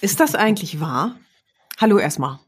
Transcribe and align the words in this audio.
Ist 0.00 0.20
das 0.20 0.34
eigentlich 0.34 0.80
wahr? 0.80 1.16
Hallo 1.78 1.98
erstmal. 1.98 2.38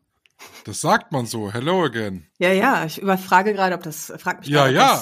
Das 0.65 0.81
sagt 0.81 1.13
man 1.13 1.27
so. 1.27 1.53
Hello 1.53 1.85
again. 1.85 2.27
Ja, 2.39 2.53
ja, 2.53 2.85
ich 2.85 3.01
überfrage 3.01 3.53
gerade, 3.53 3.75
ob 3.75 3.83
das, 3.83 4.13
frag 4.19 4.41
mich 4.41 4.49
Ja, 4.49 4.69
gerade, 4.69 5.01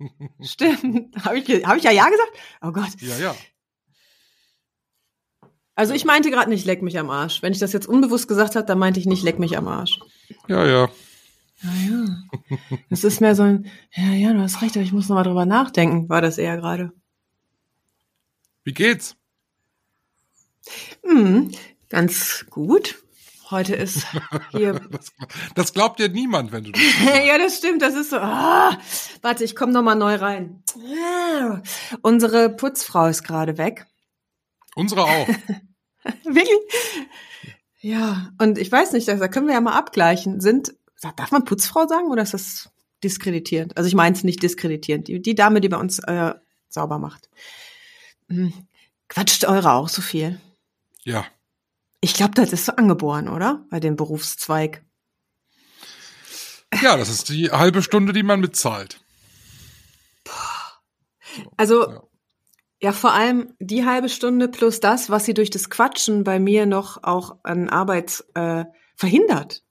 ob 0.00 0.10
ja. 0.10 0.28
Das 0.38 0.50
stimmt. 0.50 1.16
Habe 1.24 1.38
ich, 1.38 1.48
hab 1.64 1.76
ich 1.76 1.84
ja 1.84 1.90
ja 1.90 2.04
gesagt? 2.04 2.32
Oh 2.62 2.72
Gott. 2.72 3.00
Ja, 3.00 3.16
ja. 3.18 3.34
Also 5.76 5.94
ich 5.94 6.04
meinte 6.04 6.30
gerade 6.30 6.50
nicht 6.50 6.66
leck 6.66 6.82
mich 6.82 6.98
am 6.98 7.10
Arsch. 7.10 7.42
Wenn 7.42 7.52
ich 7.52 7.58
das 7.58 7.72
jetzt 7.72 7.88
unbewusst 7.88 8.28
gesagt 8.28 8.54
habe, 8.56 8.66
dann 8.66 8.78
meinte 8.78 9.00
ich 9.00 9.06
nicht 9.06 9.22
leck 9.24 9.38
mich 9.38 9.56
am 9.56 9.66
Arsch. 9.66 9.98
Ja, 10.46 10.64
ja. 10.66 10.88
Ja, 11.62 11.70
ja. 11.88 12.58
Das 12.90 13.04
ist 13.04 13.20
mehr 13.20 13.34
so 13.34 13.42
ein, 13.42 13.70
ja, 13.94 14.12
ja, 14.12 14.32
du 14.32 14.40
hast 14.40 14.60
recht, 14.60 14.76
aber 14.76 14.84
ich 14.84 14.92
muss 14.92 15.08
noch 15.08 15.16
mal 15.16 15.22
drüber 15.22 15.46
nachdenken, 15.46 16.08
war 16.08 16.20
das 16.20 16.38
eher 16.38 16.56
gerade. 16.56 16.92
Wie 18.64 18.74
geht's? 18.74 19.16
Hm, 21.02 21.52
ganz 21.88 22.46
gut. 22.50 23.02
Heute 23.50 23.74
ist 23.74 24.06
hier 24.52 24.72
Das, 24.90 25.12
das 25.54 25.72
glaubt 25.74 25.98
dir 25.98 26.08
niemand, 26.08 26.50
wenn 26.52 26.64
du 26.64 26.72
das 26.72 26.82
ja, 27.26 27.38
das 27.38 27.58
stimmt. 27.58 27.82
Das 27.82 27.94
ist 27.94 28.10
so. 28.10 28.16
Ah, 28.16 28.78
warte, 29.22 29.44
ich 29.44 29.54
komme 29.54 29.72
noch 29.72 29.82
mal 29.82 29.94
neu 29.94 30.14
rein. 30.14 30.62
Ah, 30.76 31.60
unsere 32.02 32.48
Putzfrau 32.48 33.06
ist 33.06 33.22
gerade 33.22 33.58
weg. 33.58 33.86
Unsere 34.74 35.04
auch. 35.04 35.28
Wirklich? 36.24 36.58
Ja, 37.80 38.32
und 38.38 38.58
ich 38.58 38.72
weiß 38.72 38.92
nicht, 38.92 39.06
da 39.06 39.28
können 39.28 39.46
wir 39.46 39.54
ja 39.54 39.60
mal 39.60 39.76
abgleichen. 39.76 40.40
Sind, 40.40 40.74
darf 41.16 41.30
man 41.30 41.44
Putzfrau 41.44 41.86
sagen 41.86 42.08
oder 42.08 42.22
ist 42.22 42.34
das 42.34 42.70
diskreditierend? 43.02 43.76
Also 43.76 43.88
ich 43.88 43.94
meine 43.94 44.16
es 44.16 44.24
nicht 44.24 44.42
diskreditierend. 44.42 45.08
Die, 45.08 45.20
die 45.20 45.34
Dame, 45.34 45.60
die 45.60 45.68
bei 45.68 45.76
uns 45.76 45.98
äh, 45.98 46.34
sauber 46.70 46.98
macht. 46.98 47.28
Hm, 48.28 48.52
Quatscht 49.08 49.44
eure 49.44 49.72
auch 49.72 49.88
so 49.88 50.02
viel? 50.02 50.40
Ja. 51.04 51.24
Ich 52.00 52.14
glaube, 52.14 52.32
das 52.34 52.52
ist 52.52 52.66
so 52.66 52.72
angeboren, 52.72 53.28
oder? 53.28 53.64
Bei 53.70 53.80
dem 53.80 53.96
Berufszweig. 53.96 54.84
Ja, 56.82 56.96
das 56.96 57.08
ist 57.08 57.28
die 57.28 57.50
halbe 57.50 57.82
Stunde, 57.82 58.12
die 58.12 58.22
man 58.22 58.40
mitzahlt. 58.40 59.00
Also 61.56 61.88
Ja. 61.88 62.02
Ja, 62.84 62.92
vor 62.92 63.14
allem 63.14 63.54
die 63.60 63.86
halbe 63.86 64.10
Stunde 64.10 64.46
plus 64.46 64.78
das, 64.78 65.08
was 65.08 65.24
sie 65.24 65.32
durch 65.32 65.48
das 65.48 65.70
Quatschen 65.70 66.22
bei 66.22 66.38
mir 66.38 66.66
noch 66.66 67.02
auch 67.02 67.36
an 67.42 67.70
Arbeit 67.70 68.22
äh, 68.34 68.66
verhindert. 68.94 69.64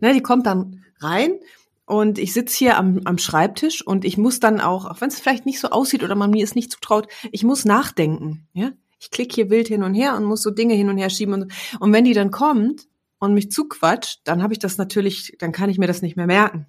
Ne, 0.00 0.12
die 0.12 0.22
kommt 0.22 0.44
dann 0.46 0.84
rein 0.98 1.38
und 1.84 2.18
ich 2.18 2.32
sitz 2.32 2.54
hier 2.54 2.76
am, 2.76 3.02
am 3.04 3.16
Schreibtisch 3.18 3.86
und 3.86 4.04
ich 4.04 4.18
muss 4.18 4.40
dann 4.40 4.60
auch, 4.60 4.86
auch 4.86 5.00
wenn 5.00 5.08
es 5.08 5.20
vielleicht 5.20 5.46
nicht 5.46 5.60
so 5.60 5.68
aussieht 5.68 6.02
oder 6.02 6.16
man 6.16 6.30
mir 6.30 6.42
es 6.42 6.56
nicht 6.56 6.72
zutraut, 6.72 7.06
ich 7.30 7.44
muss 7.44 7.64
nachdenken. 7.64 8.48
Ja, 8.54 8.72
ich 8.98 9.10
klicke 9.10 9.34
hier 9.34 9.50
wild 9.50 9.68
hin 9.68 9.82
und 9.82 9.94
her 9.94 10.16
und 10.16 10.24
muss 10.24 10.42
so 10.42 10.50
Dinge 10.50 10.74
hin 10.74 10.88
und 10.88 10.98
her 10.98 11.10
schieben 11.10 11.34
und, 11.34 11.52
und 11.80 11.92
wenn 11.92 12.04
die 12.04 12.14
dann 12.14 12.30
kommt 12.30 12.86
und 13.18 13.34
mich 13.34 13.50
zuquatscht, 13.50 14.20
dann 14.24 14.42
habe 14.42 14.52
ich 14.52 14.58
das 14.58 14.78
natürlich, 14.78 15.36
dann 15.38 15.52
kann 15.52 15.70
ich 15.70 15.78
mir 15.78 15.86
das 15.86 16.02
nicht 16.02 16.16
mehr 16.16 16.26
merken. 16.26 16.66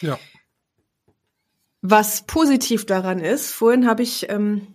Ja. 0.00 0.18
Was 1.80 2.26
positiv 2.26 2.86
daran 2.86 3.20
ist, 3.20 3.52
vorhin 3.52 3.86
habe 3.86 4.02
ich 4.02 4.28
ähm, 4.28 4.66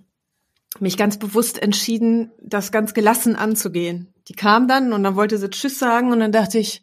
mich 0.80 0.98
ganz 0.98 1.18
bewusst 1.18 1.62
entschieden, 1.62 2.32
das 2.42 2.72
ganz 2.72 2.94
gelassen 2.94 3.36
anzugehen. 3.36 4.14
Die 4.28 4.34
kam 4.34 4.68
dann 4.68 4.94
und 4.94 5.04
dann 5.04 5.16
wollte 5.16 5.38
sie 5.38 5.50
Tschüss 5.50 5.80
sagen 5.80 6.12
und 6.12 6.20
dann 6.20 6.32
dachte 6.32 6.60
ich, 6.60 6.82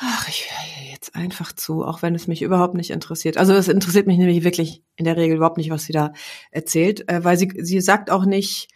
ach, 0.00 0.28
ich 0.28 0.48
höre 0.50 0.84
ihr 0.84 0.92
jetzt 0.92 1.14
einfach 1.16 1.52
zu, 1.52 1.84
auch 1.84 2.02
wenn 2.02 2.14
es 2.14 2.28
mich 2.28 2.42
überhaupt 2.42 2.74
nicht 2.74 2.90
interessiert. 2.90 3.36
Also 3.36 3.52
es 3.54 3.68
interessiert 3.68 4.06
mich 4.06 4.18
nämlich 4.18 4.44
wirklich 4.44 4.82
in 4.96 5.04
der 5.04 5.16
Regel 5.16 5.36
überhaupt 5.36 5.56
nicht, 5.56 5.70
was 5.70 5.84
sie 5.84 5.92
da 5.92 6.12
erzählt, 6.50 7.08
äh, 7.10 7.24
weil 7.24 7.36
sie, 7.36 7.52
sie 7.58 7.80
sagt 7.80 8.10
auch 8.10 8.24
nicht 8.24 8.68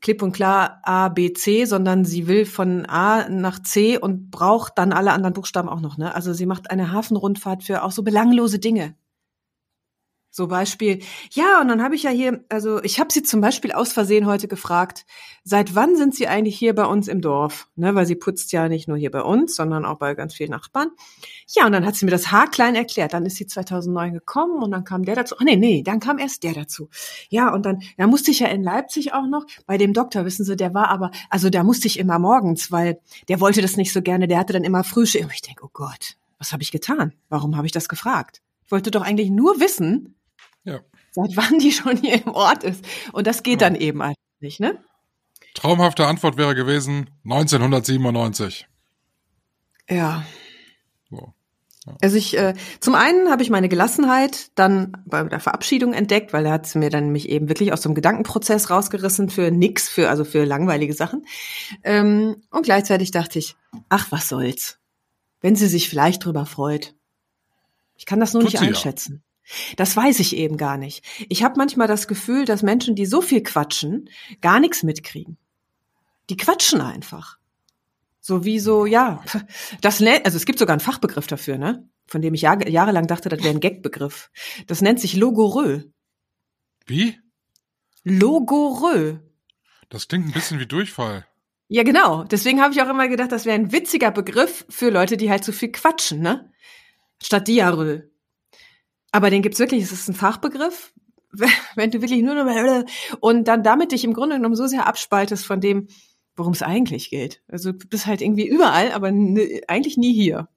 klipp 0.00 0.22
und 0.22 0.32
klar 0.32 0.80
A, 0.82 1.08
B, 1.08 1.32
C, 1.32 1.64
sondern 1.64 2.04
sie 2.04 2.26
will 2.26 2.44
von 2.44 2.86
A 2.86 3.28
nach 3.28 3.62
C 3.62 3.98
und 3.98 4.30
braucht 4.30 4.78
dann 4.78 4.92
alle 4.92 5.12
anderen 5.12 5.34
Buchstaben 5.34 5.68
auch 5.68 5.80
noch. 5.80 5.96
Ne? 5.96 6.14
Also 6.14 6.32
sie 6.32 6.46
macht 6.46 6.70
eine 6.70 6.90
Hafenrundfahrt 6.90 7.62
für 7.62 7.84
auch 7.84 7.92
so 7.92 8.02
belanglose 8.02 8.58
Dinge. 8.58 8.94
So 10.32 10.46
Beispiel, 10.46 11.00
ja, 11.32 11.60
und 11.60 11.66
dann 11.66 11.82
habe 11.82 11.96
ich 11.96 12.04
ja 12.04 12.10
hier, 12.10 12.44
also 12.48 12.80
ich 12.84 13.00
habe 13.00 13.12
sie 13.12 13.24
zum 13.24 13.40
Beispiel 13.40 13.72
aus 13.72 13.92
Versehen 13.92 14.26
heute 14.26 14.46
gefragt, 14.46 15.04
seit 15.42 15.74
wann 15.74 15.96
sind 15.96 16.14
Sie 16.14 16.28
eigentlich 16.28 16.56
hier 16.56 16.72
bei 16.72 16.84
uns 16.84 17.08
im 17.08 17.20
Dorf? 17.20 17.68
Ne, 17.74 17.96
weil 17.96 18.06
sie 18.06 18.14
putzt 18.14 18.52
ja 18.52 18.68
nicht 18.68 18.86
nur 18.86 18.96
hier 18.96 19.10
bei 19.10 19.22
uns, 19.22 19.56
sondern 19.56 19.84
auch 19.84 19.98
bei 19.98 20.14
ganz 20.14 20.34
vielen 20.34 20.50
Nachbarn. 20.50 20.90
Ja, 21.48 21.66
und 21.66 21.72
dann 21.72 21.84
hat 21.84 21.96
sie 21.96 22.04
mir 22.04 22.12
das 22.12 22.30
haarklein 22.30 22.76
erklärt. 22.76 23.12
Dann 23.12 23.26
ist 23.26 23.36
sie 23.36 23.46
2009 23.48 24.12
gekommen 24.12 24.62
und 24.62 24.70
dann 24.70 24.84
kam 24.84 25.04
der 25.04 25.16
dazu. 25.16 25.34
Ach 25.38 25.44
nee, 25.44 25.56
nee, 25.56 25.82
dann 25.82 25.98
kam 25.98 26.18
erst 26.18 26.44
der 26.44 26.54
dazu. 26.54 26.88
Ja, 27.28 27.52
und 27.52 27.66
dann, 27.66 27.82
da 27.98 28.06
musste 28.06 28.30
ich 28.30 28.38
ja 28.38 28.46
in 28.46 28.62
Leipzig 28.62 29.12
auch 29.12 29.26
noch 29.26 29.46
bei 29.66 29.78
dem 29.78 29.92
Doktor, 29.92 30.24
wissen 30.24 30.44
Sie, 30.44 30.54
der 30.54 30.74
war 30.74 30.90
aber, 30.90 31.10
also 31.28 31.50
da 31.50 31.64
musste 31.64 31.88
ich 31.88 31.98
immer 31.98 32.20
morgens, 32.20 32.70
weil 32.70 33.00
der 33.28 33.40
wollte 33.40 33.62
das 33.62 33.76
nicht 33.76 33.92
so 33.92 34.00
gerne, 34.00 34.28
der 34.28 34.38
hatte 34.38 34.52
dann 34.52 34.64
immer 34.64 34.84
Frühstück. 34.84 35.24
Und 35.24 35.32
ich 35.32 35.42
denke, 35.42 35.64
oh 35.64 35.70
Gott, 35.72 36.16
was 36.38 36.52
habe 36.52 36.62
ich 36.62 36.70
getan? 36.70 37.14
Warum 37.28 37.56
habe 37.56 37.66
ich 37.66 37.72
das 37.72 37.88
gefragt? 37.88 38.42
Ich 38.64 38.70
wollte 38.70 38.92
doch 38.92 39.02
eigentlich 39.02 39.30
nur 39.30 39.58
wissen, 39.58 40.14
Ja. 40.64 40.80
seit 41.12 41.36
wann 41.36 41.58
die 41.58 41.72
schon 41.72 41.96
hier 41.96 42.24
im 42.24 42.32
Ort 42.32 42.64
ist. 42.64 42.84
Und 43.12 43.26
das 43.26 43.42
geht 43.42 43.60
dann 43.62 43.74
eben 43.74 44.02
einfach 44.02 44.16
nicht, 44.40 44.60
ne? 44.60 44.78
Traumhafte 45.54 46.06
Antwort 46.06 46.36
wäre 46.36 46.54
gewesen 46.54 47.10
1997. 47.24 48.68
Ja. 49.88 50.24
So. 51.10 51.34
Also 52.00 52.16
ich, 52.16 52.36
äh, 52.36 52.54
zum 52.78 52.94
einen 52.94 53.30
habe 53.30 53.42
ich 53.42 53.50
meine 53.50 53.68
Gelassenheit 53.68 54.50
dann 54.54 55.02
bei 55.06 55.22
der 55.24 55.40
Verabschiedung 55.40 55.92
entdeckt, 55.92 56.32
weil 56.32 56.46
er 56.46 56.52
hat 56.52 56.72
mir 56.74 56.90
dann 56.90 57.10
mich 57.10 57.28
eben 57.28 57.48
wirklich 57.48 57.72
aus 57.72 57.80
dem 57.80 57.94
Gedankenprozess 57.94 58.70
rausgerissen 58.70 59.30
für 59.30 59.50
nix, 59.50 59.88
für 59.88 60.10
also 60.10 60.24
für 60.24 60.44
langweilige 60.44 60.92
Sachen. 60.92 61.26
Ähm, 61.82 62.42
und 62.50 62.64
gleichzeitig 62.64 63.10
dachte 63.10 63.38
ich, 63.38 63.56
ach 63.88 64.06
was 64.10 64.28
soll's, 64.28 64.78
wenn 65.40 65.56
sie 65.56 65.68
sich 65.68 65.88
vielleicht 65.88 66.24
drüber 66.24 66.46
freut. 66.46 66.94
Ich 67.96 68.06
kann 68.06 68.20
das 68.20 68.34
nur 68.34 68.42
Tut 68.42 68.52
nicht 68.52 68.60
sie 68.60 68.66
ja. 68.66 69.20
Das 69.76 69.96
weiß 69.96 70.20
ich 70.20 70.36
eben 70.36 70.56
gar 70.56 70.76
nicht. 70.76 71.04
Ich 71.28 71.42
habe 71.42 71.54
manchmal 71.56 71.88
das 71.88 72.08
Gefühl, 72.08 72.44
dass 72.44 72.62
Menschen, 72.62 72.94
die 72.94 73.06
so 73.06 73.20
viel 73.20 73.42
quatschen, 73.42 74.08
gar 74.40 74.60
nichts 74.60 74.82
mitkriegen. 74.82 75.38
Die 76.28 76.36
quatschen 76.36 76.80
einfach. 76.80 77.38
So 78.20 78.44
wie 78.44 78.58
so, 78.60 78.86
ja, 78.86 79.24
das 79.80 80.00
nennt, 80.00 80.24
also 80.24 80.36
es 80.36 80.44
gibt 80.44 80.58
sogar 80.58 80.74
einen 80.74 80.80
Fachbegriff 80.80 81.26
dafür, 81.26 81.58
ne? 81.58 81.88
Von 82.06 82.22
dem 82.22 82.34
ich 82.34 82.42
Jahr, 82.42 82.66
jahrelang 82.68 83.06
dachte, 83.06 83.28
das 83.28 83.40
wäre 83.40 83.54
ein 83.54 83.60
Gagbegriff. 83.60 84.30
Das 84.66 84.82
nennt 84.82 85.00
sich 85.00 85.14
Logorö. 85.14 85.84
Wie? 86.86 87.18
Logorö. 88.02 89.18
Das 89.88 90.08
klingt 90.08 90.26
ein 90.26 90.32
bisschen 90.32 90.58
wie 90.60 90.66
Durchfall. 90.66 91.26
Ja, 91.68 91.84
genau. 91.84 92.24
Deswegen 92.24 92.60
habe 92.60 92.72
ich 92.74 92.82
auch 92.82 92.88
immer 92.88 93.06
gedacht, 93.08 93.30
das 93.30 93.44
wäre 93.44 93.54
ein 93.54 93.70
witziger 93.70 94.10
Begriff 94.10 94.66
für 94.68 94.90
Leute, 94.90 95.16
die 95.16 95.30
halt 95.30 95.44
zu 95.44 95.52
viel 95.52 95.70
quatschen, 95.70 96.20
ne? 96.20 96.50
Statt 97.22 97.46
Diarrhoe. 97.46 98.09
Aber 99.12 99.30
den 99.30 99.42
gibt's 99.42 99.58
wirklich, 99.58 99.82
es 99.82 99.92
ist 99.92 100.08
ein 100.08 100.14
Fachbegriff. 100.14 100.92
Wenn 101.74 101.90
du 101.90 102.00
wirklich 102.02 102.22
nur 102.22 102.34
noch 102.34 102.84
und 103.20 103.44
dann 103.44 103.62
damit 103.62 103.92
dich 103.92 104.04
im 104.04 104.12
Grunde 104.14 104.36
genommen 104.36 104.56
so 104.56 104.66
sehr 104.66 104.86
abspaltest 104.86 105.46
von 105.46 105.60
dem, 105.60 105.88
worum 106.36 106.52
es 106.52 106.62
eigentlich 106.62 107.10
geht. 107.10 107.42
Also 107.48 107.72
du 107.72 107.86
bist 107.86 108.06
halt 108.06 108.20
irgendwie 108.20 108.48
überall, 108.48 108.92
aber 108.92 109.08
n- 109.08 109.60
eigentlich 109.68 109.96
nie 109.96 110.12
hier. 110.12 110.48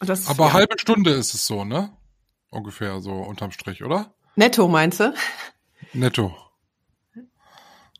Das, 0.00 0.28
Aber 0.28 0.46
ja. 0.46 0.52
halbe 0.52 0.78
Stunde 0.78 1.12
ist 1.12 1.32
es 1.34 1.46
so, 1.46 1.64
ne? 1.64 1.96
Ungefähr 2.50 3.00
so 3.00 3.12
unterm 3.12 3.52
Strich, 3.52 3.82
oder? 3.84 4.14
netto 4.36 4.66
meinst 4.68 5.00
du? 5.00 5.14
Netto. 5.92 6.34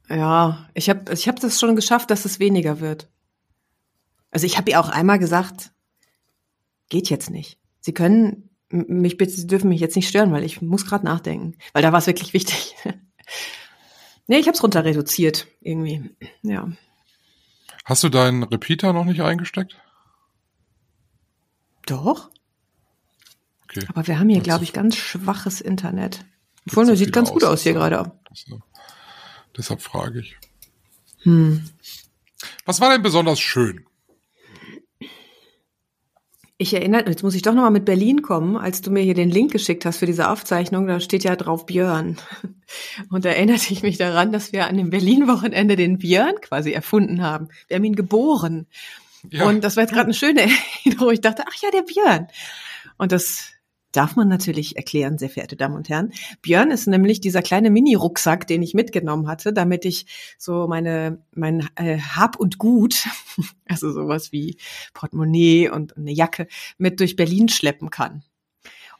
Ja, 0.08 0.69
ich 0.75 0.90
habe 0.90 1.12
ich 1.14 1.29
hab 1.29 1.40
das 1.40 1.58
schon 1.58 1.76
geschafft, 1.76 2.11
dass 2.11 2.25
es 2.25 2.38
weniger 2.40 2.81
wird. 2.81 3.08
Also 4.31 4.47
ich 4.47 4.58
habe 4.58 4.70
ihr 4.70 4.81
auch 4.81 4.88
einmal 4.90 5.19
gesagt, 5.19 5.73
geht 6.88 7.08
jetzt 7.08 7.31
nicht. 7.31 7.58
Sie 7.81 7.94
können 7.94 8.50
mich 8.75 9.17
bitte, 9.17 9.32
Sie 9.32 9.47
dürfen 9.47 9.69
mich 9.69 9.81
jetzt 9.81 9.97
nicht 9.97 10.09
stören, 10.09 10.32
weil 10.32 10.44
ich 10.44 10.61
muss 10.62 10.87
gerade 10.87 11.05
nachdenken, 11.05 11.56
weil 11.73 11.82
da 11.82 11.93
war 11.93 11.99
es 12.00 12.06
wirklich 12.06 12.32
wichtig. 12.35 12.75
nee, 14.26 14.38
ich 14.38 14.47
habe 14.47 14.56
es 14.56 14.62
runter 14.62 14.85
reduziert 14.85 15.47
irgendwie. 15.61 16.11
Ja. 16.43 16.69
Hast 17.85 18.03
du 18.03 18.09
deinen 18.09 18.43
Repeater 18.43 18.93
noch 18.93 19.05
nicht 19.05 19.21
eingesteckt? 19.23 19.76
Doch, 21.87 22.31
Okay. 23.65 23.87
aber 23.88 24.06
wir 24.06 24.19
haben 24.19 24.29
hier 24.29 24.41
glaube 24.41 24.65
ich 24.65 24.73
ganz 24.73 24.97
schwaches 24.97 25.61
Internet. 25.61 26.25
Obwohl, 26.69 26.87
das 26.87 26.99
sieht 26.99 27.12
ganz 27.12 27.31
gut 27.31 27.44
aus 27.44 27.62
hier 27.62 27.75
gerade. 27.75 28.12
Deshalb, 28.31 28.62
deshalb 29.56 29.82
frage 29.82 30.21
ich. 30.21 30.37
Hm. 31.23 31.69
Was 32.65 32.81
war 32.81 32.91
denn 32.91 33.03
besonders 33.03 33.41
schön? 33.41 33.85
Ich 36.56 36.72
erinnere, 36.72 37.08
jetzt 37.08 37.24
muss 37.24 37.34
ich 37.34 37.42
doch 37.42 37.52
nochmal 37.52 37.72
mit 37.72 37.84
Berlin 37.84 38.22
kommen, 38.22 38.56
als 38.56 38.80
du 38.80 38.92
mir 38.92 39.02
hier 39.02 39.14
den 39.14 39.30
Link 39.30 39.50
geschickt 39.50 39.84
hast 39.84 39.98
für 39.98 40.06
diese 40.06 40.30
Aufzeichnung, 40.30 40.86
da 40.86 41.00
steht 41.00 41.24
ja 41.24 41.34
drauf 41.34 41.66
Björn. 41.66 42.16
Und 43.10 43.24
da 43.24 43.30
erinnerte 43.30 43.72
ich 43.72 43.82
mich 43.82 43.98
daran, 43.98 44.30
dass 44.30 44.52
wir 44.52 44.68
an 44.68 44.76
dem 44.76 44.90
Berlin-Wochenende 44.90 45.74
den 45.74 45.98
Björn 45.98 46.36
quasi 46.40 46.70
erfunden 46.70 47.22
haben. 47.22 47.48
Wir 47.66 47.76
haben 47.76 47.84
ihn 47.84 47.96
geboren. 47.96 48.66
Ja. 49.30 49.46
Und 49.46 49.64
das 49.64 49.76
war 49.76 49.82
jetzt 49.82 49.92
gerade 49.92 50.06
eine 50.06 50.14
schöne 50.14 50.42
Erinnerung. 50.84 51.12
Ich 51.12 51.20
dachte, 51.20 51.42
ach 51.48 51.60
ja, 51.60 51.70
der 51.72 51.82
Björn. 51.82 52.28
Und 52.98 53.10
das 53.10 53.53
darf 53.96 54.17
man 54.17 54.29
natürlich 54.29 54.76
erklären, 54.76 55.19
sehr 55.19 55.31
verehrte 55.31 55.56
Damen 55.56 55.76
und 55.76 55.88
Herren. 55.88 56.12
Björn 56.43 56.70
ist 56.70 56.87
nämlich 56.87 57.20
dieser 57.20 57.43
kleine 57.43 57.70
Mini-Rucksack, 57.70 58.46
den 58.46 58.62
ich 58.62 58.75
mitgenommen 58.75 59.29
hatte, 59.29 59.52
damit 59.52 59.85
ich 59.85 60.06
so 60.38 60.67
meine 60.69 61.23
mein 61.32 61.69
äh, 61.76 61.99
Hab 61.99 62.37
und 62.37 62.58
Gut, 62.58 63.06
also 63.69 63.93
sowas 63.93 64.32
wie 64.32 64.58
Portemonnaie 64.93 65.69
und 65.69 65.96
eine 65.96 66.12
Jacke, 66.12 66.46
mit 66.79 67.00
durch 67.00 67.17
Berlin 67.17 67.49
schleppen 67.49 67.91
kann. 67.91 68.23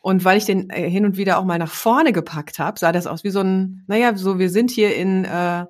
Und 0.00 0.25
weil 0.25 0.37
ich 0.37 0.44
den 0.44 0.69
äh, 0.69 0.88
hin 0.88 1.06
und 1.06 1.17
wieder 1.17 1.38
auch 1.38 1.44
mal 1.44 1.58
nach 1.58 1.73
vorne 1.73 2.12
gepackt 2.12 2.58
habe, 2.58 2.79
sah 2.79 2.93
das 2.93 3.06
aus 3.06 3.25
wie 3.25 3.31
so 3.31 3.40
ein, 3.40 3.85
naja, 3.87 4.14
so 4.14 4.38
wir 4.38 4.50
sind 4.50 4.70
hier 4.70 4.94
in 4.94 5.25
äh, 5.25 5.64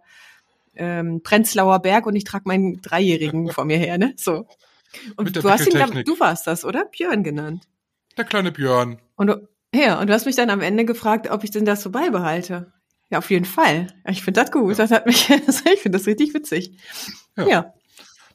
ähm, 0.74 1.22
Prenzlauer 1.22 1.80
Berg 1.80 2.06
und 2.06 2.16
ich 2.16 2.24
trage 2.24 2.44
meinen 2.46 2.80
Dreijährigen 2.82 3.48
vor 3.52 3.64
mir 3.64 3.78
her, 3.78 3.96
ne? 3.96 4.14
So. 4.16 4.46
Und 5.16 5.34
du 5.36 5.48
hast 5.48 5.66
ihn, 5.66 5.74
glaub, 5.74 5.92
du 6.04 6.20
warst 6.20 6.46
das, 6.46 6.64
oder? 6.64 6.84
Björn 6.84 7.22
genannt. 7.22 7.68
Der 8.16 8.24
kleine 8.24 8.52
Björn. 8.52 8.98
Und 9.16 9.26
du, 9.28 9.48
ja, 9.74 10.00
und 10.00 10.08
du 10.08 10.12
hast 10.14 10.26
mich 10.26 10.36
dann 10.36 10.50
am 10.50 10.60
Ende 10.60 10.84
gefragt, 10.84 11.30
ob 11.30 11.44
ich 11.44 11.50
denn 11.50 11.64
das 11.64 11.82
so 11.82 11.90
beibehalte. 11.90 12.72
Ja, 13.10 13.18
auf 13.18 13.30
jeden 13.30 13.44
Fall. 13.44 13.88
Ich 14.08 14.22
finde 14.22 14.40
das 14.40 14.50
gut. 14.50 14.78
Das 14.78 14.90
hat 14.90 15.06
mich, 15.06 15.28
ich 15.30 15.80
finde 15.80 15.98
das 15.98 16.06
richtig 16.06 16.34
witzig. 16.34 16.78
Ja. 17.36 17.46
Ja. 17.46 17.74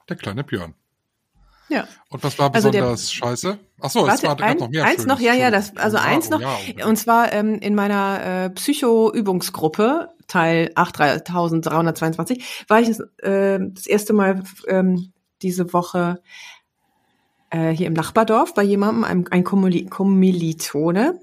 Der 0.07 0.15
kleine 0.15 0.43
Björn. 0.43 0.73
Ja. 1.69 1.87
Und 2.09 2.23
was 2.23 2.39
war 2.39 2.53
Also 2.53 2.71
der- 2.71 2.81
besonders 2.81 3.11
scheiße? 3.13 3.59
Ach 3.81 3.89
so, 3.91 3.99
es 4.01 4.07
Warte, 4.07 4.23
war 4.27 4.35
gab 4.37 4.47
ein, 4.49 4.57
noch 4.57 4.69
mehr 4.69 4.83
eins 4.85 5.03
Schönes. 5.03 5.05
noch, 5.07 5.19
ja, 5.19 5.33
ja, 5.33 5.51
das, 5.51 5.77
also 5.77 5.97
Ja, 5.97 6.03
eins 6.03 6.29
noch. 6.29 6.41
ja. 6.41 6.85
Und 6.87 6.95
zwar 6.97 7.31
ähm, 7.31 7.55
in 7.59 7.75
meiner 7.75 8.45
äh, 8.45 8.49
Psycho-Übungsgruppe, 8.49 10.09
Teil 10.27 10.71
8322, 10.75 12.65
war 12.67 12.79
ich 12.81 12.89
äh, 13.23 13.59
das 13.61 13.85
erste 13.87 14.13
Mal 14.13 14.43
ähm, 14.67 15.13
diese 15.41 15.71
Woche 15.73 16.21
äh, 17.49 17.71
hier 17.71 17.87
im 17.87 17.93
Nachbardorf 17.93 18.53
bei 18.53 18.63
jemandem, 18.63 19.25
ein 19.29 19.43
Kommili 19.43 19.85
Kommilitone. 19.85 21.19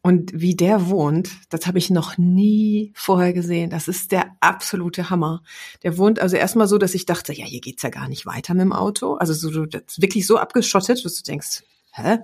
Und 0.00 0.32
wie 0.34 0.56
der 0.56 0.88
wohnt, 0.88 1.30
das 1.50 1.66
habe 1.66 1.78
ich 1.78 1.90
noch 1.90 2.16
nie 2.16 2.92
vorher 2.94 3.34
gesehen. 3.34 3.68
Das 3.68 3.88
ist 3.88 4.10
der 4.10 4.36
absolute 4.40 5.10
Hammer. 5.10 5.42
Der 5.82 5.98
wohnt 5.98 6.18
also 6.18 6.36
erstmal 6.36 6.66
so, 6.66 6.78
dass 6.78 6.94
ich 6.94 7.04
dachte, 7.04 7.34
ja, 7.34 7.44
hier 7.44 7.60
geht's 7.60 7.82
ja 7.82 7.90
gar 7.90 8.08
nicht 8.08 8.24
weiter 8.24 8.54
mit 8.54 8.62
dem 8.62 8.72
Auto. 8.72 9.14
Also 9.14 9.34
so 9.34 9.66
das 9.66 9.82
ist 9.86 10.02
wirklich 10.02 10.26
so 10.26 10.38
abgeschottet, 10.38 11.04
dass 11.04 11.14
du 11.14 11.22
denkst, 11.22 11.62
hä? 11.92 12.18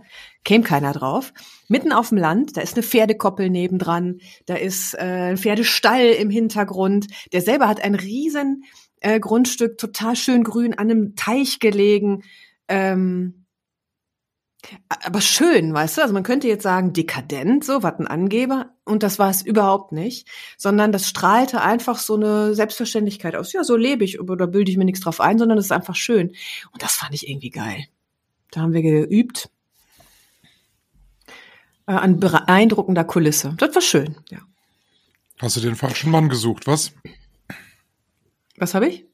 Käme 0.44 0.64
keiner 0.64 0.92
drauf. 0.92 1.32
Mitten 1.68 1.92
auf 1.92 2.10
dem 2.10 2.18
Land, 2.18 2.56
da 2.56 2.60
ist 2.60 2.74
eine 2.74 2.82
Pferdekoppel 2.82 3.50
nebendran, 3.50 4.20
da 4.46 4.54
ist 4.54 4.94
äh, 4.94 5.30
ein 5.30 5.36
Pferdestall 5.36 6.06
im 6.06 6.30
Hintergrund. 6.30 7.08
Der 7.32 7.42
selber 7.42 7.68
hat 7.68 7.82
ein 7.82 7.94
riesen 7.94 8.64
äh, 9.00 9.20
Grundstück, 9.20 9.76
total 9.78 10.16
schön 10.16 10.44
grün, 10.44 10.74
an 10.74 10.90
einem 10.90 11.16
Teich 11.16 11.58
gelegen. 11.58 12.22
Ähm, 12.68 13.44
aber 14.88 15.20
schön, 15.20 15.72
weißt 15.72 15.96
du? 15.98 16.02
Also 16.02 16.12
man 16.12 16.24
könnte 16.24 16.48
jetzt 16.48 16.64
sagen, 16.64 16.92
dekadent, 16.92 17.64
so, 17.64 17.82
was 17.84 17.98
ein 18.00 18.08
Angeber. 18.08 18.70
Und 18.84 19.02
das 19.04 19.18
war 19.20 19.30
es 19.30 19.42
überhaupt 19.42 19.92
nicht. 19.92 20.26
Sondern 20.56 20.90
das 20.90 21.08
strahlte 21.08 21.60
einfach 21.62 21.98
so 21.98 22.14
eine 22.16 22.54
Selbstverständlichkeit 22.54 23.36
aus. 23.36 23.52
Ja, 23.52 23.62
so 23.62 23.76
lebe 23.76 24.02
ich, 24.04 24.18
oder 24.18 24.46
bilde 24.48 24.70
ich 24.70 24.76
mir 24.76 24.84
nichts 24.84 25.00
drauf 25.00 25.20
ein, 25.20 25.38
sondern 25.38 25.58
es 25.58 25.66
ist 25.66 25.72
einfach 25.72 25.94
schön. 25.94 26.34
Und 26.72 26.82
das 26.82 26.94
fand 26.96 27.14
ich 27.14 27.28
irgendwie 27.28 27.50
geil. 27.50 27.84
Da 28.50 28.60
haben 28.62 28.72
wir 28.72 28.82
geübt. 28.82 29.50
Äh, 31.86 31.92
an 31.92 32.18
beeindruckender 32.18 33.04
Kulisse. 33.04 33.54
Das 33.58 33.72
war 33.74 33.82
schön, 33.82 34.16
ja. 34.30 34.38
Hast 35.38 35.56
du 35.56 35.60
den 35.60 35.76
falschen 35.76 36.10
Mann 36.10 36.28
gesucht, 36.28 36.66
was? 36.66 36.92
Was 38.56 38.74
habe 38.74 38.88
ich? 38.88 39.04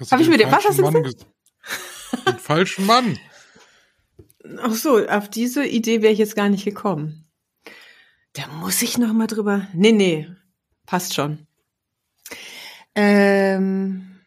Hast 0.00 0.10
Hab 0.10 0.18
du 0.18 0.24
ich 0.24 0.30
mir 0.30 0.38
den- 0.38 0.46
was 0.50 0.64
falschen 0.64 0.68
hast 0.70 0.78
du 0.78 0.82
Mann 0.82 0.94
ges- 1.04 1.24
Den 2.26 2.38
falschen 2.38 2.86
Mann. 2.86 3.18
Ach 4.62 4.72
so, 4.72 5.06
auf 5.06 5.28
diese 5.28 5.64
Idee 5.66 6.00
wäre 6.02 6.12
ich 6.12 6.18
jetzt 6.18 6.36
gar 6.36 6.48
nicht 6.48 6.64
gekommen. 6.64 7.28
Da 8.34 8.46
muss 8.48 8.82
ich 8.82 8.98
noch 8.98 9.12
mal 9.12 9.26
drüber. 9.26 9.66
Nee, 9.72 9.92
nee, 9.92 10.28
passt 10.86 11.14
schon. 11.14 11.46
Ähm, 12.94 14.20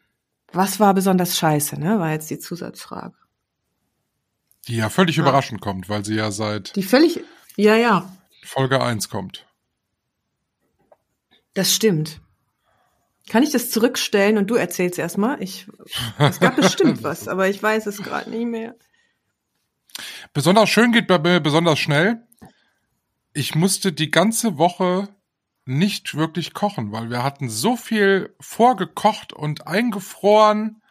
was 0.51 0.79
war 0.79 0.93
besonders 0.93 1.37
scheiße, 1.37 1.79
ne? 1.79 1.99
War 1.99 2.11
jetzt 2.11 2.29
die 2.29 2.39
Zusatzfrage. 2.39 3.15
Die 4.67 4.75
ja 4.77 4.89
völlig 4.89 5.15
Ja. 5.15 5.23
überraschend 5.23 5.61
kommt, 5.61 5.89
weil 5.89 6.05
sie 6.05 6.15
ja 6.15 6.31
seit 6.31 6.75
Die 6.75 6.83
völlig, 6.83 7.21
ja, 7.55 7.75
ja, 7.75 8.11
Folge 8.43 8.81
1 8.81 9.09
kommt. 9.09 9.47
das 11.53 11.73
stimmt. 11.75 12.21
Kann 13.29 13.43
ich 13.43 13.51
das 13.51 13.69
zurückstellen 13.69 14.37
und 14.37 14.47
du 14.49 14.55
erzählst 14.55 14.99
erstmal? 14.99 15.41
Ich, 15.41 15.67
es 16.17 16.39
gab 16.39 16.55
bestimmt 16.55 17.03
was, 17.03 17.27
aber 17.27 17.49
ich 17.49 17.61
weiß 17.61 17.85
es 17.85 17.97
gerade 17.97 18.29
nicht 18.29 18.47
mehr. 18.47 18.75
Besonders 20.33 20.69
schön 20.69 20.91
geht 20.91 21.07
bei 21.07 21.19
mir 21.19 21.39
besonders 21.39 21.79
schnell. 21.79 22.21
Ich 23.33 23.55
musste 23.55 23.93
die 23.93 24.11
ganze 24.11 24.57
Woche 24.57 25.09
nicht 25.65 26.15
wirklich 26.15 26.53
kochen, 26.53 26.91
weil 26.91 27.09
wir 27.09 27.23
hatten 27.23 27.49
so 27.49 27.75
viel 27.75 28.35
vorgekocht 28.39 29.31
und 29.33 29.67
eingefroren 29.67 30.81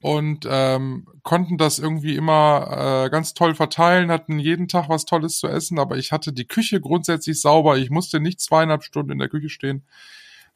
und 0.00 0.46
ähm, 0.48 1.06
konnten 1.22 1.58
das 1.58 1.78
irgendwie 1.78 2.16
immer 2.16 3.04
äh, 3.06 3.10
ganz 3.10 3.34
toll 3.34 3.54
verteilen, 3.54 4.10
hatten 4.10 4.38
jeden 4.38 4.66
Tag 4.66 4.88
was 4.88 5.04
Tolles 5.04 5.38
zu 5.38 5.46
essen, 5.46 5.78
aber 5.78 5.96
ich 5.98 6.10
hatte 6.10 6.32
die 6.32 6.46
Küche 6.46 6.80
grundsätzlich 6.80 7.40
sauber. 7.40 7.76
Ich 7.76 7.90
musste 7.90 8.18
nicht 8.18 8.40
zweieinhalb 8.40 8.82
Stunden 8.82 9.12
in 9.12 9.18
der 9.18 9.28
Küche 9.28 9.50
stehen. 9.50 9.86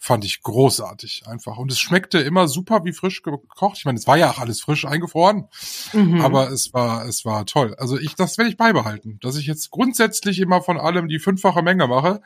Fand 0.04 0.22
ich 0.26 0.42
großartig 0.42 1.22
einfach. 1.28 1.56
Und 1.56 1.72
es 1.72 1.80
schmeckte 1.80 2.18
immer 2.18 2.46
super 2.46 2.84
wie 2.84 2.92
frisch 2.92 3.22
gekocht. 3.22 3.78
Ich 3.78 3.86
meine, 3.86 3.98
es 3.98 4.06
war 4.06 4.18
ja 4.18 4.32
auch 4.32 4.38
alles 4.38 4.60
frisch 4.60 4.84
eingefroren. 4.84 5.48
Mhm. 5.94 6.20
Aber 6.20 6.50
es 6.50 6.74
war, 6.74 7.06
es 7.06 7.24
war 7.24 7.46
toll. 7.46 7.74
Also 7.78 7.98
ich, 7.98 8.14
das 8.14 8.36
werde 8.36 8.50
ich 8.50 8.58
beibehalten, 8.58 9.18
dass 9.22 9.36
ich 9.36 9.46
jetzt 9.46 9.70
grundsätzlich 9.70 10.40
immer 10.40 10.60
von 10.60 10.76
allem 10.76 11.08
die 11.08 11.18
fünffache 11.18 11.62
Menge 11.62 11.86
mache, 11.86 12.20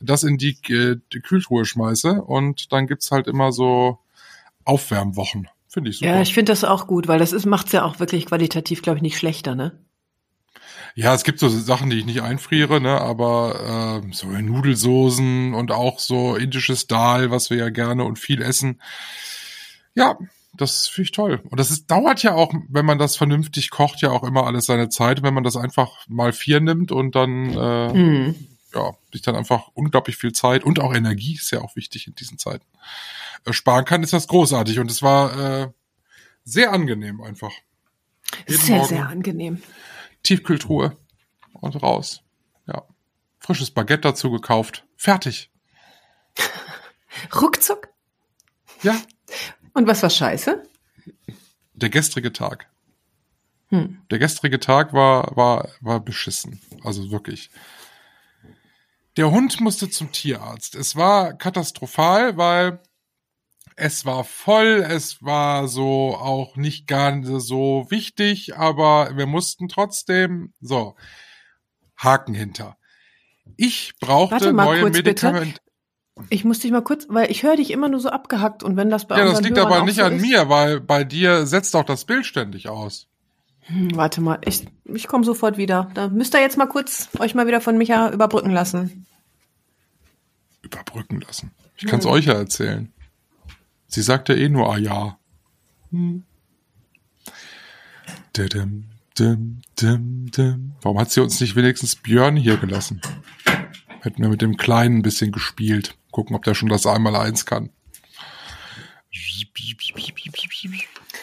das 0.00 0.22
in 0.22 0.36
die, 0.36 0.58
äh, 0.68 0.96
die 1.14 1.20
Kühltruhe 1.20 1.64
schmeiße 1.64 2.22
und 2.22 2.70
dann 2.74 2.86
gibt's 2.86 3.10
halt 3.10 3.26
immer 3.26 3.52
so 3.52 4.00
Aufwärmwochen. 4.66 5.48
Finde 5.66 5.88
ich 5.88 6.00
super. 6.00 6.10
ja, 6.10 6.20
ich 6.20 6.34
finde 6.34 6.52
das 6.52 6.62
auch 6.62 6.86
gut, 6.86 7.08
weil 7.08 7.18
das 7.18 7.32
ist 7.32 7.46
macht's 7.46 7.72
ja 7.72 7.86
auch 7.86 8.00
wirklich 8.00 8.26
qualitativ, 8.26 8.82
glaube 8.82 8.98
ich, 8.98 9.02
nicht 9.02 9.16
schlechter, 9.16 9.54
ne? 9.54 9.82
Ja, 10.94 11.14
es 11.14 11.24
gibt 11.24 11.40
so 11.40 11.48
Sachen, 11.48 11.90
die 11.90 11.98
ich 11.98 12.06
nicht 12.06 12.22
einfriere, 12.22 12.80
ne, 12.80 13.00
aber 13.00 14.02
äh, 14.04 14.12
so 14.14 14.28
Nudelsoßen 14.28 15.52
und 15.54 15.72
auch 15.72 15.98
so 15.98 16.36
indisches 16.36 16.86
Dal, 16.86 17.30
was 17.30 17.50
wir 17.50 17.56
ja 17.58 17.68
gerne 17.70 18.04
und 18.04 18.18
viel 18.18 18.42
essen. 18.42 18.80
Ja, 19.94 20.16
das 20.56 20.86
finde 20.86 21.06
ich 21.06 21.12
toll. 21.12 21.40
Und 21.50 21.58
das 21.58 21.70
ist, 21.70 21.90
dauert 21.90 22.22
ja 22.22 22.34
auch, 22.34 22.52
wenn 22.68 22.86
man 22.86 22.98
das 22.98 23.16
vernünftig 23.16 23.70
kocht, 23.70 24.02
ja 24.02 24.10
auch 24.10 24.22
immer 24.22 24.46
alles 24.46 24.66
seine 24.66 24.88
Zeit. 24.88 25.22
Wenn 25.22 25.34
man 25.34 25.42
das 25.42 25.56
einfach 25.56 26.06
mal 26.06 26.32
vier 26.32 26.60
nimmt 26.60 26.92
und 26.92 27.14
dann 27.16 27.50
äh, 27.50 27.92
Mhm. 27.92 28.34
ja, 28.72 28.92
sich 29.12 29.22
dann 29.22 29.34
einfach 29.34 29.68
unglaublich 29.74 30.16
viel 30.16 30.32
Zeit 30.32 30.62
und 30.62 30.78
auch 30.80 30.94
Energie 30.94 31.34
ist 31.34 31.50
ja 31.50 31.60
auch 31.60 31.74
wichtig 31.76 32.06
in 32.06 32.14
diesen 32.14 32.38
Zeiten 32.38 32.64
äh, 33.44 33.52
sparen 33.52 33.84
kann, 33.84 34.02
ist 34.04 34.12
das 34.12 34.28
großartig. 34.28 34.78
Und 34.78 34.90
es 34.92 35.02
war 35.02 35.62
äh, 35.62 35.68
sehr 36.44 36.72
angenehm 36.72 37.20
einfach. 37.20 37.52
Jeden 38.48 38.62
Sehr, 38.62 38.76
Morgen 38.76 38.88
sehr 38.88 39.08
angenehm. 39.08 39.62
Tiefkühltruhe 40.24 40.96
und 41.52 41.80
raus. 41.82 42.22
Ja. 42.66 42.82
Frisches 43.38 43.70
Baguette 43.70 44.02
dazu 44.02 44.30
gekauft. 44.30 44.84
Fertig. 44.96 45.50
Ruckzuck. 47.40 47.88
Ja. 48.82 49.00
Und 49.72 49.86
was 49.86 50.02
war 50.02 50.10
scheiße? 50.10 50.62
Der 51.74 51.90
gestrige 51.90 52.32
Tag. 52.32 52.68
Hm. 53.68 54.02
Der 54.10 54.18
gestrige 54.18 54.60
Tag 54.60 54.92
war, 54.92 55.36
war, 55.36 55.68
war 55.80 56.00
beschissen. 56.00 56.60
Also 56.82 57.10
wirklich. 57.10 57.50
Der 59.16 59.30
Hund 59.30 59.60
musste 59.60 59.88
zum 59.88 60.12
Tierarzt. 60.12 60.74
Es 60.74 60.96
war 60.96 61.34
katastrophal, 61.34 62.36
weil 62.36 62.80
es 63.76 64.04
war 64.04 64.24
voll, 64.24 64.84
es 64.88 65.22
war 65.22 65.68
so 65.68 66.16
auch 66.16 66.56
nicht 66.56 66.86
ganz 66.86 67.26
so 67.26 67.86
wichtig, 67.88 68.56
aber 68.56 69.16
wir 69.16 69.26
mussten 69.26 69.68
trotzdem, 69.68 70.52
so, 70.60 70.94
Haken 71.96 72.34
hinter. 72.34 72.76
Ich 73.56 73.94
brauchte 74.00 74.52
neue 74.52 74.82
kurz, 74.82 74.96
bitte. 74.96 75.26
Medikamente. 75.26 75.60
Ich 76.30 76.44
muss 76.44 76.60
dich 76.60 76.70
mal 76.70 76.82
kurz, 76.82 77.06
weil 77.08 77.30
ich 77.30 77.42
höre 77.42 77.56
dich 77.56 77.72
immer 77.72 77.88
nur 77.88 77.98
so 77.98 78.08
abgehackt 78.08 78.62
und 78.62 78.76
wenn 78.76 78.88
das 78.88 79.06
bei 79.06 79.18
Ja, 79.18 79.24
das 79.24 79.40
liegt 79.40 79.56
Hörern 79.56 79.72
aber 79.72 79.84
nicht 79.84 79.96
so 79.96 80.04
an 80.04 80.16
ist, 80.16 80.22
mir, 80.22 80.48
weil 80.48 80.80
bei 80.80 81.02
dir 81.02 81.44
setzt 81.46 81.74
auch 81.74 81.84
das 81.84 82.04
Bild 82.04 82.24
ständig 82.24 82.68
aus. 82.68 83.08
Hm, 83.62 83.96
warte 83.96 84.20
mal, 84.20 84.38
ich, 84.44 84.66
ich 84.84 85.08
komme 85.08 85.24
sofort 85.24 85.56
wieder. 85.56 85.90
Da 85.94 86.08
müsst 86.08 86.34
ihr 86.34 86.40
jetzt 86.40 86.56
mal 86.56 86.66
kurz 86.66 87.08
euch 87.18 87.34
mal 87.34 87.48
wieder 87.48 87.60
von 87.60 87.76
Micha 87.78 88.10
überbrücken 88.10 88.50
lassen. 88.50 89.06
Überbrücken 90.62 91.20
lassen. 91.20 91.50
Ich 91.76 91.86
kann 91.86 91.98
es 91.98 92.06
euch 92.06 92.26
ja 92.26 92.34
erzählen. 92.34 92.92
Sie 93.94 94.02
sagte 94.02 94.34
eh 94.34 94.48
nur 94.48 94.72
ah 94.74 94.76
ja. 94.76 95.18
Dim, 98.36 98.88
dim, 99.16 99.60
dim, 99.80 100.30
dim. 100.32 100.72
Warum 100.82 100.98
hat 100.98 101.12
sie 101.12 101.20
uns 101.20 101.40
nicht 101.40 101.54
wenigstens 101.54 101.94
Björn 101.94 102.34
hier 102.34 102.56
gelassen? 102.56 103.00
Hätten 104.00 104.20
wir 104.20 104.28
mit 104.28 104.42
dem 104.42 104.56
Kleinen 104.56 104.98
ein 104.98 105.02
bisschen 105.02 105.30
gespielt. 105.30 105.96
Gucken, 106.10 106.34
ob 106.34 106.42
der 106.42 106.54
schon 106.54 106.68
das 106.68 106.86
einmal 106.86 107.14
eins 107.14 107.46
kann. 107.46 107.70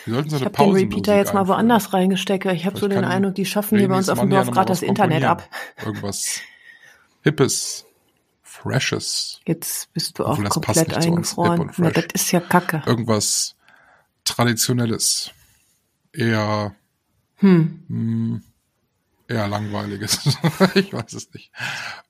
Wir 0.05 0.13
sollten 0.13 0.29
so 0.29 0.37
Ich 0.37 0.41
eine 0.41 0.45
habe 0.45 0.63
den. 0.63 0.71
Repeater 0.71 1.17
jetzt 1.17 1.33
mal 1.33 1.49
woanders 1.49 1.91
reingesteckt. 1.91 2.45
Ich 2.45 2.65
habe 2.65 2.79
so 2.79 2.87
den 2.87 3.03
Eindruck, 3.03 3.35
die 3.35 3.45
schaffen 3.45 3.79
hier 3.79 3.89
bei 3.89 3.97
uns 3.97 4.07
auf 4.07 4.21
dem 4.21 4.29
Dorf 4.29 4.49
gerade 4.49 4.69
das 4.69 4.81
Internet 4.81 5.25
ab. 5.25 5.49
Irgendwas 5.85 6.39
Hippes, 7.23 7.85
Freshes, 8.61 9.39
Jetzt 9.47 9.91
bist 9.93 10.19
du 10.19 10.25
auch 10.25 10.37
Obwohl, 10.37 10.49
komplett 10.49 10.93
eingefroren. 10.93 11.71
Na, 11.77 11.89
das 11.89 12.05
ist 12.13 12.31
ja 12.31 12.39
Kacke. 12.39 12.83
irgendwas 12.85 13.55
Traditionelles. 14.23 15.31
Eher, 16.13 16.75
Hm. 17.37 17.83
hm, 17.87 18.43
eher 19.27 19.47
langweiliges. 19.47 20.19
ich 20.75 20.93
weiß 20.93 21.13
es 21.13 21.33
nicht. 21.33 21.51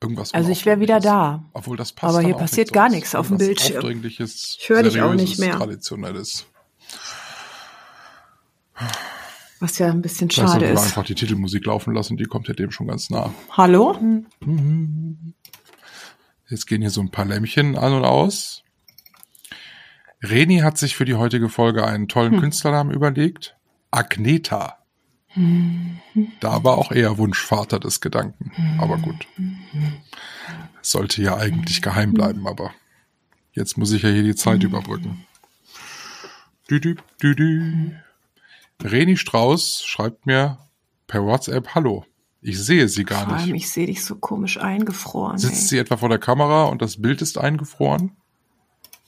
Irgendwas. 0.02 0.34
Also 0.34 0.50
ich 0.50 0.66
wäre 0.66 0.82
wieder 0.82 1.00
da. 1.00 1.46
Obwohl 1.54 1.78
das 1.78 1.94
passt 1.94 2.16
Aber 2.16 2.26
hier 2.26 2.36
passiert 2.36 2.68
nicht 2.68 2.74
gar 2.74 2.90
nichts 2.90 3.16
auf 3.16 3.30
dem 3.30 3.38
Bildschirm. 3.38 4.04
Ich 4.04 4.20
höre 4.68 4.84
dich 4.84 5.02
auch 5.02 5.14
nicht 5.14 5.40
mehr. 5.40 5.56
Traditionelles. 5.58 6.48
Was 9.62 9.78
ja 9.78 9.88
ein 9.88 10.02
bisschen 10.02 10.30
Vielleicht 10.30 10.52
schade 10.54 10.66
ist. 10.66 10.82
einfach 10.82 11.06
die 11.06 11.16
Titelmusik 11.16 11.66
laufen 11.66 11.94
lassen, 11.94 12.18
die 12.18 12.26
kommt 12.26 12.48
ja 12.48 12.56
dem 12.56 12.72
schon 12.72 12.88
ganz 12.88 13.10
nah. 13.10 13.32
Hallo? 13.52 13.96
Jetzt 16.52 16.68
gehen 16.68 16.82
hier 16.82 16.90
so 16.90 17.00
ein 17.00 17.12
paar 17.12 17.24
Lämpchen 17.24 17.78
an 17.78 17.94
und 17.94 18.04
aus. 18.04 18.64
Reni 20.22 20.60
hat 20.60 20.78
sich 20.78 20.98
für 20.98 21.06
die 21.06 21.16
heutige 21.16 21.48
Folge 21.48 21.88
einen 21.88 22.10
tollen 22.10 22.42
Künstlernamen 22.42 22.92
überlegt. 22.92 23.56
Agneta. 23.90 24.78
Da 26.42 26.64
war 26.66 26.78
auch 26.78 26.92
eher 26.92 27.18
Wunschvater 27.18 27.80
des 27.80 28.02
Gedanken. 28.02 28.52
Aber 28.82 28.98
gut. 28.98 29.26
Sollte 30.82 31.22
ja 31.22 31.38
eigentlich 31.38 31.82
geheim 31.82 32.12
bleiben, 32.12 32.46
aber 32.46 32.72
jetzt 33.54 33.78
muss 33.78 33.94
ich 33.94 34.04
ja 34.04 34.10
hier 34.10 34.24
die 34.24 34.36
Zeit 34.36 34.62
überbrücken. 34.62 35.26
Dü 36.70 36.80
-dü, 36.80 36.98
dü 37.22 37.32
-dü. 37.32 37.92
Reni 38.84 39.16
Strauß 39.16 39.84
schreibt 39.86 40.26
mir 40.26 40.58
per 41.08 41.26
WhatsApp 41.26 41.76
Hallo. 41.76 42.06
Ich 42.42 42.60
sehe 42.60 42.88
sie 42.88 43.04
gar 43.06 43.26
Vor 43.26 43.34
nicht. 43.36 43.44
allem, 43.44 43.56
ich 43.56 43.70
sehe 43.70 43.86
dich 43.86 44.04
so 44.04 44.16
komisch 44.16 44.58
eingefroren. 44.58 45.38
Sitzt 45.38 45.64
ey. 45.64 45.68
sie 45.68 45.78
etwa 45.78 45.98
vor 45.98 46.10
der 46.10 46.18
Kamera 46.18 46.66
und 46.66 46.82
das 46.82 47.00
Bild 47.00 47.22
ist 47.22 47.38
eingefroren? 47.38 48.16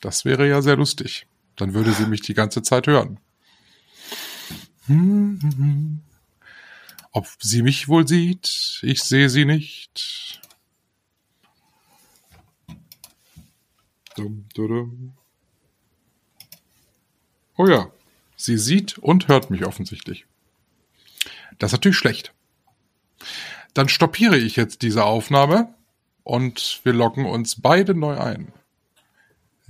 Das 0.01 0.23
wäre 0.23 0.47
ja 0.47 0.61
sehr 0.61 0.75
lustig. 0.75 1.25
Dann 1.55 1.73
würde 1.73 1.93
sie 1.93 2.05
mich 2.05 2.21
die 2.21 2.35
ganze 2.35 2.61
Zeit 2.61 2.87
hören. 2.87 3.19
Ob 7.11 7.27
sie 7.39 7.63
mich 7.63 7.87
wohl 7.87 8.07
sieht? 8.07 8.79
Ich 8.83 9.03
sehe 9.03 9.29
sie 9.29 9.45
nicht. 9.45 10.41
Oh 17.55 17.67
ja, 17.67 17.89
sie 18.35 18.57
sieht 18.57 18.97
und 18.99 19.27
hört 19.27 19.49
mich 19.49 19.65
offensichtlich. 19.65 20.25
Das 21.57 21.69
ist 21.69 21.73
natürlich 21.73 21.97
schlecht. 21.97 22.33
Dann 23.73 23.89
stoppiere 23.89 24.37
ich 24.37 24.55
jetzt 24.55 24.81
diese 24.83 25.03
Aufnahme 25.03 25.73
und 26.23 26.81
wir 26.83 26.93
loggen 26.93 27.25
uns 27.25 27.59
beide 27.59 27.95
neu 27.95 28.17
ein. 28.17 28.53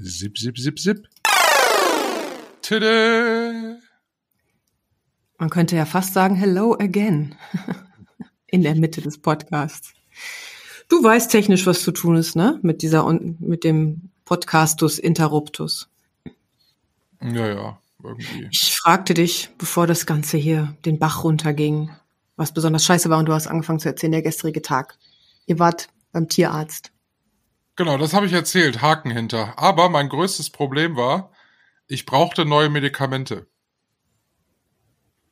Zip, 0.02 0.38
zip, 0.38 0.58
zip, 0.58 0.80
zip. 0.80 1.08
Tada! 2.62 3.78
Man 5.38 5.50
könnte 5.50 5.76
ja 5.76 5.86
fast 5.86 6.14
sagen, 6.14 6.36
hello 6.36 6.76
again. 6.80 7.36
In 8.48 8.62
der 8.62 8.76
Mitte 8.76 9.02
des 9.02 9.18
Podcasts. 9.18 9.94
Du 10.90 11.04
weißt 11.04 11.32
technisch, 11.32 11.66
was 11.66 11.82
zu 11.82 11.92
tun 11.92 12.18
ist, 12.18 12.36
ne? 12.36 12.60
Mit 12.62 12.82
dieser, 12.82 13.12
mit 13.12 13.64
dem 13.64 14.10
Podcastus 14.26 15.00
Interruptus. 15.00 15.90
Ja, 17.22 17.48
ja, 17.48 17.80
irgendwie. 18.04 18.48
Ich 18.52 18.76
fragte 18.76 19.14
dich, 19.14 19.50
bevor 19.58 19.88
das 19.88 20.06
Ganze 20.06 20.38
hier 20.38 20.76
den 20.86 21.00
Bach 21.00 21.24
runterging, 21.24 21.90
was 22.36 22.54
besonders 22.54 22.86
scheiße 22.86 23.10
war 23.10 23.20
und 23.20 23.26
du 23.26 23.34
hast 23.34 23.48
angefangen 23.48 23.80
zu 23.80 23.90
erzählen, 23.90 24.12
der 24.12 24.22
gestrige 24.22 24.62
Tag. 24.62 24.98
Ihr 25.46 25.60
wart 25.60 25.90
beim 26.12 26.30
Tierarzt. 26.30 26.92
Genau, 27.76 27.98
das 27.98 28.14
habe 28.14 28.26
ich 28.26 28.34
erzählt, 28.34 28.82
Haken 28.82 29.12
hinter. 29.12 29.58
Aber 29.58 29.90
mein 29.90 30.10
größtes 30.10 30.52
Problem 30.52 30.96
war, 30.96 31.32
ich 31.88 32.06
brauchte 32.06 32.46
neue 32.46 32.70
Medikamente. 32.70 33.48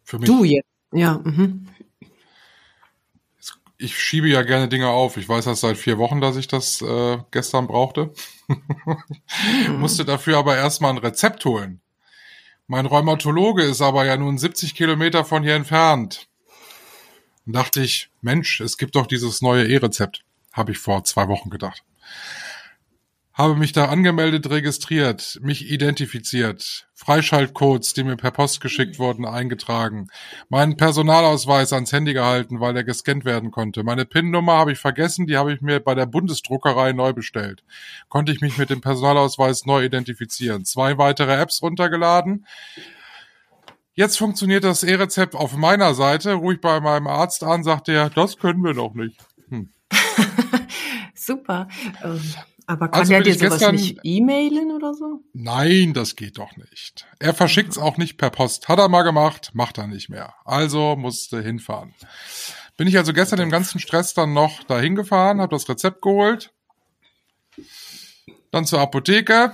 Für 0.04 0.20
mich. 0.20 0.28
Du 0.28 0.44
jetzt. 0.44 0.68
Ja, 0.92 1.20
mhm. 1.24 1.68
Ich 3.78 3.98
schiebe 3.98 4.28
ja 4.28 4.44
gerne 4.44 4.68
Dinge 4.68 4.90
auf. 4.90 5.18
Ich 5.18 5.28
weiß 5.28 5.46
das 5.46 5.62
seit 5.62 5.78
vier 5.78 5.98
Wochen, 5.98 6.22
dass 6.22 6.36
ich 6.36 6.48
das 6.48 6.82
äh, 6.82 7.18
gestern 7.32 7.68
brauchte. 7.68 8.14
Musste 9.78 10.06
dafür 10.06 10.38
aber 10.38 10.56
erstmal 10.56 10.92
ein 10.92 11.00
Rezept 11.00 11.46
holen. 11.46 11.82
Mein 12.68 12.86
Rheumatologe 12.86 13.64
ist 13.64 13.82
aber 13.82 14.06
ja 14.06 14.18
nun 14.18 14.38
70 14.38 14.76
Kilometer 14.76 15.26
von 15.26 15.44
hier 15.44 15.56
entfernt. 15.56 16.30
Dachte 17.46 17.82
ich, 17.82 18.10
Mensch, 18.22 18.62
es 18.62 18.78
gibt 18.78 18.96
doch 18.96 19.08
dieses 19.08 19.42
neue 19.42 19.68
E-Rezept. 19.68 20.24
Habe 20.54 20.72
ich 20.72 20.78
vor 20.78 21.04
zwei 21.04 21.28
Wochen 21.28 21.50
gedacht. 21.50 21.84
Habe 23.34 23.56
mich 23.56 23.72
da 23.72 23.86
angemeldet, 23.86 24.50
registriert, 24.50 25.40
mich 25.42 25.72
identifiziert, 25.72 26.88
Freischaltcodes, 26.94 27.94
die 27.94 28.04
mir 28.04 28.18
per 28.18 28.32
Post 28.32 28.60
geschickt 28.60 29.00
wurden, 29.00 29.26
eingetragen, 29.26 30.10
meinen 30.50 30.76
Personalausweis 30.76 31.72
ans 31.72 31.94
Handy 31.94 32.14
gehalten, 32.14 32.60
weil 32.60 32.76
er 32.76 32.84
gescannt 32.84 33.24
werden 33.24 33.50
konnte. 33.50 33.84
Meine 33.84 34.06
PIN-Nummer 34.06 34.54
habe 34.54 34.74
ich 34.74 34.80
vergessen, 34.80 35.28
die 35.28 35.38
habe 35.38 35.54
ich 35.54 35.62
mir 35.62 35.80
bei 35.80 35.96
der 35.96 36.08
Bundesdruckerei 36.08 36.92
neu 36.92 37.14
bestellt. 37.14 37.64
Konnte 38.10 38.34
ich 38.34 38.42
mich 38.42 38.58
mit 38.58 38.70
dem 38.70 38.82
Personalausweis 38.82 39.66
neu 39.66 39.86
identifizieren. 39.86 40.66
Zwei 40.66 40.98
weitere 40.98 41.34
Apps 41.34 41.62
runtergeladen. 41.64 42.46
Jetzt 43.94 44.18
funktioniert 44.18 44.64
das 44.64 44.84
E-Rezept 44.84 45.36
auf 45.36 45.54
meiner 45.56 45.94
Seite. 45.94 46.34
Ruhig 46.34 46.62
bei 46.62 46.80
meinem 46.80 47.08
Arzt 47.08 47.44
an, 47.44 47.64
sagt 47.64 47.90
er, 47.90 48.10
das 48.10 48.38
können 48.38 48.64
wir 48.64 48.74
noch 48.74 48.94
nicht. 48.94 49.20
Super. 51.16 51.68
Ähm, 52.04 52.22
aber 52.68 52.88
kann 52.88 53.02
Also 53.02 53.12
der 53.12 53.22
dir 53.22 53.34
sowas 53.34 53.54
gestern- 53.60 53.76
nicht 53.76 54.00
e-mailen 54.04 54.72
oder 54.72 54.94
so? 54.94 55.24
Nein, 55.34 55.94
das 55.94 56.16
geht 56.16 56.38
doch 56.38 56.56
nicht. 56.56 57.06
Er 57.20 57.34
verschickt's 57.34 57.78
auch 57.78 57.98
nicht 57.98 58.18
per 58.18 58.30
Post. 58.30 58.70
Hat 58.70 58.80
er 58.80 58.88
mal 58.90 59.04
gemacht, 59.04 59.52
macht 59.54 59.78
er 59.78 59.88
nicht 59.88 60.10
mehr. 60.10 60.34
Also 60.46 60.96
musste 60.96 61.42
hinfahren. 61.42 61.94
Bin 62.78 62.88
ich 62.88 62.98
also 62.98 63.14
gestern 63.14 63.40
im 63.40 63.50
ganzen 63.52 63.80
Stress 63.80 64.14
dann 64.14 64.34
noch 64.34 64.64
dahin 64.64 64.96
gefahren, 64.96 65.42
habe 65.42 65.54
das 65.54 65.68
Rezept 65.68 66.02
geholt, 66.02 66.54
dann 68.52 68.66
zur 68.66 68.80
Apotheke 68.80 69.54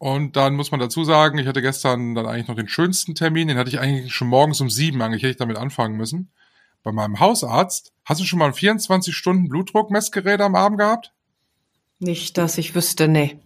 und 0.00 0.34
dann 0.34 0.54
muss 0.54 0.70
man 0.70 0.80
dazu 0.80 1.04
sagen, 1.04 1.36
ich 1.36 1.46
hatte 1.46 1.60
gestern 1.60 2.14
dann 2.14 2.24
eigentlich 2.24 2.48
noch 2.48 2.56
den 2.56 2.70
schönsten 2.70 3.14
Termin, 3.14 3.48
den 3.48 3.58
hatte 3.58 3.68
ich 3.68 3.80
eigentlich 3.80 4.14
schon 4.14 4.28
morgens 4.28 4.62
um 4.62 4.70
sieben, 4.70 5.02
eigentlich 5.02 5.22
hätte 5.22 5.32
ich 5.32 5.36
damit 5.36 5.58
anfangen 5.58 5.98
müssen. 5.98 6.30
Bei 6.82 6.90
meinem 6.90 7.20
Hausarzt. 7.20 7.92
Hast 8.06 8.18
du 8.18 8.24
schon 8.24 8.38
mal 8.38 8.46
ein 8.46 8.54
24 8.54 9.14
Stunden 9.14 9.50
Blutdruckmessgerät 9.50 10.40
am 10.40 10.54
Arm 10.54 10.78
gehabt? 10.78 11.12
Nicht, 11.98 12.38
dass 12.38 12.56
ich 12.56 12.74
wüsste, 12.74 13.08
nee. 13.08 13.40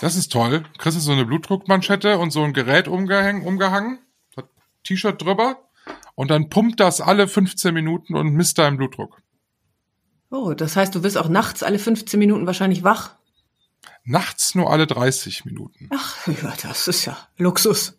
Das 0.00 0.16
ist 0.16 0.32
toll. 0.32 0.64
Kriegst 0.78 0.96
du 0.96 1.02
so 1.02 1.12
eine 1.12 1.26
Blutdruckmanschette 1.26 2.16
und 2.16 2.30
so 2.30 2.42
ein 2.42 2.54
Gerät 2.54 2.88
umgehängt, 2.88 3.44
umgehangen, 3.44 3.98
hat 4.34 4.46
T-Shirt 4.82 5.20
drüber 5.20 5.58
und 6.14 6.30
dann 6.30 6.48
pumpt 6.48 6.80
das 6.80 7.02
alle 7.02 7.28
15 7.28 7.74
Minuten 7.74 8.14
und 8.14 8.32
misst 8.32 8.56
deinen 8.56 8.78
Blutdruck. 8.78 9.20
Oh, 10.30 10.54
das 10.54 10.74
heißt, 10.74 10.94
du 10.94 11.02
wirst 11.02 11.18
auch 11.18 11.28
nachts 11.28 11.62
alle 11.62 11.78
15 11.78 12.18
Minuten 12.18 12.46
wahrscheinlich 12.46 12.82
wach? 12.82 13.16
Nachts 14.04 14.54
nur 14.54 14.70
alle 14.70 14.86
30 14.86 15.44
Minuten. 15.44 15.88
Ach, 15.94 16.26
ja, 16.26 16.54
das 16.62 16.88
ist 16.88 17.04
ja 17.06 17.16
Luxus. 17.36 17.98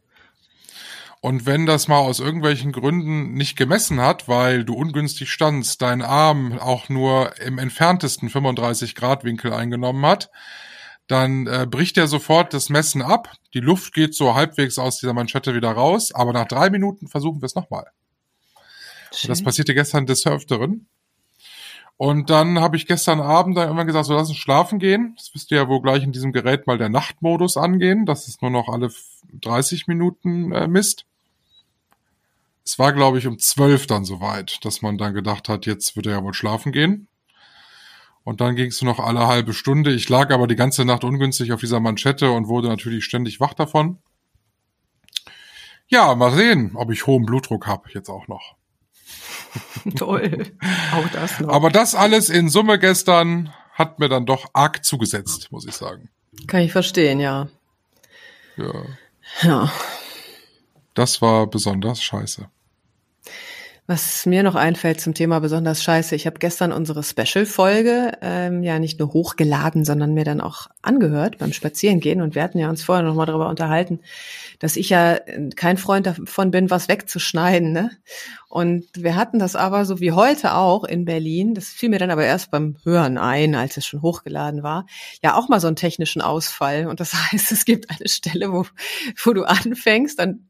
Und 1.22 1.48
wenn 1.48 1.66
das 1.66 1.88
mal 1.88 1.98
aus 1.98 2.20
irgendwelchen 2.20 2.72
Gründen 2.72 3.34
nicht 3.34 3.58
gemessen 3.58 4.00
hat, 4.00 4.28
weil 4.28 4.64
du 4.64 4.76
ungünstig 4.76 5.32
standst, 5.32 5.82
dein 5.82 6.04
Arm 6.04 6.60
auch 6.60 6.88
nur 6.88 7.40
im 7.42 7.58
entferntesten 7.58 8.30
35 8.30 8.94
Grad 8.94 9.24
Winkel 9.24 9.52
eingenommen 9.52 10.06
hat, 10.06 10.30
dann 11.08 11.48
äh, 11.48 11.66
bricht 11.70 11.98
er 11.98 12.08
sofort 12.08 12.54
das 12.54 12.70
Messen 12.70 13.02
ab. 13.02 13.34
Die 13.56 13.60
Luft 13.60 13.94
geht 13.94 14.14
so 14.14 14.36
halbwegs 14.36 14.78
aus 14.78 15.00
dieser 15.00 15.14
Manschette 15.14 15.56
wieder 15.56 15.72
raus, 15.72 16.12
aber 16.12 16.32
nach 16.32 16.48
drei 16.48 16.70
Minuten 16.70 17.08
versuchen 17.08 17.42
wir 17.42 17.48
es 17.48 17.56
nochmal. 17.56 17.88
Das 19.26 19.44
passierte 19.44 19.74
gestern 19.74 20.06
des 20.06 20.28
Öfteren. 20.28 20.88
Und 21.98 22.30
dann 22.30 22.60
habe 22.60 22.76
ich 22.76 22.88
gestern 22.88 23.22
Abend 23.22 23.56
dann 23.56 23.66
irgendwann 23.66 23.88
gesagt, 23.88 24.06
so 24.06 24.14
lass 24.14 24.28
uns 24.28 24.38
schlafen 24.38 24.80
gehen. 24.80 25.14
Das 25.16 25.32
müsste 25.34 25.56
ja 25.56 25.68
wohl 25.70 25.82
gleich 25.82 26.04
in 26.04 26.12
diesem 26.12 26.34
Gerät 26.34 26.68
mal 26.68 26.78
der 26.78 26.90
Nachtmodus 26.90 27.56
angehen, 27.56 28.06
dass 28.06 28.28
es 28.28 28.42
nur 28.42 28.52
noch 28.52 28.68
alle 28.68 28.92
30 29.32 29.88
Minuten 29.88 30.52
äh, 30.52 30.68
misst. 30.68 31.06
Es 32.66 32.80
war, 32.80 32.92
glaube 32.92 33.20
ich, 33.20 33.28
um 33.28 33.40
zwölf 33.40 33.88
dann 33.88 34.04
soweit, 34.04 34.66
dass 34.66 34.82
man 34.82 34.98
dann 34.98 35.14
gedacht 35.14 35.48
hat, 35.48 35.66
jetzt 35.66 35.96
wird 35.96 36.08
er 36.08 36.14
ja 36.14 36.24
wohl 36.24 36.34
schlafen 36.34 36.72
gehen. 36.72 37.08
Und 38.24 38.42
dann 38.42 38.56
ging 38.56 38.68
es 38.68 38.82
noch 38.82 39.00
alle 39.00 39.28
halbe 39.28 39.54
Stunde. 39.54 39.94
Ich 39.94 40.10
lag 40.10 40.32
aber 40.32 40.48
die 40.48 40.56
ganze 40.56 40.84
Nacht 40.84 41.04
ungünstig 41.04 41.54
auf 41.54 41.60
dieser 41.60 41.80
Manschette 41.80 42.32
und 42.32 42.48
wurde 42.48 42.68
natürlich 42.68 43.06
ständig 43.06 43.40
wach 43.40 43.54
davon. 43.54 44.00
Ja, 45.88 46.14
mal 46.16 46.32
sehen, 46.32 46.72
ob 46.74 46.92
ich 46.92 47.06
hohen 47.06 47.26
Blutdruck 47.26 47.68
habe 47.68 47.90
jetzt 47.94 48.10
auch 48.10 48.28
noch. 48.28 48.56
Toll. 49.96 50.52
Auch 50.94 51.08
das 51.10 51.40
noch. 51.40 51.50
Aber 51.50 51.70
das 51.70 51.96
alles 51.96 52.30
in 52.30 52.50
Summe 52.50 52.80
gestern 52.80 53.54
hat 53.74 54.00
mir 54.00 54.10
dann 54.10 54.26
doch 54.26 54.48
arg 54.54 54.84
zugesetzt, 54.86 55.52
muss 55.52 55.66
ich 55.66 55.74
sagen. 55.76 56.10
Kann 56.48 56.62
ich 56.62 56.72
verstehen, 56.72 57.20
ja. 57.20 57.48
Ja, 58.58 58.74
Ja. 59.42 59.72
das 60.94 61.22
war 61.22 61.48
besonders 61.48 62.02
scheiße. 62.02 62.48
Was 63.88 64.26
mir 64.26 64.42
noch 64.42 64.56
einfällt 64.56 65.00
zum 65.00 65.14
Thema 65.14 65.38
besonders 65.40 65.84
scheiße, 65.84 66.16
ich 66.16 66.26
habe 66.26 66.40
gestern 66.40 66.72
unsere 66.72 67.04
Special-Folge 67.04 68.14
ähm, 68.22 68.64
ja 68.64 68.80
nicht 68.80 68.98
nur 68.98 69.14
hochgeladen, 69.14 69.86
sondern 69.86 70.16
mir 70.16 70.24
dann 70.24 70.42
auch 70.42 70.66
angehört 70.82 71.38
beim 71.38 71.54
Spazierengehen. 71.54 72.22
Und 72.22 72.34
wir 72.34 72.42
hatten 72.42 72.58
ja 72.58 72.68
uns 72.68 72.82
vorher 72.82 73.06
noch 73.06 73.14
mal 73.14 73.28
darüber 73.28 73.48
unterhalten, 73.48 74.00
dass 74.58 74.76
ich 74.76 74.90
ja 74.90 75.20
kein 75.56 75.78
Freund 75.78 76.08
davon 76.08 76.50
bin, 76.50 76.72
was 76.72 76.88
wegzuschneiden. 76.88 77.74
Ne? 77.74 77.92
Und 78.50 78.86
wir 78.98 79.16
hatten 79.16 79.38
das 79.38 79.56
aber 79.56 79.86
so 79.86 80.00
wie 80.00 80.14
heute 80.14 80.56
auch 80.56 80.84
in 80.84 81.06
Berlin, 81.06 81.54
das 81.54 81.68
fiel 81.68 81.90
mir 81.90 82.00
dann 82.00 82.10
aber 82.10 82.26
erst 82.26 82.50
beim 82.50 82.78
Hören 82.86 83.20
ein, 83.20 83.54
als 83.54 83.78
es 83.78 83.86
schon 83.86 84.02
hochgeladen 84.02 84.64
war, 84.64 84.88
ja 85.22 85.36
auch 85.36 85.48
mal 85.48 85.60
so 85.60 85.68
einen 85.68 85.76
technischen 85.76 86.24
Ausfall. 86.24 86.88
Und 86.88 87.00
das 87.02 87.14
heißt, 87.32 87.52
es 87.52 87.66
gibt 87.66 87.92
eine 87.92 88.10
Stelle, 88.10 88.52
wo, 88.52 88.66
wo 89.24 89.34
du 89.34 89.44
anfängst, 89.44 90.18
dann 90.18 90.48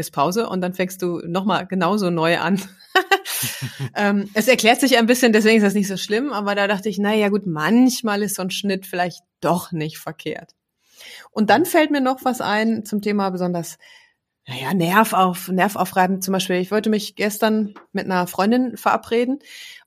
ist 0.00 0.12
Pause 0.12 0.48
und 0.48 0.60
dann 0.60 0.74
fängst 0.74 1.02
du 1.02 1.20
nochmal 1.26 1.66
genauso 1.66 2.10
neu 2.10 2.38
an. 2.38 2.60
ähm, 3.94 4.28
es 4.34 4.48
erklärt 4.48 4.80
sich 4.80 4.98
ein 4.98 5.06
bisschen, 5.06 5.32
deswegen 5.32 5.58
ist 5.58 5.64
das 5.64 5.74
nicht 5.74 5.88
so 5.88 5.96
schlimm, 5.96 6.32
aber 6.32 6.54
da 6.54 6.66
dachte 6.66 6.88
ich, 6.88 6.98
na 6.98 7.14
ja 7.14 7.28
gut, 7.28 7.46
manchmal 7.46 8.22
ist 8.22 8.36
so 8.36 8.42
ein 8.42 8.50
Schnitt 8.50 8.86
vielleicht 8.86 9.22
doch 9.40 9.72
nicht 9.72 9.98
verkehrt. 9.98 10.54
Und 11.30 11.50
dann 11.50 11.64
fällt 11.64 11.90
mir 11.90 12.00
noch 12.00 12.24
was 12.24 12.40
ein 12.40 12.84
zum 12.84 13.02
Thema 13.02 13.30
besonders, 13.30 13.78
naja, 14.46 14.74
Nerv 14.74 15.12
auf, 15.12 15.48
Nerv 15.48 15.76
aufreiben. 15.76 16.22
Zum 16.22 16.32
Beispiel, 16.32 16.56
ich 16.56 16.70
wollte 16.70 16.90
mich 16.90 17.14
gestern 17.14 17.74
mit 17.92 18.06
einer 18.06 18.26
Freundin 18.26 18.76
verabreden 18.76 19.38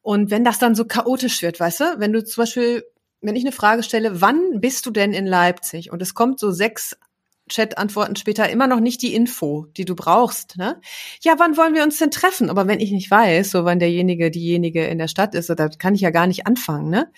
und 0.01 0.32
wenn 0.32 0.43
das 0.43 0.60
dann 0.60 0.75
so 0.75 0.86
chaotisch 0.86 1.41
wird, 1.41 1.60
weißt 1.60 1.79
du, 1.79 1.86
wenn 1.98 2.13
du 2.13 2.24
zum 2.24 2.43
Beispiel, 2.43 2.84
wenn 3.22 3.36
ich 3.36 3.43
eine 3.43 3.51
Frage 3.51 3.84
stelle, 3.84 4.22
wann 4.22 4.60
bist 4.60 4.86
du 4.86 4.91
denn 4.91 5.13
in 5.13 5.25
Leipzig? 5.25 5.91
Und 5.91 6.01
es 6.01 6.13
kommt 6.13 6.39
so 6.39 6.51
sechs 6.51 6.98
Chat-Antworten 7.53 8.15
später 8.15 8.50
immer 8.50 8.65
noch 8.65 8.79
nicht 8.79 9.03
die 9.03 9.13
Info, 9.13 9.67
die 9.77 9.86
du 9.86 9.95
brauchst. 9.95 10.57
Ne? 10.57 10.81
Ja, 11.22 11.36
wann 11.38 11.55
wollen 11.55 11.75
wir 11.75 11.83
uns 11.83 12.00
denn 12.00 12.10
treffen? 12.10 12.50
Aber 12.50 12.67
wenn 12.67 12.79
ich 12.79 12.91
nicht 12.91 13.12
weiß, 13.12 13.51
so 13.51 13.63
wann 13.63 13.77
derjenige, 13.77 14.31
diejenige 14.31 14.86
in 14.86 14.98
der 14.98 15.07
Stadt 15.07 15.36
ist, 15.36 15.50
da 15.50 15.69
kann 15.69 15.93
ich 15.93 16.01
ja 16.01 16.10
gar 16.10 16.25
nicht 16.25 16.48
anfangen, 16.48 16.89
ne? 16.89 17.12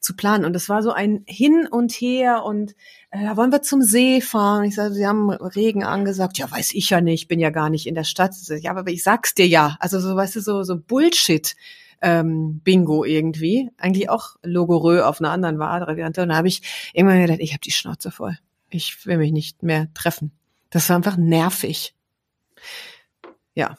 Zu 0.00 0.16
planen. 0.16 0.46
Und 0.46 0.56
es 0.56 0.70
war 0.70 0.82
so 0.82 0.92
ein 0.92 1.22
Hin 1.26 1.68
und 1.70 1.92
Her 1.92 2.44
und 2.44 2.76
äh, 3.10 3.36
wollen 3.36 3.52
wir 3.52 3.60
zum 3.60 3.82
See 3.82 4.22
fahren. 4.22 4.64
Ich 4.64 4.76
sage, 4.76 4.94
sie 4.94 5.06
haben 5.06 5.28
Regen 5.28 5.84
angesagt. 5.84 6.38
Ja, 6.38 6.50
weiß 6.50 6.72
ich 6.72 6.88
ja 6.88 7.02
nicht, 7.02 7.28
bin 7.28 7.40
ja 7.40 7.50
gar 7.50 7.68
nicht 7.68 7.86
in 7.86 7.94
der 7.94 8.04
Stadt. 8.04 8.34
Ja, 8.60 8.70
aber 8.70 8.88
ich 8.90 9.02
sag's 9.02 9.34
dir 9.34 9.46
ja. 9.46 9.76
Also 9.80 10.00
so, 10.00 10.16
weißt 10.16 10.36
du, 10.36 10.40
so, 10.40 10.62
so 10.62 10.78
Bullshit. 10.78 11.56
Ähm, 12.00 12.60
Bingo 12.62 13.04
irgendwie. 13.04 13.70
Eigentlich 13.76 14.08
auch 14.08 14.36
Logorö 14.42 15.02
auf 15.02 15.20
einer 15.20 15.30
anderen 15.30 15.58
Variante. 15.58 16.22
Und 16.22 16.28
da 16.28 16.36
habe 16.36 16.48
ich 16.48 16.62
irgendwann 16.94 17.20
gedacht, 17.20 17.40
ich 17.40 17.50
habe 17.50 17.60
die 17.60 17.72
Schnauze 17.72 18.12
voll. 18.12 18.38
Ich 18.70 19.06
will 19.06 19.18
mich 19.18 19.32
nicht 19.32 19.62
mehr 19.62 19.92
treffen. 19.94 20.32
Das 20.70 20.88
war 20.88 20.96
einfach 20.96 21.16
nervig. 21.16 21.94
Ja. 23.54 23.78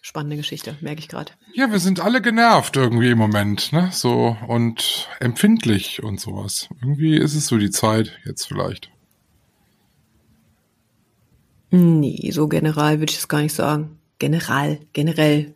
Spannende 0.00 0.36
Geschichte, 0.36 0.76
merke 0.80 1.00
ich 1.00 1.08
gerade. 1.08 1.32
Ja, 1.52 1.70
wir 1.70 1.80
sind 1.80 2.00
alle 2.00 2.22
genervt 2.22 2.76
irgendwie 2.76 3.10
im 3.10 3.18
Moment, 3.18 3.72
ne? 3.72 3.90
So 3.92 4.36
und 4.46 5.08
empfindlich 5.20 6.02
und 6.02 6.20
sowas. 6.20 6.68
Irgendwie 6.80 7.16
ist 7.16 7.34
es 7.34 7.46
so 7.46 7.58
die 7.58 7.70
Zeit 7.70 8.18
jetzt 8.24 8.46
vielleicht. 8.46 8.90
Nee, 11.70 12.30
so 12.32 12.46
general 12.48 13.00
würde 13.00 13.10
ich 13.10 13.18
es 13.18 13.28
gar 13.28 13.40
nicht 13.40 13.54
sagen. 13.54 13.98
General, 14.18 14.80
generell. 14.92 15.54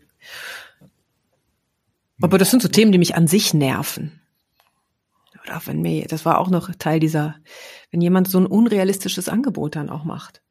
Aber 2.21 2.37
das 2.37 2.51
sind 2.51 2.61
so 2.63 2.69
Themen, 2.69 2.93
die 2.93 2.99
mich 2.99 3.15
an 3.15 3.27
sich 3.27 3.55
nerven. 3.55 4.21
Oder 5.45 5.57
auch 5.57 5.67
wenn 5.67 5.81
mir, 5.81 6.07
das 6.07 6.25
war 6.25 6.39
auch 6.39 6.51
noch 6.51 6.75
Teil 6.75 7.01
dieser, 7.01 7.37
wenn 7.91 8.01
jemand 8.01 8.29
so 8.29 8.39
ein 8.39 8.47
unrealistisches 8.47 9.29
Angebot 9.29 9.77
dann 9.77 9.91
auch 9.91 10.05
macht. 10.05 10.43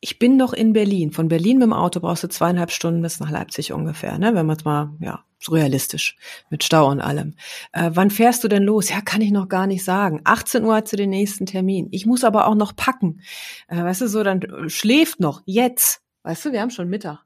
Ich 0.00 0.18
bin 0.18 0.38
doch 0.38 0.52
in 0.52 0.74
Berlin. 0.74 1.12
Von 1.12 1.28
Berlin 1.28 1.58
mit 1.58 1.66
dem 1.66 1.72
Auto 1.72 2.00
brauchst 2.00 2.24
du 2.24 2.28
zweieinhalb 2.28 2.70
Stunden 2.70 3.00
bis 3.00 3.20
nach 3.20 3.30
Leipzig 3.30 3.72
ungefähr, 3.72 4.18
ne? 4.18 4.34
Wenn 4.34 4.44
man 4.44 4.56
es 4.58 4.64
mal, 4.64 4.92
ja, 5.00 5.24
so 5.38 5.52
realistisch, 5.52 6.16
mit 6.50 6.62
Stau 6.62 6.90
und 6.90 7.00
allem. 7.00 7.34
Äh, 7.72 7.90
wann 7.94 8.10
fährst 8.10 8.44
du 8.44 8.48
denn 8.48 8.64
los? 8.64 8.90
Ja, 8.90 9.00
kann 9.00 9.22
ich 9.22 9.30
noch 9.30 9.48
gar 9.48 9.66
nicht 9.66 9.82
sagen. 9.82 10.20
18 10.24 10.64
Uhr 10.64 10.74
hast 10.74 10.92
du 10.92 10.96
den 10.96 11.10
nächsten 11.10 11.46
Termin. 11.46 11.88
Ich 11.90 12.04
muss 12.04 12.22
aber 12.22 12.46
auch 12.46 12.54
noch 12.54 12.76
packen. 12.76 13.22
Äh, 13.68 13.82
weißt 13.82 14.02
du, 14.02 14.08
so, 14.08 14.22
dann 14.22 14.68
schläft 14.68 15.20
noch. 15.20 15.42
Jetzt. 15.46 16.02
Weißt 16.22 16.44
du, 16.44 16.52
wir 16.52 16.60
haben 16.60 16.70
schon 16.70 16.88
Mittag. 16.88 17.23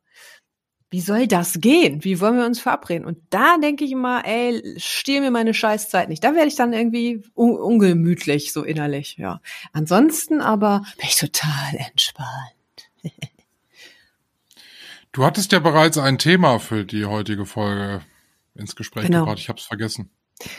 Wie 0.91 1.01
soll 1.01 1.27
das 1.27 1.61
gehen? 1.61 2.03
Wie 2.03 2.19
wollen 2.21 2.39
wir 2.39 2.47
uns 2.47 2.61
verabreden? 2.61 3.05
Und 3.07 3.19
da 3.29 3.59
denke 3.59 3.85
ich 3.85 3.93
immer, 3.93 4.25
ey, 4.25 4.63
stehe 4.79 5.21
mir 5.21 5.31
meine 5.31 5.53
Scheißzeit 5.53 6.09
nicht. 6.09 6.25
Da 6.25 6.35
werde 6.35 6.49
ich 6.49 6.57
dann 6.57 6.73
irgendwie 6.73 7.23
un 7.35 7.57
ungemütlich, 7.59 8.53
so 8.55 8.63
innerlich, 8.65 9.17
ja. 9.19 9.41
Ansonsten 9.73 10.41
aber 10.41 10.85
bin 10.97 11.07
ich 11.09 11.17
total 11.17 11.75
entspannt. 11.77 12.29
Du 15.13 15.25
hattest 15.25 15.53
ja 15.53 15.59
bereits 15.59 15.97
ein 15.99 16.19
Thema 16.19 16.59
für 16.59 16.85
die 16.85 17.07
heutige 17.07 17.47
Folge 17.47 18.03
ins 18.55 18.77
Gespräch 18.77 19.07
Genau. 19.07 19.21
gebracht. 19.21 19.39
Ich 19.39 19.49
habe 19.49 19.59
es 19.59 19.65
vergessen. 19.65 20.11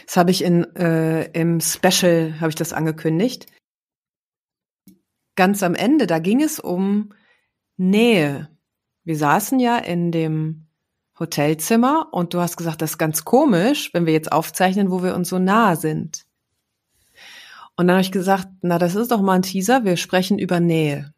Das 0.07 0.17
habe 0.17 0.31
ich 0.31 0.43
in 0.43 0.63
äh, 0.75 1.25
im 1.39 1.61
Special 1.61 2.35
habe 2.41 2.49
ich 2.49 2.55
das 2.55 2.73
angekündigt. 2.73 3.45
Ganz 5.35 5.63
am 5.63 5.75
Ende, 5.75 6.07
da 6.07 6.19
ging 6.19 6.41
es 6.41 6.59
um 6.59 7.13
Nähe. 7.77 8.49
Wir 9.03 9.17
saßen 9.17 9.59
ja 9.59 9.77
in 9.77 10.11
dem 10.11 10.67
Hotelzimmer 11.19 12.07
und 12.11 12.33
du 12.33 12.39
hast 12.39 12.57
gesagt, 12.57 12.81
das 12.81 12.91
ist 12.91 12.97
ganz 12.97 13.25
komisch, 13.25 13.93
wenn 13.93 14.05
wir 14.05 14.13
jetzt 14.13 14.31
aufzeichnen, 14.31 14.91
wo 14.91 15.03
wir 15.03 15.15
uns 15.15 15.29
so 15.29 15.39
nah 15.39 15.75
sind. 15.75 16.25
Und 17.75 17.87
dann 17.87 17.95
habe 17.95 18.01
ich 18.01 18.11
gesagt, 18.11 18.47
na, 18.61 18.77
das 18.77 18.95
ist 18.95 19.11
doch 19.11 19.21
mal 19.21 19.35
ein 19.35 19.41
Teaser, 19.41 19.85
wir 19.85 19.97
sprechen 19.97 20.37
über 20.37 20.59
Nähe. 20.59 21.13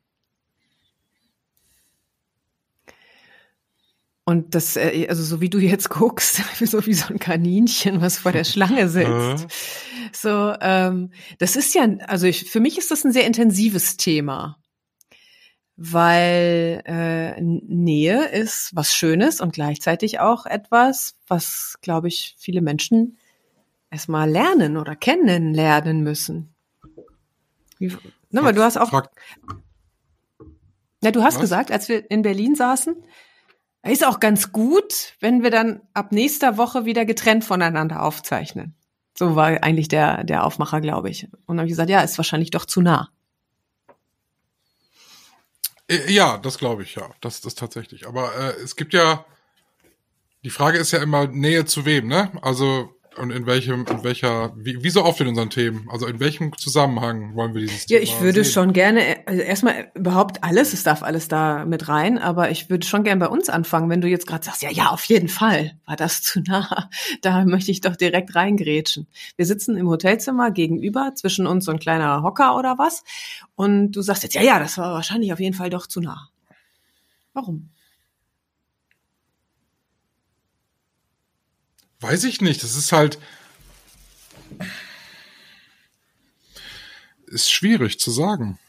Und 4.24 4.56
das, 4.56 4.78
äh, 4.78 5.08
also 5.10 5.24
so 5.24 5.42
wie 5.42 5.50
du 5.50 5.58
jetzt 5.58 5.90
guckst, 5.90 6.42
so 6.66 6.86
wie 6.86 6.94
so 6.94 7.08
ein 7.14 7.20
Kaninchen, 7.20 8.02
was 8.02 8.18
vor 8.18 8.32
der 8.32 8.44
Schlange 8.44 8.88
sitzt. 8.90 9.48
So, 10.14 10.54
ähm, 10.62 11.12
das 11.40 11.56
ist 11.56 11.74
ja, 11.74 11.88
also 12.08 12.28
ich, 12.28 12.50
für 12.50 12.60
mich 12.60 12.78
ist 12.78 12.92
das 12.92 13.04
ein 13.04 13.12
sehr 13.12 13.26
intensives 13.26 13.98
Thema, 13.98 14.61
weil 15.78 16.82
äh, 16.86 17.42
Nähe 17.42 18.26
ist 18.26 18.76
was 18.76 18.94
Schönes 18.94 19.42
und 19.42 19.54
gleichzeitig 19.54 20.20
auch 20.20 20.46
etwas, 20.46 21.16
was, 21.28 21.78
glaube 21.82 22.08
ich, 22.08 22.36
viele 22.38 22.62
Menschen 22.62 23.18
erstmal 23.90 24.30
lernen 24.30 24.78
oder 24.78 24.96
kennenlernen 24.96 26.02
müssen. 26.02 26.54
Wie, 27.78 27.88
ne, 28.30 28.44
weil 28.44 28.54
du 28.54 28.64
hast 28.64 28.78
auch, 28.78 28.90
Frag, 28.90 29.10
ja, 31.04 31.12
du 31.12 31.24
hast 31.24 31.36
Was? 31.36 31.42
gesagt, 31.42 31.72
als 31.72 31.90
wir 31.90 32.10
in 32.12 32.22
Berlin 32.22 32.56
saßen, 32.56 32.96
ist 33.84 34.06
auch 34.06 34.20
ganz 34.20 34.52
gut, 34.52 35.16
wenn 35.20 35.42
wir 35.42 35.50
dann 35.50 35.82
ab 35.94 36.12
nächster 36.12 36.58
Woche 36.58 36.86
wieder 36.86 37.06
getrennt 37.06 37.44
voneinander 37.44 38.04
aufzeichnen. 38.04 38.76
So 39.18 39.36
war 39.36 39.64
eigentlich 39.64 39.88
der, 39.88 40.24
der 40.24 40.46
Aufmacher, 40.46 40.80
glaube 40.80 41.10
ich. 41.10 41.26
Und 41.26 41.42
dann 41.48 41.60
habe 41.60 41.68
ich 41.68 41.72
gesagt, 41.72 41.90
ja, 41.90 42.02
ist 42.02 42.18
wahrscheinlich 42.18 42.52
doch 42.52 42.66
zu 42.66 42.82
nah. 42.82 43.10
Äh, 45.92 46.12
Ja, 46.12 46.38
das 46.38 46.58
glaube 46.58 46.84
ich, 46.84 46.96
ja. 46.96 47.10
Das 47.22 47.42
das 47.42 47.56
tatsächlich. 47.56 48.08
Aber 48.08 48.34
äh, 48.36 48.54
es 48.64 48.76
gibt 48.76 48.94
ja, 48.94 49.26
die 50.44 50.50
Frage 50.50 50.78
ist 50.78 50.92
ja 50.92 51.02
immer 51.02 51.28
Nähe 51.28 51.66
zu 51.66 51.86
wem, 51.86 52.08
ne? 52.08 52.32
Also 52.42 52.96
und 53.18 53.32
in 53.32 53.46
welchem, 53.46 53.86
in 53.88 54.04
welcher, 54.04 54.54
wie, 54.56 54.84
wie 54.84 54.90
so 54.90 55.04
oft 55.04 55.20
in 55.20 55.28
unseren 55.28 55.50
Themen, 55.50 55.88
also 55.92 56.08
in 56.08 56.20
welchem 56.22 56.56
Zusammenhang 56.58 57.36
wollen 57.36 57.54
wir 57.54 57.62
dieses 57.62 57.82
Ja, 57.90 58.00
Thema 58.00 58.04
ich 58.04 58.22
würde 58.22 58.44
sehen? 58.44 58.54
schon 58.54 58.74
gerne, 58.74 59.18
also 59.26 59.42
erstmal 59.42 59.92
überhaupt 59.96 60.44
alles, 60.44 60.72
es 60.72 60.84
darf 60.84 61.04
alles 61.04 61.28
da 61.28 61.66
mit 61.66 61.90
rein, 61.90 62.18
aber 62.18 62.52
ich 62.52 62.70
würde 62.70 62.88
schon 62.88 63.04
gerne 63.04 63.20
bei 63.20 63.28
uns 63.28 63.50
anfangen, 63.50 63.90
wenn 63.90 64.00
du 64.00 64.08
jetzt 64.08 64.28
gerade 64.28 64.46
sagst, 64.46 64.62
ja, 64.62 64.72
ja, 64.72 64.90
auf 64.92 65.04
jeden 65.06 65.28
Fall, 65.28 65.78
war 65.86 65.98
das 65.98 66.22
zu 66.22 66.40
nah. 66.42 66.90
Da 67.22 67.44
möchte 67.44 67.72
ich 67.72 67.82
doch 67.82 67.98
direkt 67.98 68.34
reingrätschen. 68.36 69.08
Wir 69.36 69.46
sitzen 69.46 69.76
im 69.76 69.90
Hotelzimmer 69.90 70.52
gegenüber, 70.52 71.12
zwischen 71.16 71.48
uns 71.48 71.66
so 71.66 71.72
ein 71.72 71.80
kleiner 71.80 72.24
Hocker 72.24 72.56
oder 72.58 72.78
was. 72.78 73.04
Und 73.56 73.92
du 73.92 74.02
sagst 74.02 74.24
jetzt, 74.24 74.36
ja, 74.36 74.42
ja, 74.42 74.58
das 74.60 74.78
war 74.78 74.94
wahrscheinlich 74.94 75.34
auf 75.34 75.40
jeden 75.40 75.56
Fall 75.56 75.70
doch 75.70 75.88
zu 75.88 76.00
nah. 76.00 76.30
Warum? 77.34 77.70
Weiß 82.02 82.24
ich 82.26 82.42
nicht. 82.42 82.64
Das 82.64 82.76
ist 82.76 82.92
halt. 82.92 83.20
Ist 87.28 87.52
schwierig 87.52 88.00
zu 88.00 88.12
sagen. 88.12 88.60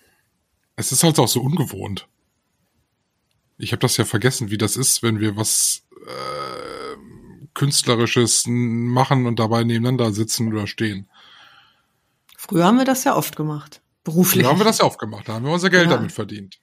Es 0.77 0.93
ist 0.93 1.03
halt 1.03 1.19
auch 1.19 1.29
so 1.29 1.41
ungewohnt. 1.41 2.07
Ich 3.59 3.73
habe 3.73 3.81
das 3.81 3.97
ja 3.97 4.05
vergessen, 4.05 4.51
wie 4.51 4.59
das 4.59 4.77
ist, 4.77 5.03
wenn 5.03 5.21
wir 5.21 5.37
was 5.37 5.83
äh, 6.07 6.97
Künstlerisches 7.55 8.45
machen 8.47 9.27
und 9.27 9.39
dabei 9.39 9.65
nebeneinander 9.65 10.13
sitzen 10.13 10.53
oder 10.53 10.67
stehen. 10.67 11.09
Früher 12.37 12.65
haben 12.65 12.79
wir 12.79 12.85
das 12.85 13.05
ja 13.05 13.15
oft 13.17 13.37
gemacht. 13.37 13.83
Beruflich. 14.05 14.43
Früher 14.43 14.51
haben 14.53 14.61
wir 14.61 14.65
das 14.65 14.79
ja 14.79 14.85
oft 14.85 14.99
gemacht, 14.99 15.29
da 15.29 15.35
haben 15.35 15.45
wir 15.45 15.53
unser 15.53 15.71
Geld 15.71 15.89
Ja. 15.91 15.97
damit 15.97 16.11
verdient. 16.13 16.61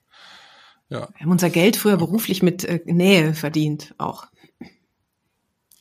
Ja. 0.90 1.08
Wir 1.14 1.20
haben 1.20 1.30
unser 1.30 1.48
Geld 1.50 1.76
früher 1.76 1.96
beruflich 1.96 2.42
mit 2.42 2.64
äh, 2.64 2.80
Nähe 2.84 3.32
verdient, 3.34 3.94
auch. 3.96 4.26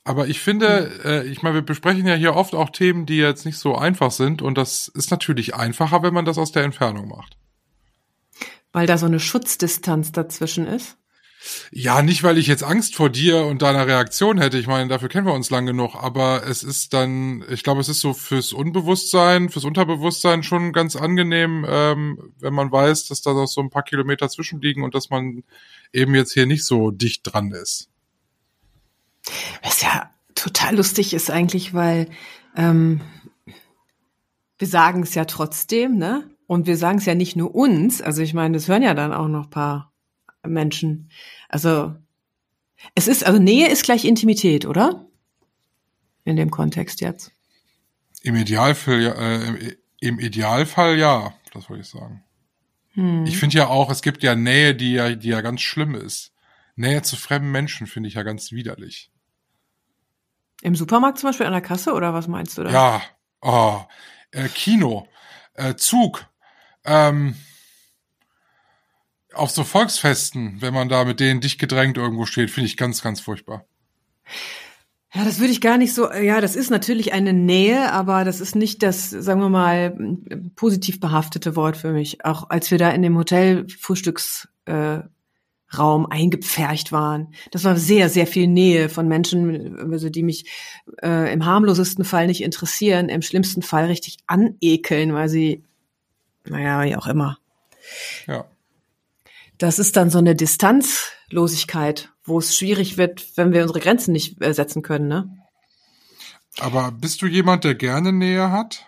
Aber 0.04 0.28
ich 0.28 0.40
finde, 0.40 0.92
äh, 1.04 1.28
ich 1.28 1.42
meine, 1.42 1.56
wir 1.56 1.62
besprechen 1.62 2.08
ja 2.08 2.16
hier 2.16 2.36
oft 2.36 2.56
auch 2.56 2.70
Themen, 2.70 3.06
die 3.06 3.18
jetzt 3.18 3.46
nicht 3.46 3.58
so 3.58 3.76
einfach 3.76 4.12
sind 4.12 4.42
und 4.42 4.58
das 4.58 4.88
ist 4.88 5.12
natürlich 5.12 5.56
einfacher, 5.56 6.02
wenn 6.04 6.14
man 6.14 6.26
das 6.26 6.38
aus 6.38 6.52
der 6.52 6.64
Entfernung 6.64 7.08
macht. 7.08 7.38
Weil 8.72 8.88
da 8.88 8.98
so 8.98 9.06
eine 9.06 9.20
Schutzdistanz 9.20 10.12
dazwischen 10.12 10.68
ist. 10.68 10.98
Ja, 11.72 12.02
nicht, 12.02 12.24
weil 12.24 12.38
ich 12.38 12.48
jetzt 12.48 12.64
Angst 12.64 12.96
vor 12.96 13.10
dir 13.10 13.46
und 13.46 13.62
deiner 13.62 13.88
Reaktion 13.88 14.40
hätte. 14.40 14.58
Ich 14.58 14.68
meine, 14.68 14.90
dafür 14.90 15.08
kennen 15.08 15.26
wir 15.26 15.34
uns 15.34 15.50
lang 15.50 15.66
genug. 15.66 15.96
Aber 15.96 16.44
es 16.46 16.64
ist 16.64 16.94
dann, 16.94 17.46
ich 17.50 17.64
glaube, 17.64 17.80
es 17.80 17.88
ist 17.88 18.02
so 18.02 18.14
fürs 18.14 18.52
Unbewusstsein, 18.52 19.50
fürs 19.50 19.64
Unterbewusstsein 19.64 20.44
schon 20.44 20.74
ganz 20.74 20.96
angenehm, 20.98 21.66
ähm, 21.68 22.34
wenn 22.40 22.54
man 22.54 22.72
weiß, 22.72 23.08
dass 23.08 23.22
da 23.22 23.34
noch 23.34 23.48
so 23.48 23.62
ein 23.62 23.70
paar 23.70 23.84
Kilometer 23.84 24.30
zwischenliegen 24.30 24.84
und 24.84 24.96
dass 24.96 25.10
man 25.10 25.44
eben 25.94 26.14
jetzt 26.14 26.34
hier 26.34 26.46
nicht 26.46 26.66
so 26.66 26.92
dicht 26.92 27.22
dran 27.24 27.52
ist. 27.52 27.89
Was 29.64 29.82
ja 29.82 30.10
total 30.36 30.76
lustig 30.76 31.14
ist 31.14 31.30
eigentlich, 31.32 31.74
weil 31.74 32.10
ähm, 32.56 33.02
wir 34.58 34.68
sagen 34.68 35.04
es 35.04 35.16
ja 35.16 35.26
trotzdem, 35.26 35.98
ne? 35.98 36.30
Und 36.48 36.66
wir 36.66 36.78
sagen 36.78 36.98
es 36.98 37.06
ja 37.06 37.14
nicht 37.14 37.36
nur 37.36 37.54
uns. 37.54 38.02
Also 38.02 38.22
ich 38.24 38.34
meine, 38.34 38.56
das 38.56 38.68
hören 38.68 38.82
ja 38.82 38.94
dann 38.96 39.14
auch 39.14 39.28
noch 39.28 39.46
ein 39.46 39.50
paar 39.52 39.94
Menschen. 40.46 41.10
Also 41.48 41.96
es 42.96 43.08
ist, 43.08 43.24
also 43.26 43.40
Nähe 43.40 43.70
ist 43.70 43.84
gleich 43.84 44.06
Intimität, 44.06 44.66
oder? 44.66 45.06
In 46.24 46.36
dem 46.38 46.50
Kontext 46.50 47.02
jetzt. 47.02 47.32
Im 48.24 48.36
Idealfall, 48.36 49.02
ja, 49.02 49.12
äh, 49.14 49.48
im- 49.48 49.76
im 50.02 50.20
Idealfall 50.20 50.98
ja, 50.98 51.34
das 51.54 51.70
wollte 51.70 51.82
ich 51.82 51.90
sagen. 51.90 52.24
Hm. 52.94 53.26
Ich 53.26 53.38
finde 53.38 53.58
ja 53.58 53.68
auch, 53.68 53.92
es 53.92 54.02
gibt 54.02 54.24
ja 54.24 54.36
Nähe, 54.36 54.74
die 54.74 54.94
ja, 54.94 55.14
die 55.14 55.30
ja 55.30 55.42
ganz 55.42 55.62
schlimm 55.62 55.94
ist. 55.94 56.34
Nähe 56.76 57.02
zu 57.02 57.16
fremden 57.16 57.52
Menschen 57.52 57.86
finde 57.86 58.08
ich 58.10 58.16
ja 58.16 58.24
ganz 58.24 58.52
widerlich. 58.52 59.12
Im 60.62 60.76
Supermarkt 60.76 61.20
zum 61.20 61.30
Beispiel 61.30 61.46
an 61.46 61.54
der 61.54 61.62
Kasse 61.62 61.94
oder 61.94 62.14
was 62.14 62.28
meinst 62.28 62.58
du 62.58 62.64
da? 62.64 62.72
Ja, 62.72 63.02
oh, 63.42 63.82
äh, 64.32 64.50
Kino, 64.50 65.08
äh, 65.54 65.76
Zug, 65.76 66.26
ähm, 66.86 67.36
auf 69.34 69.52
so 69.52 69.64
Volksfesten, 69.64 70.62
wenn 70.62 70.74
man 70.74 70.90
da 70.90 71.06
mit 71.06 71.20
denen 71.20 71.40
dicht 71.40 71.60
gedrängt 71.60 71.98
irgendwo 71.98 72.26
steht, 72.26 72.50
finde 72.50 72.68
ich 72.68 72.78
ganz, 72.78 73.02
ganz 73.02 73.22
furchtbar. 73.22 73.66
Ja, 75.14 75.24
das 75.24 75.40
würde 75.40 75.52
ich 75.52 75.62
gar 75.62 75.78
nicht 75.78 75.94
so, 75.94 76.12
ja, 76.12 76.40
das 76.40 76.56
ist 76.56 76.70
natürlich 76.70 77.14
eine 77.14 77.34
Nähe, 77.34 77.92
aber 77.92 78.26
das 78.26 78.42
ist 78.42 78.56
nicht 78.56 78.84
das, 78.84 79.10
sagen 79.10 79.42
wir 79.42 79.50
mal, 79.50 79.98
positiv 80.56 81.00
behaftete 81.00 81.56
Wort 81.56 81.78
für 81.78 81.92
mich. 81.92 82.24
Auch 82.26 82.50
als 82.50 82.70
wir 82.70 82.78
da 82.78 82.92
in 82.92 83.02
dem 83.02 83.18
Hotel 83.18 83.68
Frühstücksraum 83.70 84.50
äh, 84.66 85.00
Raum 85.78 86.08
eingepfercht 86.08 86.92
waren. 86.92 87.34
Das 87.52 87.64
war 87.64 87.76
sehr, 87.76 88.10
sehr 88.10 88.26
viel 88.26 88.48
Nähe 88.48 88.90
von 88.90 89.08
Menschen, 89.08 89.78
also 89.92 90.10
die 90.10 90.24
mich 90.24 90.46
äh, 91.04 91.32
im 91.32 91.46
harmlosesten 91.46 92.06
Fall 92.06 92.28
nicht 92.28 92.42
interessieren, 92.42 93.10
im 93.10 93.22
schlimmsten 93.22 93.62
Fall 93.62 93.86
richtig 93.86 94.18
anekeln, 94.26 95.14
weil 95.14 95.30
sie, 95.30 95.64
naja, 96.46 96.84
wie 96.84 96.96
auch 96.96 97.08
immer. 97.08 97.38
Ja. 98.28 98.46
Das 99.60 99.78
ist 99.78 99.96
dann 99.96 100.10
so 100.10 100.18
eine 100.18 100.36
Distanzlosigkeit, 100.36 102.10
wo 102.24 102.40
es 102.40 102.56
schwierig 102.56 102.98
wird, 102.98 103.26
wenn 103.36 103.54
wir 103.54 103.62
unsere 103.62 103.80
Grenzen 103.80 104.12
nicht 104.12 104.42
äh, 104.42 104.54
setzen 104.54 104.82
können, 104.82 105.08
ne? 105.08 105.36
Aber 106.60 106.92
bist 106.92 107.22
du 107.22 107.28
jemand, 107.28 107.64
der 107.64 107.76
gerne 107.76 108.12
Nähe 108.12 108.52
hat? 108.52 108.86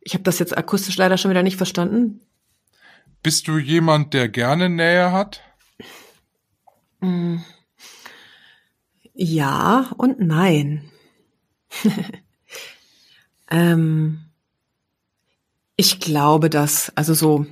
Ich 0.00 0.14
habe 0.14 0.24
das 0.24 0.38
jetzt 0.38 0.56
akustisch 0.56 0.96
leider 0.96 1.18
schon 1.18 1.30
wieder 1.30 1.42
nicht 1.42 1.56
verstanden. 1.56 2.20
Bist 3.22 3.46
du 3.48 3.58
jemand, 3.58 4.14
der 4.14 4.28
gerne 4.28 4.68
Nähe 4.68 5.12
hat? 5.12 5.42
Ja 9.14 9.90
und 9.96 10.20
nein. 10.20 10.90
ähm, 13.50 14.20
ich 15.76 16.00
glaube, 16.00 16.50
dass 16.50 16.92
also 16.96 17.14
so 17.14 17.46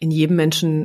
in 0.00 0.10
jedem 0.10 0.36
Menschen 0.36 0.84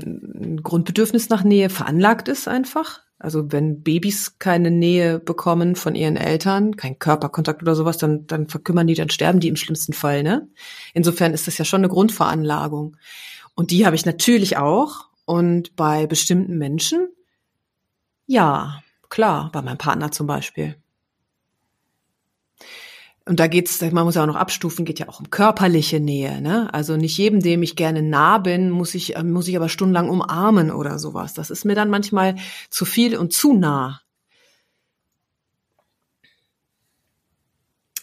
ein 0.56 0.64
Grundbedürfnis 0.64 1.30
nach 1.30 1.44
Nähe 1.44 1.70
veranlagt 1.70 2.28
ist 2.28 2.48
einfach. 2.48 3.02
Also 3.20 3.52
wenn 3.52 3.84
Babys 3.84 4.40
keine 4.40 4.72
Nähe 4.72 5.20
bekommen 5.20 5.76
von 5.76 5.94
ihren 5.94 6.16
Eltern, 6.16 6.78
kein 6.78 7.00
Körperkontakt 7.00 7.62
oder 7.62 7.76
sowas, 7.76 7.98
dann, 7.98 8.26
dann 8.28 8.48
verkümmern 8.48 8.88
die, 8.88 8.94
dann 8.94 9.10
sterben 9.10 9.42
die 9.42 9.50
im 9.50 9.58
schlimmsten 9.58 9.92
Fall. 9.92 10.24
Ne? 10.24 10.48
Insofern 10.94 11.34
ist 11.34 11.48
das 11.48 11.58
ja 11.58 11.66
schon 11.66 11.82
eine 11.82 11.90
Grundveranlagung. 11.90 12.96
Und 13.56 13.72
die 13.72 13.86
habe 13.86 13.98
ich 13.98 14.06
natürlich 14.06 14.56
auch. 14.56 15.10
Und 15.26 15.76
bei 15.76 16.08
bestimmten 16.08 16.58
Menschen, 16.58 17.10
ja, 18.30 18.84
klar, 19.10 19.50
bei 19.52 19.64
meinem 19.64 19.80
Partner 19.80 20.12
zum 20.12 20.28
Beispiel. 20.28 20.76
Und 23.26 23.40
da 23.40 23.48
geht's, 23.48 23.82
man 23.82 24.06
muss 24.06 24.14
ja 24.14 24.22
auch 24.22 24.28
noch 24.28 24.36
abstufen, 24.36 24.86
geht 24.86 25.00
ja 25.00 25.10
auch 25.10 25.20
um 25.20 25.32
körperliche 25.32 26.00
Nähe, 26.00 26.40
ne? 26.40 26.72
Also 26.72 26.96
nicht 26.96 27.18
jedem, 27.18 27.40
dem 27.40 27.64
ich 27.64 27.76
gerne 27.76 28.04
nah 28.04 28.38
bin, 28.38 28.70
muss 28.70 28.94
ich, 28.94 29.16
äh, 29.16 29.24
muss 29.24 29.48
ich 29.48 29.56
aber 29.56 29.68
stundenlang 29.68 30.10
umarmen 30.10 30.70
oder 30.70 31.00
sowas. 31.00 31.34
Das 31.34 31.50
ist 31.50 31.66
mir 31.66 31.74
dann 31.74 31.90
manchmal 31.90 32.36
zu 32.70 32.86
viel 32.86 33.18
und 33.18 33.34
zu 33.34 33.54
nah. 33.54 34.02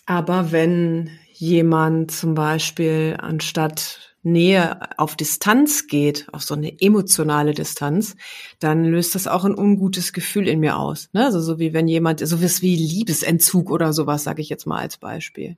Aber 0.06 0.50
wenn 0.50 1.10
jemand 1.34 2.10
zum 2.10 2.34
Beispiel 2.34 3.16
anstatt 3.20 4.15
Nähe 4.26 4.98
auf 4.98 5.16
Distanz 5.16 5.86
geht, 5.86 6.26
auf 6.32 6.42
so 6.42 6.54
eine 6.54 6.80
emotionale 6.80 7.54
Distanz, 7.54 8.16
dann 8.58 8.84
löst 8.84 9.14
das 9.14 9.26
auch 9.26 9.44
ein 9.44 9.56
ungutes 9.56 10.12
Gefühl 10.12 10.48
in 10.48 10.60
mir 10.60 10.78
aus. 10.78 11.08
Ne? 11.12 11.24
Also 11.24 11.40
so 11.40 11.58
wie 11.58 11.72
wenn 11.72 11.88
jemand, 11.88 12.26
so 12.26 12.40
wie 12.40 12.76
Liebesentzug 12.76 13.70
oder 13.70 13.92
sowas, 13.92 14.24
sage 14.24 14.42
ich 14.42 14.48
jetzt 14.48 14.66
mal 14.66 14.80
als 14.80 14.96
Beispiel. 14.98 15.56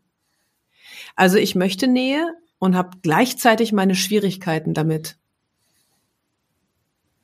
Also 1.16 1.38
ich 1.38 1.54
möchte 1.54 1.88
Nähe 1.88 2.35
und 2.59 2.76
habe 2.76 2.98
gleichzeitig 3.02 3.72
meine 3.72 3.94
Schwierigkeiten 3.94 4.74
damit. 4.74 5.16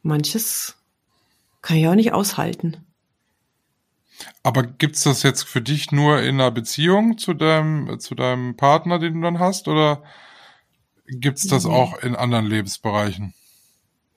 Manches 0.02 0.76
kann 1.62 1.76
ich 1.76 1.88
auch 1.88 1.94
nicht 1.94 2.12
aushalten. 2.12 2.78
Aber 4.42 4.62
gibt's 4.62 5.02
das 5.02 5.22
jetzt 5.22 5.42
für 5.42 5.60
dich 5.60 5.92
nur 5.92 6.20
in 6.20 6.40
einer 6.40 6.50
Beziehung 6.50 7.18
zu 7.18 7.34
deinem, 7.34 7.98
zu 8.00 8.14
deinem 8.14 8.56
Partner, 8.56 8.98
den 8.98 9.14
du 9.14 9.20
dann 9.22 9.38
hast, 9.38 9.68
oder 9.68 10.02
gibt's 11.06 11.46
das 11.46 11.64
Nee. 11.64 11.70
auch 11.70 11.98
in 12.02 12.16
anderen 12.16 12.46
Lebensbereichen? 12.46 13.34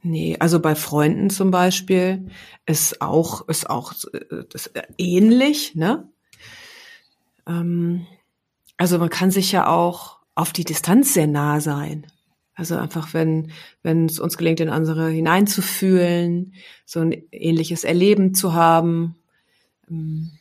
Nee, 0.03 0.37
also 0.39 0.59
bei 0.59 0.75
Freunden 0.75 1.29
zum 1.29 1.51
Beispiel 1.51 2.29
ist 2.65 3.01
auch, 3.01 3.47
ist 3.49 3.69
auch 3.69 3.93
das 4.49 4.67
äh, 4.67 4.83
ähnlich, 4.97 5.75
ne? 5.75 6.07
Ähm, 7.47 8.05
also 8.77 8.99
man 8.99 9.09
kann 9.09 9.31
sich 9.31 9.51
ja 9.51 9.67
auch 9.67 10.17
auf 10.35 10.53
die 10.53 10.63
Distanz 10.63 11.13
sehr 11.13 11.27
nah 11.27 11.59
sein. 11.59 12.05
Also 12.53 12.75
einfach, 12.75 13.13
wenn, 13.13 13.51
wenn 13.83 14.05
es 14.05 14.19
uns 14.19 14.37
gelingt, 14.37 14.59
in 14.59 14.69
andere 14.69 15.09
hineinzufühlen, 15.09 16.53
so 16.85 16.99
ein 17.01 17.11
ähnliches 17.31 17.83
Erleben 17.83 18.33
zu 18.33 18.53
haben. 18.53 19.15
Ähm, 19.89 20.31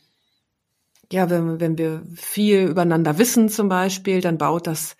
Ja, 1.11 1.29
wenn, 1.29 1.59
wenn 1.59 1.77
wir 1.77 2.03
viel 2.15 2.67
übereinander 2.67 3.17
wissen 3.17 3.49
zum 3.49 3.69
Beispiel, 3.69 4.21
dann 4.21 4.37
baut 4.37 4.67
das 4.67 4.97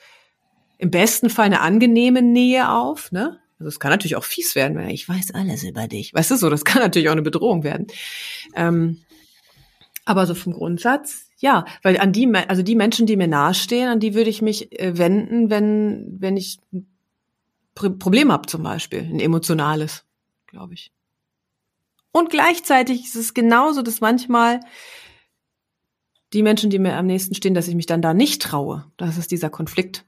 im 0.78 0.92
besten 0.92 1.30
Fall 1.30 1.46
eine 1.46 1.62
angenehme 1.62 2.22
Nähe 2.22 2.72
auf, 2.72 3.12
ne? 3.12 3.40
Also 3.60 3.70
es 3.70 3.80
kann 3.80 3.90
natürlich 3.90 4.16
auch 4.16 4.24
fies 4.24 4.54
werden, 4.54 4.78
weil 4.78 4.92
ich 4.92 5.10
weiß 5.10 5.34
alles 5.34 5.64
über 5.64 5.88
dich. 5.88 6.14
Weißt 6.14 6.30
du 6.30 6.36
so, 6.36 6.50
das 6.50 6.64
kann 6.64 6.82
natürlich 6.82 7.10
auch 7.10 7.14
eine 7.14 7.24
Bedrohung 7.24 7.64
werden. 7.64 7.88
Ähm, 8.56 9.02
aber 10.06 10.26
so 10.28 10.36
vom 10.36 10.54
Grundsatz, 10.54 11.30
ja, 11.40 11.66
weil 11.84 12.00
an 12.00 12.14
die, 12.14 12.32
also 12.48 12.64
die 12.64 12.76
Menschen, 12.76 13.08
die 13.08 13.18
mir 13.18 13.28
nahestehen, 13.28 13.90
an 13.90 14.00
die 14.00 14.14
würde 14.14 14.30
ich 14.30 14.42
mich 14.42 14.80
äh, 14.80 14.98
wenden, 14.98 15.50
wenn, 15.50 16.18
wenn 16.20 16.38
ich 16.38 16.60
ein 16.72 16.88
Pro- 17.76 17.92
Problem 17.92 18.32
habe 18.32 18.48
zum 18.48 18.64
Beispiel, 18.64 19.02
ein 19.02 19.20
emotionales, 19.20 20.06
glaube 20.48 20.74
ich. 20.76 20.92
Und 22.12 22.30
gleichzeitig 22.32 23.06
ist 23.06 23.16
es 23.16 23.34
genauso, 23.36 23.82
dass 23.84 24.02
manchmal 24.02 24.62
die 26.34 26.42
Menschen, 26.42 26.70
die 26.70 26.80
mir 26.80 26.96
am 26.96 27.06
nächsten 27.06 27.36
stehen, 27.36 27.54
dass 27.54 27.68
ich 27.68 27.76
mich 27.76 27.86
dann 27.86 28.02
da 28.02 28.14
nicht 28.14 28.42
traue. 28.42 28.92
Das 28.98 29.18
ist 29.18 29.32
dieser 29.32 29.50
Konflikt. 29.50 30.06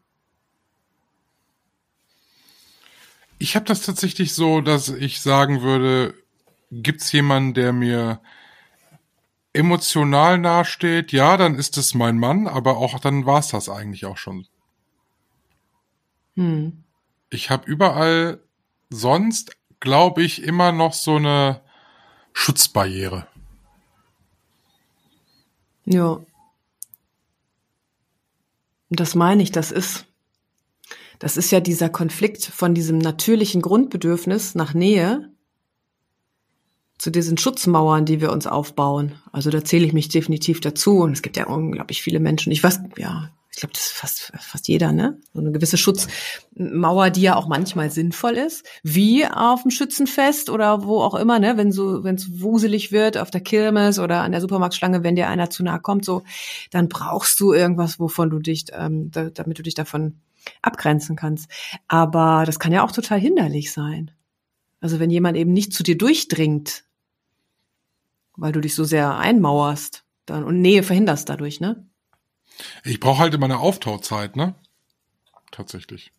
Ich 3.39 3.55
habe 3.55 3.65
das 3.65 3.81
tatsächlich 3.81 4.33
so, 4.33 4.61
dass 4.61 4.89
ich 4.89 5.21
sagen 5.21 5.61
würde, 5.61 6.13
gibt's 6.71 7.11
jemanden, 7.11 7.53
der 7.53 7.73
mir 7.73 8.21
emotional 9.53 10.37
nahesteht? 10.37 11.11
Ja, 11.11 11.37
dann 11.37 11.55
ist 11.55 11.77
es 11.77 11.93
mein 11.93 12.17
Mann, 12.17 12.47
aber 12.47 12.77
auch 12.77 12.99
dann 12.99 13.25
war's 13.25 13.49
das 13.49 13.69
eigentlich 13.69 14.05
auch 14.05 14.17
schon. 14.17 14.47
Hm. 16.35 16.83
Ich 17.29 17.49
habe 17.49 17.69
überall 17.69 18.39
sonst, 18.89 19.55
glaube 19.79 20.23
ich, 20.23 20.43
immer 20.43 20.71
noch 20.71 20.93
so 20.93 21.15
eine 21.15 21.61
Schutzbarriere. 22.33 23.27
Ja. 25.85 26.19
Das 28.89 29.15
meine 29.15 29.43
ich, 29.43 29.51
das 29.51 29.71
ist, 29.71 30.05
das 31.19 31.35
ist 31.35 31.51
ja 31.51 31.59
dieser 31.59 31.89
Konflikt 31.89 32.45
von 32.45 32.73
diesem 32.73 32.97
natürlichen 32.97 33.61
Grundbedürfnis 33.61 34.55
nach 34.55 34.73
Nähe 34.73 35.29
zu 36.97 37.11
diesen 37.11 37.37
Schutzmauern, 37.37 38.05
die 38.05 38.21
wir 38.21 38.31
uns 38.31 38.47
aufbauen. 38.47 39.15
Also 39.31 39.49
da 39.49 39.63
zähle 39.63 39.85
ich 39.85 39.93
mich 39.93 40.09
definitiv 40.09 40.59
dazu. 40.59 40.99
Und 40.99 41.13
es 41.13 41.21
gibt 41.21 41.37
ja 41.37 41.47
unglaublich 41.47 42.01
viele 42.01 42.19
Menschen. 42.19 42.51
Ich 42.51 42.63
weiß, 42.63 42.81
ja, 42.97 43.29
ich 43.51 43.57
glaube, 43.61 43.73
das 43.73 43.87
ist 43.87 43.93
fast, 43.93 44.31
fast 44.39 44.67
jeder, 44.67 44.91
ne? 44.91 45.17
So 45.33 45.39
eine 45.39 45.51
gewisse 45.51 45.77
Schutzmauer, 45.77 47.09
die 47.09 47.21
ja 47.21 47.35
auch 47.35 47.47
manchmal 47.47 47.89
sinnvoll 47.89 48.33
ist. 48.33 48.65
Wie 48.83 49.25
auf 49.25 49.63
dem 49.63 49.71
Schützenfest 49.71 50.49
oder 50.49 50.83
wo 50.83 51.01
auch 51.01 51.15
immer, 51.15 51.39
ne? 51.39 51.57
Wenn 51.57 51.71
so, 51.71 52.03
wenn 52.03 52.15
es 52.15 52.41
wuselig 52.41 52.91
wird 52.91 53.17
auf 53.17 53.31
der 53.31 53.41
Kirmes 53.41 53.99
oder 53.99 54.21
an 54.21 54.31
der 54.31 54.41
Supermarktschlange, 54.41 55.03
wenn 55.03 55.15
dir 55.15 55.27
einer 55.27 55.49
zu 55.49 55.63
nahe 55.63 55.79
kommt, 55.79 56.05
so, 56.05 56.23
dann 56.71 56.89
brauchst 56.89 57.39
du 57.39 57.53
irgendwas, 57.53 57.99
wovon 57.99 58.29
du 58.29 58.39
dich, 58.39 58.65
ähm, 58.71 59.09
da, 59.11 59.29
damit 59.29 59.57
du 59.57 59.63
dich 59.63 59.75
davon 59.75 60.15
abgrenzen 60.61 61.15
kannst. 61.15 61.49
Aber 61.87 62.43
das 62.45 62.59
kann 62.59 62.71
ja 62.71 62.83
auch 62.83 62.91
total 62.91 63.19
hinderlich 63.19 63.71
sein. 63.71 64.11
Also 64.81 64.99
wenn 64.99 65.09
jemand 65.09 65.37
eben 65.37 65.53
nicht 65.53 65.73
zu 65.73 65.83
dir 65.83 65.97
durchdringt, 65.97 66.85
weil 68.35 68.51
du 68.51 68.61
dich 68.61 68.75
so 68.75 68.83
sehr 68.83 69.17
einmauerst 69.17 70.05
dann 70.25 70.43
und 70.43 70.61
Nähe 70.61 70.83
verhinderst 70.83 71.27
dadurch, 71.29 71.59
ne? 71.59 71.85
Ich 72.83 72.99
brauche 72.99 73.19
halt 73.19 73.33
immer 73.33 73.45
eine 73.45 73.59
Auftauzeit, 73.59 74.35
ne? 74.35 74.55
Tatsächlich. 75.51 76.11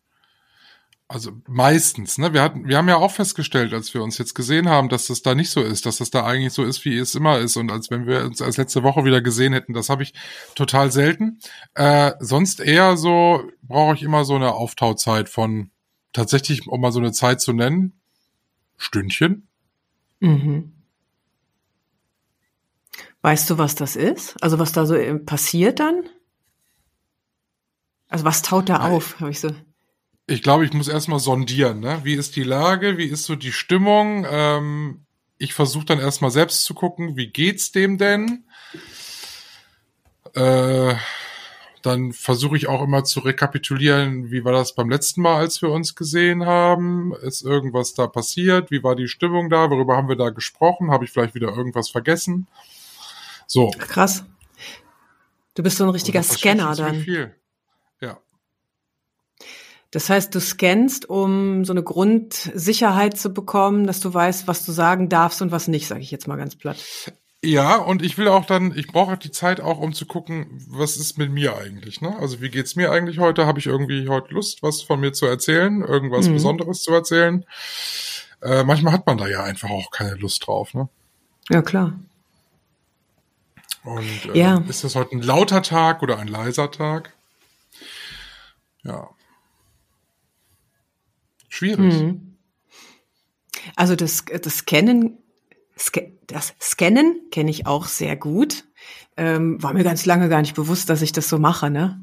Also 1.11 1.33
meistens, 1.45 2.17
ne? 2.17 2.31
Wir 2.31 2.41
hatten, 2.41 2.69
wir 2.69 2.77
haben 2.77 2.87
ja 2.87 2.95
auch 2.95 3.11
festgestellt, 3.11 3.73
als 3.73 3.93
wir 3.93 4.01
uns 4.01 4.17
jetzt 4.17 4.33
gesehen 4.33 4.69
haben, 4.69 4.87
dass 4.87 5.07
das 5.07 5.21
da 5.21 5.35
nicht 5.35 5.49
so 5.49 5.61
ist, 5.61 5.85
dass 5.85 5.97
das 5.97 6.09
da 6.09 6.25
eigentlich 6.25 6.53
so 6.53 6.63
ist, 6.63 6.85
wie 6.85 6.97
es 6.97 7.15
immer 7.15 7.37
ist. 7.37 7.57
Und 7.57 7.69
als 7.69 7.91
wenn 7.91 8.07
wir 8.07 8.23
uns 8.23 8.41
als 8.41 8.55
letzte 8.55 8.81
Woche 8.83 9.03
wieder 9.03 9.21
gesehen 9.21 9.51
hätten, 9.51 9.73
das 9.73 9.89
habe 9.89 10.03
ich 10.03 10.13
total 10.55 10.89
selten. 10.89 11.39
Äh, 11.73 12.13
sonst 12.21 12.61
eher 12.61 12.95
so 12.95 13.43
brauche 13.61 13.95
ich 13.95 14.03
immer 14.03 14.23
so 14.23 14.35
eine 14.35 14.53
Auftauzeit 14.53 15.27
von 15.27 15.71
tatsächlich, 16.13 16.65
um 16.65 16.79
mal 16.79 16.93
so 16.93 16.99
eine 16.99 17.11
Zeit 17.11 17.41
zu 17.41 17.51
nennen, 17.51 17.99
Stündchen. 18.77 19.49
Mhm. 20.21 20.71
Weißt 23.21 23.49
du, 23.49 23.57
was 23.57 23.75
das 23.75 23.97
ist? 23.97 24.41
Also 24.41 24.59
was 24.59 24.71
da 24.71 24.85
so 24.85 24.95
äh, 24.95 25.13
passiert 25.15 25.81
dann? 25.81 26.05
Also 28.07 28.23
was 28.23 28.41
taut 28.43 28.69
da 28.69 28.89
auf? 28.89 29.19
Hab 29.19 29.27
ich 29.27 29.41
so. 29.41 29.53
Ich 30.31 30.41
glaube, 30.41 30.63
ich 30.63 30.71
muss 30.71 30.87
erstmal 30.87 31.19
sondieren. 31.19 31.81
Ne? 31.81 31.99
Wie 32.03 32.13
ist 32.13 32.37
die 32.37 32.43
Lage? 32.43 32.97
Wie 32.97 33.07
ist 33.07 33.25
so 33.25 33.35
die 33.35 33.51
Stimmung? 33.51 34.25
Ähm, 34.29 35.05
ich 35.37 35.53
versuche 35.53 35.83
dann 35.83 35.99
erstmal 35.99 36.31
selbst 36.31 36.63
zu 36.63 36.73
gucken, 36.73 37.17
wie 37.17 37.27
geht's 37.27 37.73
dem 37.73 37.97
denn? 37.97 38.45
Äh, 40.33 40.95
dann 41.81 42.13
versuche 42.13 42.55
ich 42.55 42.69
auch 42.69 42.81
immer 42.81 43.03
zu 43.03 43.19
rekapitulieren, 43.19 44.31
wie 44.31 44.45
war 44.45 44.53
das 44.53 44.73
beim 44.73 44.89
letzten 44.89 45.21
Mal, 45.21 45.35
als 45.35 45.61
wir 45.61 45.69
uns 45.69 45.95
gesehen 45.95 46.45
haben? 46.45 47.13
Ist 47.23 47.43
irgendwas 47.43 47.93
da 47.93 48.07
passiert? 48.07 48.71
Wie 48.71 48.83
war 48.83 48.95
die 48.95 49.09
Stimmung 49.09 49.49
da? 49.49 49.69
Worüber 49.69 49.97
haben 49.97 50.07
wir 50.07 50.15
da 50.15 50.29
gesprochen? 50.29 50.91
Habe 50.91 51.03
ich 51.03 51.11
vielleicht 51.11 51.35
wieder 51.35 51.49
irgendwas 51.49 51.89
vergessen? 51.89 52.47
So. 53.47 53.71
Krass. 53.77 54.23
Du 55.55 55.63
bist 55.63 55.75
so 55.75 55.83
ein 55.83 55.89
richtiger 55.89 56.23
Scanner 56.23 56.73
dann. 56.73 57.01
Viel. 57.01 57.35
Das 59.91 60.09
heißt, 60.09 60.33
du 60.33 60.39
scannst, 60.39 61.09
um 61.09 61.65
so 61.65 61.73
eine 61.73 61.83
Grundsicherheit 61.83 63.17
zu 63.17 63.33
bekommen, 63.33 63.85
dass 63.85 63.99
du 63.99 64.13
weißt, 64.13 64.47
was 64.47 64.65
du 64.65 64.71
sagen 64.71 65.09
darfst 65.09 65.41
und 65.41 65.51
was 65.51 65.67
nicht, 65.67 65.87
sage 65.87 66.01
ich 66.01 66.11
jetzt 66.11 66.27
mal 66.27 66.37
ganz 66.37 66.55
platt. 66.55 66.77
Ja, 67.43 67.75
und 67.75 68.03
ich 68.03 68.17
will 68.17 68.27
auch 68.27 68.45
dann, 68.45 68.77
ich 68.77 68.87
brauche 68.87 69.17
die 69.17 69.31
Zeit 69.31 69.61
auch, 69.61 69.79
um 69.79 69.93
zu 69.93 70.05
gucken, 70.05 70.63
was 70.69 70.95
ist 70.95 71.17
mit 71.17 71.31
mir 71.31 71.57
eigentlich, 71.57 71.99
ne? 71.99 72.15
Also 72.19 72.39
wie 72.39 72.49
geht's 72.49 72.75
mir 72.75 72.91
eigentlich 72.91 73.17
heute? 73.17 73.47
Habe 73.47 73.57
ich 73.57 73.65
irgendwie 73.65 74.07
heute 74.07 74.33
Lust, 74.33 74.61
was 74.61 74.83
von 74.83 74.99
mir 74.99 75.11
zu 75.11 75.25
erzählen, 75.25 75.81
irgendwas 75.81 76.27
mhm. 76.27 76.33
Besonderes 76.33 76.83
zu 76.83 76.93
erzählen? 76.93 77.43
Äh, 78.43 78.63
manchmal 78.63 78.93
hat 78.93 79.07
man 79.07 79.17
da 79.17 79.27
ja 79.27 79.43
einfach 79.43 79.71
auch 79.71 79.89
keine 79.89 80.15
Lust 80.15 80.45
drauf, 80.45 80.75
ne? 80.75 80.87
Ja, 81.49 81.63
klar. 81.63 81.99
Und 83.83 84.35
äh, 84.35 84.37
ja. 84.37 84.63
ist 84.69 84.83
das 84.83 84.95
heute 84.95 85.15
ein 85.15 85.23
lauter 85.23 85.63
Tag 85.63 86.03
oder 86.03 86.19
ein 86.19 86.27
leiser 86.27 86.69
Tag? 86.69 87.13
Ja. 88.83 89.09
Schwierig. 91.51 91.93
Mhm. 91.93 92.37
Also 93.75 93.95
das, 93.95 94.23
das 94.25 94.57
Scannen, 94.59 95.17
das 96.27 96.55
Scannen 96.59 97.29
kenne 97.29 97.51
ich 97.51 97.67
auch 97.67 97.85
sehr 97.85 98.15
gut. 98.15 98.63
Ähm, 99.17 99.61
war 99.61 99.73
mir 99.73 99.83
ganz 99.83 100.05
lange 100.05 100.29
gar 100.29 100.41
nicht 100.41 100.55
bewusst, 100.55 100.89
dass 100.89 101.01
ich 101.01 101.11
das 101.11 101.27
so 101.27 101.37
mache, 101.37 101.69
ne? 101.69 102.01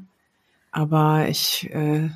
Aber 0.71 1.27
ich 1.27 1.67
äh, 1.71 2.11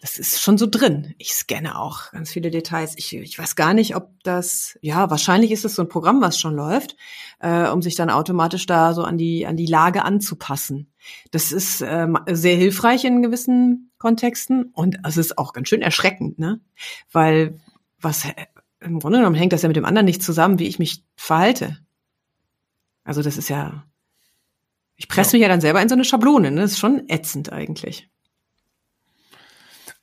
das 0.00 0.18
ist 0.18 0.40
schon 0.40 0.58
so 0.58 0.66
drin. 0.66 1.14
Ich 1.18 1.32
scanne 1.32 1.78
auch 1.78 2.12
ganz 2.12 2.30
viele 2.30 2.50
Details. 2.50 2.94
Ich, 2.96 3.16
ich 3.16 3.38
weiß 3.38 3.56
gar 3.56 3.74
nicht, 3.74 3.96
ob 3.96 4.12
das, 4.22 4.78
ja, 4.80 5.10
wahrscheinlich 5.10 5.50
ist 5.50 5.64
es 5.64 5.74
so 5.74 5.82
ein 5.82 5.88
Programm, 5.88 6.20
was 6.20 6.38
schon 6.38 6.54
läuft, 6.54 6.96
äh, 7.40 7.68
um 7.68 7.82
sich 7.82 7.96
dann 7.96 8.10
automatisch 8.10 8.66
da 8.66 8.94
so 8.94 9.02
an 9.02 9.18
die, 9.18 9.46
an 9.46 9.56
die 9.56 9.66
Lage 9.66 10.04
anzupassen. 10.04 10.92
Das 11.32 11.50
ist 11.50 11.80
äh, 11.80 12.06
sehr 12.30 12.56
hilfreich 12.56 13.04
in 13.04 13.22
gewissen 13.22 13.90
Kontexten 13.98 14.70
und 14.72 14.98
es 15.04 15.16
ist 15.16 15.36
auch 15.36 15.52
ganz 15.52 15.68
schön 15.68 15.82
erschreckend, 15.82 16.38
ne? 16.38 16.60
Weil 17.10 17.58
was 18.00 18.24
im 18.80 19.00
Grunde 19.00 19.18
genommen 19.18 19.34
hängt 19.34 19.52
das 19.52 19.62
ja 19.62 19.68
mit 19.68 19.76
dem 19.76 19.84
anderen 19.84 20.04
nicht 20.04 20.22
zusammen, 20.22 20.60
wie 20.60 20.68
ich 20.68 20.78
mich 20.78 21.02
verhalte. 21.16 21.78
Also 23.02 23.22
das 23.22 23.36
ist 23.36 23.48
ja, 23.48 23.84
ich 24.94 25.08
presse 25.08 25.32
ja. 25.32 25.38
mich 25.38 25.42
ja 25.42 25.48
dann 25.48 25.60
selber 25.60 25.82
in 25.82 25.88
so 25.88 25.96
eine 25.96 26.04
Schablone, 26.04 26.52
ne? 26.52 26.60
Das 26.60 26.72
ist 26.72 26.78
schon 26.78 27.08
ätzend 27.08 27.52
eigentlich. 27.52 28.08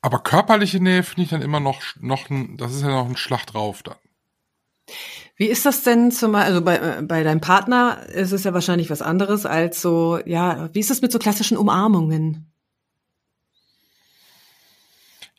Aber 0.06 0.20
körperliche 0.20 0.78
Nähe 0.78 1.02
finde 1.02 1.22
ich 1.22 1.30
dann 1.30 1.42
immer 1.42 1.58
noch, 1.58 1.82
noch 1.98 2.30
ein, 2.30 2.56
das 2.58 2.72
ist 2.72 2.82
ja 2.82 2.90
noch 2.90 3.08
ein 3.08 3.16
Schlag 3.16 3.44
drauf 3.46 3.82
dann. 3.82 3.96
Wie 5.34 5.46
ist 5.46 5.66
das 5.66 5.82
denn 5.82 6.12
zum 6.12 6.36
also 6.36 6.62
bei, 6.62 6.76
äh, 6.76 7.02
bei 7.02 7.24
deinem 7.24 7.40
Partner 7.40 8.06
ist 8.06 8.30
es 8.30 8.44
ja 8.44 8.54
wahrscheinlich 8.54 8.88
was 8.88 9.02
anderes 9.02 9.46
als 9.46 9.82
so, 9.82 10.20
ja, 10.24 10.72
wie 10.72 10.78
ist 10.78 10.90
das 10.90 11.02
mit 11.02 11.10
so 11.10 11.18
klassischen 11.18 11.56
Umarmungen? 11.56 12.52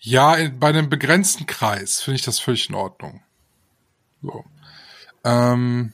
Ja, 0.01 0.35
bei 0.59 0.67
einem 0.67 0.89
begrenzten 0.89 1.45
Kreis 1.45 2.01
finde 2.01 2.17
ich 2.17 2.25
das 2.25 2.41
völlig 2.41 2.67
in 2.67 2.75
Ordnung. 2.75 3.23
So. 4.21 4.43
Ähm, 5.23 5.93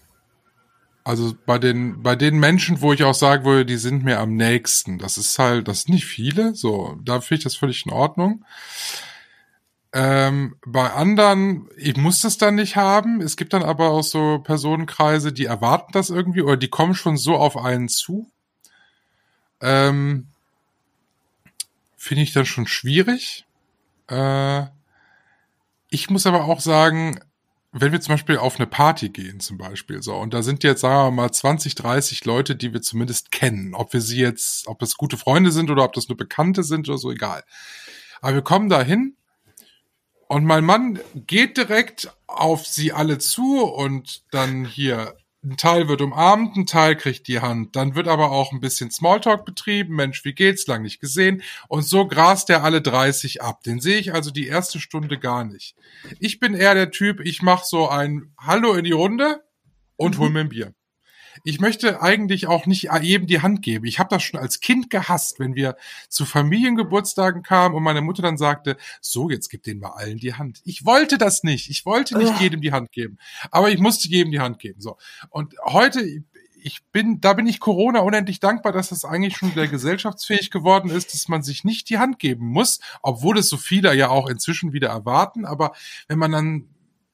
also 1.03 1.35
bei 1.45 1.59
den, 1.59 2.01
bei 2.01 2.15
den 2.15 2.39
Menschen, 2.39 2.81
wo 2.81 2.93
ich 2.93 3.03
auch 3.03 3.13
sagen 3.13 3.43
würde, 3.43 3.65
die 3.65 3.77
sind 3.77 4.03
mir 4.03 4.19
am 4.19 4.35
nächsten. 4.35 4.99
Das 4.99 5.17
ist 5.17 5.37
halt, 5.37 5.67
das 5.67 5.81
sind 5.81 5.93
nicht 5.95 6.05
viele. 6.05 6.55
So, 6.55 6.97
da 7.03 7.19
finde 7.19 7.39
ich 7.39 7.43
das 7.43 7.55
völlig 7.55 7.85
in 7.85 7.91
Ordnung. 7.91 8.45
Ähm, 9.91 10.55
bei 10.65 10.91
anderen, 10.91 11.69
ich 11.77 11.97
muss 11.97 12.21
das 12.21 12.37
dann 12.37 12.55
nicht 12.55 12.77
haben. 12.77 13.21
Es 13.21 13.37
gibt 13.37 13.53
dann 13.53 13.63
aber 13.63 13.91
auch 13.91 14.03
so 14.03 14.39
Personenkreise, 14.39 15.33
die 15.33 15.45
erwarten 15.45 15.91
das 15.91 16.09
irgendwie 16.09 16.41
oder 16.41 16.57
die 16.57 16.69
kommen 16.69 16.95
schon 16.95 17.17
so 17.17 17.35
auf 17.35 17.57
einen 17.57 17.89
zu. 17.89 18.31
Ähm, 19.61 20.27
finde 21.97 22.23
ich 22.23 22.33
dann 22.33 22.45
schon 22.45 22.65
schwierig. 22.65 23.45
Äh, 24.07 24.63
ich 25.89 26.09
muss 26.09 26.25
aber 26.25 26.45
auch 26.45 26.59
sagen, 26.59 27.19
wenn 27.75 27.91
wir 27.91 28.01
zum 28.01 28.13
Beispiel 28.13 28.37
auf 28.37 28.57
eine 28.57 28.67
Party 28.67 29.09
gehen, 29.09 29.39
zum 29.39 29.57
Beispiel, 29.57 30.03
so, 30.03 30.15
und 30.15 30.33
da 30.33 30.43
sind 30.43 30.63
jetzt, 30.63 30.81
sagen 30.81 31.07
wir 31.07 31.23
mal, 31.23 31.31
20, 31.31 31.73
30 31.73 32.23
Leute, 32.23 32.55
die 32.55 32.71
wir 32.71 32.83
zumindest 32.83 33.31
kennen. 33.31 33.73
Ob 33.73 33.93
wir 33.93 34.01
sie 34.01 34.19
jetzt, 34.19 34.67
ob 34.67 34.77
das 34.77 34.95
gute 34.95 35.17
Freunde 35.17 35.51
sind 35.51 35.71
oder 35.71 35.83
ob 35.83 35.93
das 35.93 36.07
nur 36.07 36.15
Bekannte 36.15 36.61
sind 36.63 36.87
oder 36.87 36.99
so, 36.99 37.11
egal. 37.11 37.43
Aber 38.21 38.35
wir 38.35 38.41
kommen 38.43 38.69
da 38.69 38.83
hin 38.83 39.17
und 40.27 40.45
mein 40.45 40.63
Mann 40.63 40.99
geht 41.15 41.57
direkt 41.57 42.15
auf 42.27 42.67
sie 42.67 42.93
alle 42.93 43.17
zu 43.17 43.63
und 43.63 44.21
dann 44.29 44.65
hier 44.65 45.15
ein 45.43 45.57
Teil 45.57 45.87
wird 45.89 46.01
umarmt, 46.01 46.55
ein 46.55 46.65
Teil 46.65 46.95
kriegt 46.95 47.27
die 47.27 47.41
Hand. 47.41 47.75
Dann 47.75 47.95
wird 47.95 48.07
aber 48.07 48.31
auch 48.31 48.51
ein 48.53 48.61
bisschen 48.61 48.91
Smalltalk 48.91 49.45
betrieben. 49.45 49.95
Mensch, 49.95 50.23
wie 50.23 50.33
geht's? 50.33 50.67
Lang 50.67 50.83
nicht 50.83 51.01
gesehen. 51.01 51.43
Und 51.67 51.83
so 51.83 52.07
grast 52.07 52.49
er 52.49 52.63
alle 52.63 52.81
30 52.81 53.41
ab. 53.41 53.61
Den 53.63 53.79
sehe 53.81 53.97
ich 53.97 54.13
also 54.13 54.31
die 54.31 54.47
erste 54.47 54.79
Stunde 54.79 55.19
gar 55.19 55.43
nicht. 55.43 55.75
Ich 56.19 56.39
bin 56.39 56.53
eher 56.53 56.75
der 56.75 56.91
Typ, 56.91 57.19
ich 57.19 57.41
mache 57.41 57.65
so 57.65 57.89
ein 57.89 58.33
Hallo 58.39 58.73
in 58.73 58.85
die 58.85 58.91
Runde 58.91 59.43
und 59.97 60.17
hol 60.17 60.29
mir 60.29 60.41
ein 60.41 60.49
Bier. 60.49 60.73
Ich 61.43 61.59
möchte 61.59 62.01
eigentlich 62.01 62.47
auch 62.47 62.65
nicht 62.65 62.89
jedem 63.01 63.27
die 63.27 63.41
Hand 63.41 63.61
geben. 63.61 63.85
Ich 63.85 63.99
habe 63.99 64.09
das 64.09 64.23
schon 64.23 64.39
als 64.39 64.59
Kind 64.59 64.89
gehasst, 64.89 65.39
wenn 65.39 65.55
wir 65.55 65.75
zu 66.09 66.25
Familiengeburtstagen 66.25 67.43
kamen 67.43 67.75
und 67.75 67.83
meine 67.83 68.01
Mutter 68.01 68.21
dann 68.21 68.37
sagte, 68.37 68.77
so, 69.01 69.29
jetzt 69.29 69.49
gib 69.49 69.63
denen 69.63 69.79
mal 69.79 69.91
allen 69.91 70.17
die 70.17 70.33
Hand. 70.35 70.61
Ich 70.65 70.85
wollte 70.85 71.17
das 71.17 71.43
nicht. 71.43 71.69
Ich 71.69 71.85
wollte 71.85 72.17
nicht 72.17 72.39
jedem 72.39 72.61
die 72.61 72.71
Hand 72.71 72.91
geben. 72.91 73.17
Aber 73.51 73.69
ich 73.71 73.79
musste 73.79 74.07
jedem 74.07 74.31
die 74.31 74.39
Hand 74.39 74.59
geben. 74.59 74.81
So. 74.81 74.97
Und 75.29 75.55
heute, 75.63 76.03
ich 76.61 76.83
bin, 76.91 77.19
da 77.19 77.33
bin 77.33 77.47
ich 77.47 77.59
Corona 77.59 77.99
unendlich 77.99 78.39
dankbar, 78.39 78.71
dass 78.71 78.89
das 78.89 79.05
eigentlich 79.05 79.35
schon 79.35 79.51
wieder 79.51 79.67
gesellschaftsfähig 79.67 80.51
geworden 80.51 80.89
ist, 80.89 81.13
dass 81.13 81.27
man 81.27 81.43
sich 81.43 81.63
nicht 81.63 81.89
die 81.89 81.97
Hand 81.97 82.19
geben 82.19 82.47
muss, 82.47 82.79
obwohl 83.01 83.37
es 83.37 83.49
so 83.49 83.57
viele 83.57 83.93
ja 83.95 84.09
auch 84.09 84.29
inzwischen 84.29 84.73
wieder 84.73 84.89
erwarten. 84.89 85.45
Aber 85.45 85.73
wenn 86.07 86.19
man 86.19 86.31
dann 86.31 86.69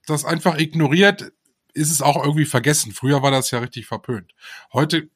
das 0.06 0.26
einfach 0.26 0.58
ignoriert, 0.58 1.32
ist 1.74 1.92
es 1.92 2.02
auch 2.02 2.24
irgendwie 2.24 2.46
vergessen. 2.46 2.92
Früher 2.92 3.22
war 3.22 3.32
das 3.32 3.52
ja 3.52 3.60
richtig 3.60 3.86
verpönt. 3.88 4.34
Heute 4.74 5.10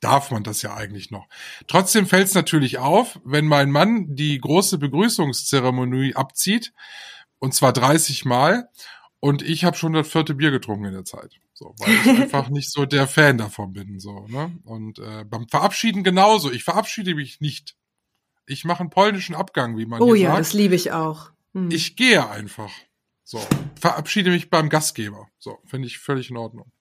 darf 0.00 0.30
man 0.30 0.44
das 0.44 0.62
ja 0.62 0.74
eigentlich 0.74 1.10
noch. 1.10 1.26
Trotzdem 1.66 2.06
fällt 2.06 2.28
es 2.28 2.34
natürlich 2.34 2.78
auf, 2.78 3.18
wenn 3.24 3.46
mein 3.46 3.70
Mann 3.70 4.14
die 4.14 4.38
große 4.38 4.78
Begrüßungszeremonie 4.78 6.14
abzieht, 6.14 6.72
und 7.40 7.54
zwar 7.54 7.72
30 7.72 8.24
Mal, 8.24 8.68
und 9.20 9.42
ich 9.42 9.64
habe 9.64 9.76
schon 9.76 9.92
das 9.92 10.08
vierte 10.08 10.34
Bier 10.34 10.50
getrunken 10.52 10.86
in 10.86 10.92
der 10.92 11.04
Zeit. 11.04 11.40
So, 11.54 11.74
weil 11.78 11.92
ich 11.92 12.06
einfach 12.22 12.48
nicht 12.50 12.70
so 12.70 12.86
der 12.86 13.08
Fan 13.08 13.38
davon 13.38 13.72
bin. 13.72 13.98
So, 13.98 14.26
ne? 14.28 14.56
Und 14.64 15.00
äh, 15.00 15.24
beim 15.24 15.48
Verabschieden 15.48 16.04
genauso. 16.04 16.52
Ich 16.52 16.62
verabschiede 16.62 17.16
mich 17.16 17.40
nicht. 17.40 17.74
Ich 18.46 18.64
mache 18.64 18.80
einen 18.80 18.90
polnischen 18.90 19.34
Abgang, 19.34 19.76
wie 19.76 19.86
man 19.86 20.00
Oh 20.00 20.14
ja, 20.14 20.28
sagt. 20.30 20.40
das 20.40 20.52
liebe 20.52 20.76
ich 20.76 20.92
auch. 20.92 21.32
Hm. 21.54 21.70
Ich 21.72 21.96
gehe 21.96 22.28
einfach. 22.30 22.70
So, 23.30 23.38
verabschiede 23.78 24.30
mich 24.30 24.48
beim 24.48 24.70
Gastgeber. 24.70 25.28
So, 25.38 25.58
finde 25.66 25.86
ich 25.86 25.98
völlig 25.98 26.30
in 26.30 26.38
Ordnung. 26.38 26.72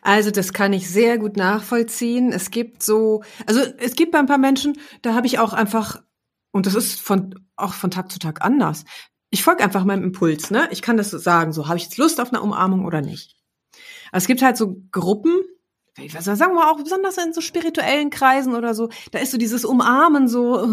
Also 0.00 0.32
das 0.32 0.52
kann 0.52 0.72
ich 0.72 0.90
sehr 0.90 1.16
gut 1.16 1.36
nachvollziehen. 1.36 2.32
Es 2.32 2.50
gibt 2.50 2.82
so, 2.82 3.22
also 3.46 3.60
es 3.78 3.94
gibt 3.94 4.10
bei 4.10 4.18
ein 4.18 4.26
paar 4.26 4.38
Menschen, 4.38 4.80
da 5.00 5.14
habe 5.14 5.28
ich 5.28 5.38
auch 5.38 5.52
einfach, 5.52 6.02
und 6.50 6.66
das 6.66 6.74
ist 6.74 7.00
von 7.00 7.36
auch 7.54 7.72
von 7.72 7.92
Tag 7.92 8.10
zu 8.10 8.18
Tag 8.18 8.42
anders. 8.42 8.84
Ich 9.30 9.44
folge 9.44 9.62
einfach 9.62 9.84
meinem 9.84 10.02
Impuls, 10.02 10.50
ne? 10.50 10.68
Ich 10.72 10.82
kann 10.82 10.96
das 10.96 11.10
so 11.10 11.18
sagen, 11.18 11.52
so 11.52 11.68
habe 11.68 11.76
ich 11.76 11.84
jetzt 11.84 11.98
Lust 11.98 12.20
auf 12.20 12.30
eine 12.30 12.42
Umarmung 12.42 12.84
oder 12.84 13.00
nicht. 13.00 13.36
Also 14.10 14.24
es 14.24 14.26
gibt 14.26 14.42
halt 14.42 14.56
so 14.56 14.82
Gruppen, 14.90 15.40
nicht, 15.98 16.20
sagen 16.20 16.56
wir 16.56 16.68
auch 16.68 16.82
besonders 16.82 17.16
in 17.18 17.32
so 17.32 17.40
spirituellen 17.40 18.10
Kreisen 18.10 18.56
oder 18.56 18.74
so, 18.74 18.88
da 19.12 19.20
ist 19.20 19.30
so 19.30 19.38
dieses 19.38 19.64
Umarmen 19.64 20.26
so, 20.26 20.68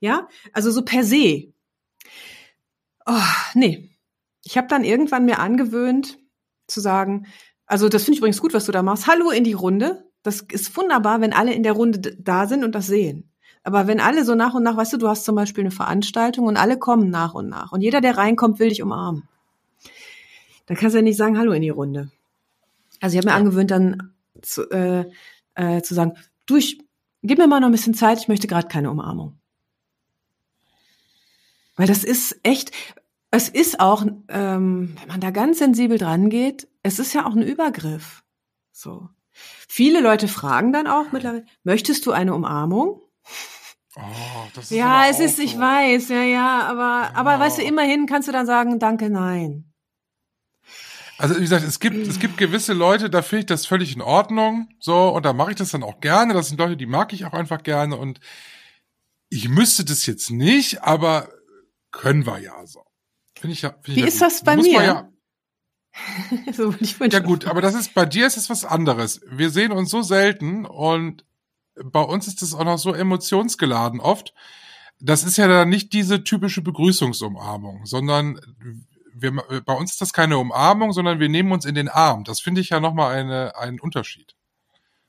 ja, 0.00 0.26
also 0.52 0.72
so 0.72 0.82
per 0.82 1.04
se. 1.04 1.52
Oh, 3.06 3.12
nee. 3.54 3.90
Ich 4.44 4.56
habe 4.56 4.68
dann 4.68 4.84
irgendwann 4.84 5.24
mir 5.24 5.38
angewöhnt 5.38 6.18
zu 6.66 6.80
sagen, 6.80 7.26
also 7.66 7.88
das 7.88 8.04
finde 8.04 8.14
ich 8.14 8.18
übrigens 8.18 8.40
gut, 8.40 8.54
was 8.54 8.66
du 8.66 8.72
da 8.72 8.82
machst. 8.82 9.06
Hallo 9.06 9.30
in 9.30 9.44
die 9.44 9.52
Runde. 9.52 10.04
Das 10.22 10.40
ist 10.40 10.76
wunderbar, 10.76 11.20
wenn 11.20 11.32
alle 11.32 11.52
in 11.52 11.62
der 11.62 11.72
Runde 11.72 12.16
da 12.18 12.46
sind 12.46 12.64
und 12.64 12.74
das 12.74 12.86
sehen. 12.86 13.30
Aber 13.64 13.86
wenn 13.86 14.00
alle 14.00 14.24
so 14.24 14.34
nach 14.34 14.54
und 14.54 14.62
nach, 14.62 14.76
weißt 14.76 14.92
du, 14.92 14.96
du 14.96 15.08
hast 15.08 15.24
zum 15.24 15.36
Beispiel 15.36 15.62
eine 15.62 15.70
Veranstaltung 15.70 16.46
und 16.46 16.56
alle 16.56 16.78
kommen 16.78 17.10
nach 17.10 17.34
und 17.34 17.48
nach 17.48 17.72
und 17.72 17.80
jeder, 17.80 18.00
der 18.00 18.16
reinkommt, 18.16 18.58
will 18.58 18.68
dich 18.68 18.82
umarmen. 18.82 19.28
Dann 20.66 20.76
kannst 20.76 20.94
du 20.94 20.98
ja 20.98 21.02
nicht 21.02 21.16
sagen, 21.16 21.38
hallo 21.38 21.52
in 21.52 21.62
die 21.62 21.70
Runde. 21.70 22.10
Also 23.00 23.14
ich 23.14 23.18
habe 23.18 23.32
mir 23.32 23.38
angewöhnt, 23.38 23.70
dann 23.70 24.14
zu, 24.42 24.68
äh, 24.70 25.10
äh, 25.54 25.82
zu 25.82 25.94
sagen, 25.94 26.14
du, 26.46 26.56
ich, 26.56 26.78
gib 27.22 27.38
mir 27.38 27.46
mal 27.46 27.60
noch 27.60 27.68
ein 27.68 27.72
bisschen 27.72 27.94
Zeit, 27.94 28.18
ich 28.18 28.28
möchte 28.28 28.46
gerade 28.46 28.68
keine 28.68 28.90
Umarmung. 28.90 29.38
Weil 31.76 31.86
das 31.86 32.04
ist 32.04 32.38
echt, 32.42 32.72
es 33.30 33.48
ist 33.48 33.80
auch, 33.80 34.04
ähm, 34.28 34.94
wenn 35.00 35.08
man 35.08 35.20
da 35.20 35.30
ganz 35.30 35.58
sensibel 35.58 35.98
dran 35.98 36.28
geht, 36.30 36.68
es 36.82 36.98
ist 36.98 37.14
ja 37.14 37.26
auch 37.26 37.34
ein 37.34 37.42
Übergriff. 37.42 38.22
So. 38.72 39.08
Viele 39.30 40.00
Leute 40.00 40.28
fragen 40.28 40.72
dann 40.72 40.86
auch 40.86 41.12
mittlerweile, 41.12 41.46
möchtest 41.64 42.04
du 42.04 42.12
eine 42.12 42.34
Umarmung? 42.34 43.00
Oh, 43.96 44.00
das 44.54 44.70
ist 44.70 44.76
Ja, 44.76 45.02
aber 45.02 45.08
es 45.10 45.20
ist, 45.20 45.38
ich 45.38 45.58
weiß, 45.58 46.08
ja, 46.08 46.22
ja, 46.22 46.62
aber, 46.62 47.14
aber 47.14 47.32
Ja. 47.32 47.40
weißt 47.40 47.58
du, 47.58 47.62
immerhin 47.62 48.06
kannst 48.06 48.28
du 48.28 48.32
dann 48.32 48.46
sagen, 48.46 48.78
danke, 48.78 49.08
nein. 49.10 49.72
Also 51.18 51.36
wie 51.36 51.40
gesagt, 51.40 51.64
es 51.64 51.78
gibt 51.78 52.08
es 52.08 52.18
gibt 52.18 52.36
gewisse 52.36 52.72
Leute, 52.72 53.08
da 53.08 53.22
finde 53.22 53.40
ich 53.40 53.46
das 53.46 53.64
völlig 53.66 53.94
in 53.94 54.02
Ordnung, 54.02 54.68
so 54.80 55.08
und 55.10 55.24
da 55.24 55.32
mache 55.32 55.50
ich 55.50 55.56
das 55.56 55.70
dann 55.70 55.84
auch 55.84 56.00
gerne. 56.00 56.34
Das 56.34 56.48
sind 56.48 56.58
Leute, 56.58 56.76
die 56.76 56.86
mag 56.86 57.12
ich 57.12 57.24
auch 57.24 57.32
einfach 57.32 57.62
gerne 57.62 57.96
und 57.96 58.18
ich 59.28 59.48
müsste 59.48 59.84
das 59.84 60.04
jetzt 60.06 60.30
nicht, 60.30 60.82
aber 60.82 61.28
können 61.92 62.26
wir 62.26 62.38
ja 62.40 62.66
so. 62.66 62.82
Finde 63.38 63.54
ich 63.54 63.62
ja. 63.62 63.70
Find 63.82 63.88
ich 63.88 63.96
Wie 63.96 64.00
ja 64.00 64.06
ist 64.06 64.14
gut. 64.14 64.22
das 64.22 64.42
bei 64.44 64.56
Muss 64.56 64.66
mir? 64.66 64.82
Ja, 64.82 65.08
so, 66.52 66.74
ich 66.80 66.98
ja 66.98 67.18
gut, 67.20 67.46
aber 67.46 67.60
das 67.60 67.74
ist 67.74 67.94
bei 67.94 68.06
dir 68.06 68.26
ist 68.26 68.36
es 68.36 68.48
was 68.50 68.64
anderes. 68.64 69.20
Wir 69.30 69.50
sehen 69.50 69.72
uns 69.72 69.90
so 69.90 70.02
selten 70.02 70.64
und 70.64 71.24
bei 71.84 72.00
uns 72.00 72.26
ist 72.28 72.42
das 72.42 72.54
auch 72.54 72.64
noch 72.64 72.78
so 72.78 72.92
emotionsgeladen 72.94 74.00
oft. 74.00 74.34
Das 75.00 75.24
ist 75.24 75.36
ja 75.36 75.48
dann 75.48 75.68
nicht 75.68 75.92
diese 75.92 76.22
typische 76.24 76.62
Begrüßungsumarmung, 76.62 77.86
sondern 77.86 78.40
wir, 79.14 79.32
bei 79.64 79.74
uns 79.74 79.92
ist 79.92 80.00
das 80.00 80.12
keine 80.12 80.38
Umarmung, 80.38 80.92
sondern 80.92 81.20
wir 81.20 81.28
nehmen 81.28 81.52
uns 81.52 81.64
in 81.64 81.74
den 81.74 81.88
Arm. 81.88 82.24
Das 82.24 82.40
finde 82.40 82.60
ich 82.60 82.70
ja 82.70 82.80
nochmal 82.80 83.14
eine, 83.16 83.56
einen 83.56 83.80
Unterschied. 83.80 84.34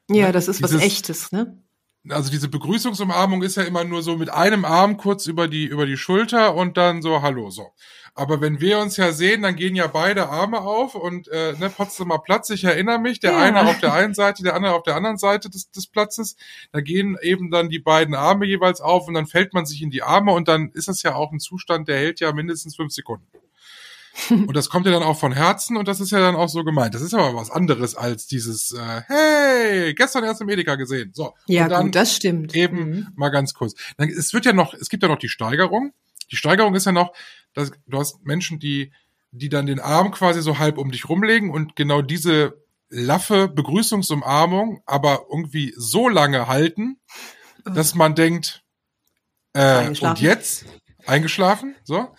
Ja, 0.09 0.31
das 0.31 0.47
ist 0.47 0.61
was 0.61 0.71
Dieses- 0.71 0.83
Echtes, 0.85 1.31
ne? 1.31 1.62
Also 2.09 2.29
diese 2.29 2.49
Begrüßungsumarmung 2.49 3.43
ist 3.43 3.55
ja 3.55 3.63
immer 3.63 3.85
nur 3.85 4.01
so 4.01 4.17
mit 4.17 4.29
einem 4.29 4.65
Arm 4.65 4.97
kurz 4.97 5.25
über 5.25 5.47
die, 5.47 5.65
über 5.65 5.85
die 5.85 5.95
Schulter 5.95 6.53
und 6.53 6.75
dann 6.75 7.01
so 7.01 7.21
Hallo, 7.21 7.49
so. 7.49 7.71
Aber 8.13 8.41
wenn 8.41 8.59
wir 8.59 8.79
uns 8.79 8.97
ja 8.97 9.11
sehen, 9.11 9.41
dann 9.41 9.55
gehen 9.55 9.75
ja 9.75 9.87
beide 9.87 10.29
Arme 10.29 10.61
auf 10.61 10.95
und 10.95 11.27
äh, 11.29 11.53
ne, 11.53 11.69
Potsdamer 11.69 12.19
Platz, 12.19 12.49
ich 12.49 12.63
erinnere 12.65 12.99
mich, 12.99 13.19
der 13.19 13.31
Ja. 13.31 13.39
eine 13.39 13.61
auf 13.61 13.79
der 13.79 13.93
einen 13.93 14.13
Seite, 14.13 14.43
der 14.43 14.53
andere 14.53 14.73
auf 14.75 14.83
der 14.83 14.95
anderen 14.95 15.17
Seite 15.17 15.49
des, 15.49 15.71
des 15.71 15.87
Platzes, 15.87 16.35
da 16.71 16.81
gehen 16.81 17.17
eben 17.21 17.49
dann 17.49 17.69
die 17.69 17.79
beiden 17.79 18.13
Arme 18.15 18.45
jeweils 18.45 18.81
auf 18.81 19.07
und 19.07 19.13
dann 19.15 19.25
fällt 19.25 19.53
man 19.53 19.65
sich 19.65 19.81
in 19.81 19.89
die 19.89 20.03
Arme 20.03 20.33
und 20.33 20.47
dann 20.47 20.71
ist 20.73 20.89
das 20.89 21.01
ja 21.03 21.15
auch 21.15 21.31
ein 21.31 21.39
Zustand, 21.39 21.87
der 21.87 21.97
hält 21.97 22.19
ja 22.19 22.33
mindestens 22.33 22.75
fünf 22.75 22.93
Sekunden. 22.93 23.25
Und 24.29 24.55
das 24.55 24.69
kommt 24.69 24.85
ja 24.85 24.91
dann 24.91 25.03
auch 25.03 25.19
von 25.19 25.31
Herzen 25.31 25.75
und 25.75 25.87
das 25.87 25.99
ist 25.99 26.11
ja 26.11 26.19
dann 26.19 26.35
auch 26.35 26.47
so 26.49 26.63
gemeint. 26.63 26.93
Das 26.93 27.01
ist 27.01 27.15
aber 27.15 27.33
was 27.35 27.49
anderes 27.49 27.95
als 27.95 28.27
dieses 28.27 28.71
äh, 28.71 29.01
Hey, 29.07 29.93
gestern 29.95 30.23
erst 30.23 30.41
im 30.41 30.49
Edeka 30.49 30.75
gesehen. 30.75 31.11
So. 31.13 31.33
Ja, 31.47 31.67
gut, 31.81 31.95
das 31.95 32.15
stimmt. 32.15 32.55
Eben 32.55 32.77
Mhm. 32.89 33.07
mal 33.15 33.29
ganz 33.29 33.53
kurz. 33.55 33.73
Dann, 33.97 34.09
es 34.09 34.33
wird 34.33 34.45
ja 34.45 34.53
noch, 34.53 34.73
es 34.75 34.89
gibt 34.89 35.01
ja 35.01 35.09
noch 35.09 35.17
die 35.17 35.29
Steigerung. 35.29 35.93
Die 36.31 36.35
Steigerung 36.35 36.75
ist 36.75 36.85
ja 36.85 36.91
noch, 36.91 37.13
dass 37.55 37.71
du 37.87 37.97
hast 37.97 38.23
Menschen, 38.23 38.59
die, 38.59 38.91
die 39.31 39.49
dann 39.49 39.65
den 39.65 39.79
Arm 39.79 40.11
quasi 40.11 40.41
so 40.43 40.59
halb 40.59 40.77
um 40.77 40.91
dich 40.91 41.09
rumlegen 41.09 41.49
und 41.49 41.75
genau 41.75 42.01
diese 42.03 42.61
laffe 42.89 43.47
Begrüßungsumarmung 43.47 44.83
aber 44.85 45.25
irgendwie 45.31 45.73
so 45.75 46.07
lange 46.07 46.47
halten, 46.47 46.99
dass 47.65 47.95
man 47.95 48.13
denkt, 48.13 48.63
äh, 49.53 49.87
und 49.87 50.19
jetzt 50.21 50.65
eingeschlafen, 51.07 51.75
so. 51.83 52.13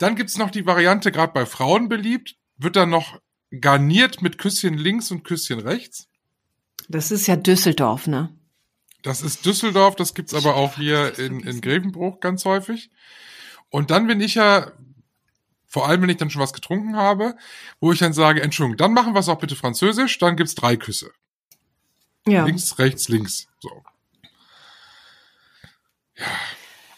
Dann 0.00 0.16
gibt's 0.16 0.38
noch 0.38 0.50
die 0.50 0.64
Variante, 0.64 1.12
gerade 1.12 1.34
bei 1.34 1.44
Frauen 1.44 1.90
beliebt, 1.90 2.36
wird 2.56 2.74
dann 2.74 2.88
noch 2.88 3.20
garniert 3.60 4.22
mit 4.22 4.38
Küsschen 4.38 4.78
links 4.78 5.10
und 5.10 5.24
Küsschen 5.24 5.60
rechts. 5.60 6.08
Das 6.88 7.10
ist 7.10 7.26
ja 7.26 7.36
Düsseldorf, 7.36 8.06
ne? 8.06 8.34
Das 9.02 9.20
ist 9.20 9.44
Düsseldorf, 9.44 9.96
das 9.96 10.14
gibt's 10.14 10.32
aber 10.32 10.56
auch 10.56 10.76
hier 10.76 11.18
in, 11.18 11.40
in 11.40 11.60
Grevenbruch 11.60 12.20
ganz 12.20 12.46
häufig. 12.46 12.90
Und 13.68 13.90
dann 13.90 14.06
bin 14.06 14.22
ich 14.22 14.36
ja, 14.36 14.72
vor 15.66 15.86
allem 15.86 16.00
wenn 16.00 16.08
ich 16.08 16.16
dann 16.16 16.30
schon 16.30 16.40
was 16.40 16.54
getrunken 16.54 16.96
habe, 16.96 17.36
wo 17.78 17.92
ich 17.92 17.98
dann 17.98 18.14
sage, 18.14 18.40
Entschuldigung, 18.40 18.78
dann 18.78 18.94
machen 18.94 19.12
wir 19.12 19.20
es 19.20 19.28
auch 19.28 19.38
bitte 19.38 19.54
französisch, 19.54 20.16
dann 20.18 20.34
gibt's 20.34 20.54
drei 20.54 20.76
Küsse. 20.76 21.10
Ja. 22.26 22.46
Links, 22.46 22.78
rechts, 22.78 23.08
links. 23.08 23.48
So. 23.60 23.82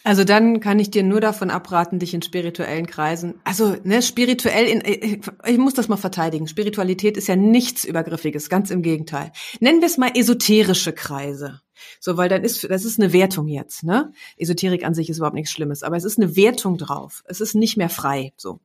Also 0.03 0.25
dann 0.25 0.59
kann 0.59 0.79
ich 0.79 0.91
dir 0.91 1.03
nur 1.03 1.21
davon 1.21 1.49
abraten, 1.49 1.97
dich 1.97 2.13
in 2.13 2.21
spirituellen 2.21 2.87
Kreisen, 2.87 3.35
also 3.45 3.75
ne, 3.83 4.01
spirituell, 4.01 4.65
in, 4.65 4.83
ich, 4.85 5.21
ich 5.45 5.57
muss 5.57 5.73
das 5.73 5.87
mal 5.87 5.97
verteidigen. 5.97 6.47
Spiritualität 6.47 7.15
ist 7.15 7.27
ja 7.27 7.37
nichts 7.37 7.85
Übergriffiges, 7.85 8.49
ganz 8.49 8.69
im 8.69 8.81
Gegenteil. 8.81 9.31
Nennen 9.61 9.79
wir 9.79 9.87
es 9.87 9.97
mal 9.97 10.11
esoterische 10.13 10.91
Kreise. 10.91 11.61
So, 11.99 12.17
weil 12.17 12.29
dann 12.29 12.43
ist, 12.43 12.69
das 12.69 12.85
ist 12.85 12.99
eine 12.99 13.13
Wertung 13.13 13.47
jetzt, 13.47 13.83
ne? 13.83 14.13
Esoterik 14.37 14.85
an 14.85 14.93
sich 14.93 15.09
ist 15.09 15.17
überhaupt 15.17 15.35
nichts 15.35 15.51
Schlimmes, 15.51 15.83
aber 15.83 15.97
es 15.97 16.03
ist 16.03 16.17
eine 16.17 16.35
Wertung 16.35 16.77
drauf. 16.77 17.23
Es 17.25 17.41
ist 17.41 17.55
nicht 17.55 17.77
mehr 17.77 17.89
frei, 17.89 18.33
so. 18.37 18.59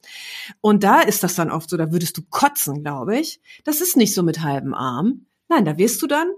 Und 0.60 0.84
da 0.84 1.00
ist 1.00 1.22
das 1.22 1.34
dann 1.34 1.50
oft 1.50 1.70
so, 1.70 1.76
da 1.76 1.92
würdest 1.92 2.16
du 2.16 2.22
kotzen, 2.30 2.82
glaube 2.82 3.18
ich. 3.18 3.40
Das 3.64 3.80
ist 3.80 3.96
nicht 3.96 4.14
so 4.14 4.22
mit 4.22 4.42
halbem 4.42 4.74
Arm. 4.74 5.26
Nein, 5.48 5.64
da 5.64 5.78
wirst 5.78 6.02
du 6.02 6.06
dann 6.06 6.28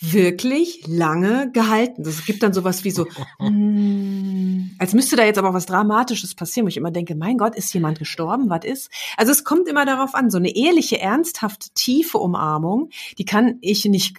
wirklich 0.00 0.86
lange 0.86 1.50
gehalten. 1.52 2.02
Das 2.02 2.24
gibt 2.24 2.42
dann 2.42 2.52
sowas 2.52 2.84
wie 2.84 2.90
so, 2.90 3.06
mm, 3.38 4.76
als 4.78 4.92
müsste 4.92 5.16
da 5.16 5.24
jetzt 5.24 5.38
aber 5.38 5.54
was 5.54 5.66
Dramatisches 5.66 6.34
passieren, 6.34 6.66
wo 6.66 6.68
ich 6.68 6.76
immer 6.76 6.90
denke, 6.90 7.14
mein 7.14 7.38
Gott, 7.38 7.54
ist 7.54 7.72
jemand 7.72 7.98
gestorben? 7.98 8.50
Was 8.50 8.64
ist? 8.64 8.90
Also 9.16 9.32
es 9.32 9.44
kommt 9.44 9.68
immer 9.68 9.86
darauf 9.86 10.14
an, 10.14 10.30
so 10.30 10.38
eine 10.38 10.54
ehrliche, 10.54 11.00
ernsthafte, 11.00 11.70
tiefe 11.74 12.18
Umarmung, 12.18 12.90
die 13.18 13.24
kann 13.24 13.58
ich 13.60 13.84
nicht 13.86 14.16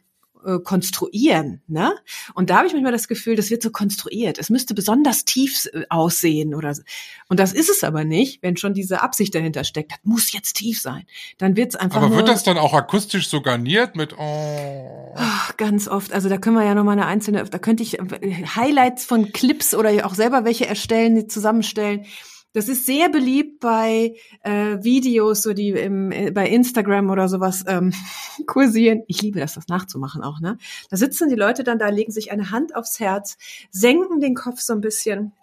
äh, 0.47 0.59
konstruieren, 0.59 1.61
ne? 1.67 1.93
Und 2.33 2.49
da 2.49 2.57
habe 2.57 2.67
ich 2.67 2.73
manchmal 2.73 2.93
das 2.93 3.09
Gefühl, 3.09 3.35
das 3.35 3.49
wird 3.49 3.61
so 3.61 3.69
konstruiert. 3.69 4.39
Es 4.39 4.49
müsste 4.49 4.73
besonders 4.73 5.25
tief 5.25 5.67
äh, 5.73 5.83
aussehen 5.89 6.55
oder 6.55 6.73
so. 6.73 6.83
Und 7.27 7.39
das 7.39 7.51
ist 7.51 7.69
es 7.69 7.83
aber 7.83 8.05
nicht, 8.05 8.41
wenn 8.41 8.55
schon 8.55 8.73
diese 8.73 9.01
Absicht 9.01 9.35
dahinter 9.35 9.65
steckt. 9.65 9.91
Das 9.91 9.99
muss 10.03 10.31
jetzt 10.31 10.53
tief 10.53 10.81
sein. 10.81 11.03
Dann 11.37 11.57
wird 11.57 11.71
es 11.71 11.75
einfach 11.75 12.01
Aber 12.01 12.15
wird 12.15 12.29
das 12.29 12.43
dann 12.43 12.57
auch 12.57 12.73
akustisch 12.73 13.27
so 13.27 13.41
garniert 13.41 13.97
mit 13.97 14.17
oh, 14.17 15.13
Ach, 15.17 15.57
ganz 15.57 15.89
oft. 15.89 16.13
Also 16.13 16.29
da 16.29 16.37
können 16.37 16.55
wir 16.55 16.63
ja 16.63 16.75
noch 16.75 16.85
mal 16.85 16.93
eine 16.93 17.07
einzelne, 17.07 17.43
da 17.43 17.59
könnte 17.59 17.83
ich 17.83 17.99
äh, 17.99 18.45
Highlights 18.55 19.03
von 19.03 19.33
Clips 19.33 19.75
oder 19.75 20.05
auch 20.05 20.15
selber 20.15 20.45
welche 20.45 20.65
erstellen, 20.65 21.15
die 21.15 21.27
zusammenstellen. 21.27 22.05
Das 22.53 22.69
ist 22.69 22.85
sehr 22.85 23.09
beliebt 23.09 23.59
bei 23.59 24.15
äh, 24.41 24.77
Videos, 24.81 25.43
so 25.43 25.53
die 25.53 25.69
im, 25.69 26.11
äh, 26.11 26.31
bei 26.31 26.47
Instagram 26.47 27.09
oder 27.09 27.27
sowas 27.27 27.63
ähm, 27.67 27.93
kursieren. 28.47 29.03
Ich 29.07 29.21
liebe 29.21 29.39
das, 29.39 29.53
das 29.53 29.67
nachzumachen 29.67 30.23
auch. 30.23 30.39
Ne? 30.39 30.57
Da 30.89 30.97
sitzen 30.97 31.29
die 31.29 31.35
Leute 31.35 31.63
dann 31.63 31.79
da, 31.79 31.89
legen 31.89 32.11
sich 32.11 32.31
eine 32.31 32.51
Hand 32.51 32.75
aufs 32.75 32.99
Herz, 32.99 33.37
senken 33.69 34.21
den 34.21 34.35
Kopf 34.35 34.59
so 34.61 34.73
ein 34.73 34.81
bisschen. 34.81 35.33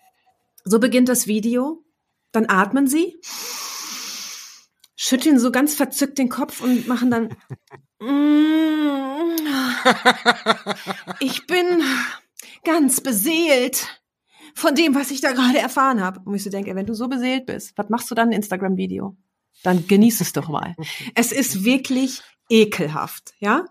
So 0.64 0.80
beginnt 0.80 1.08
das 1.08 1.26
Video. 1.26 1.82
Dann 2.32 2.46
atmen 2.48 2.88
sie 2.88 3.16
schütteln 4.96 5.38
so 5.38 5.50
ganz 5.50 5.74
verzückt 5.74 6.18
den 6.18 6.28
Kopf 6.28 6.62
und 6.62 6.86
machen 6.88 7.10
dann. 7.10 7.36
"Mm, 8.00 9.36
ich 11.20 11.46
bin 11.46 11.82
ganz 12.64 13.00
beseelt 13.00 13.86
von 14.54 14.74
dem, 14.74 14.94
was 14.94 15.10
ich 15.10 15.20
da 15.20 15.32
gerade 15.32 15.58
erfahren 15.58 16.00
habe. 16.00 16.20
Und 16.24 16.34
ich 16.34 16.44
so 16.44 16.50
denke, 16.50 16.74
wenn 16.74 16.86
du 16.86 16.94
so 16.94 17.08
beseelt 17.08 17.46
bist, 17.46 17.76
was 17.76 17.88
machst 17.88 18.10
du 18.10 18.14
dann 18.14 18.28
ein 18.28 18.32
Instagram-Video? 18.32 19.16
Dann 19.62 19.86
genieß 19.86 20.20
es 20.20 20.32
doch 20.32 20.48
mal. 20.48 20.74
Es 21.14 21.32
ist 21.32 21.64
wirklich 21.64 22.22
ekelhaft, 22.48 23.34
ja? 23.38 23.64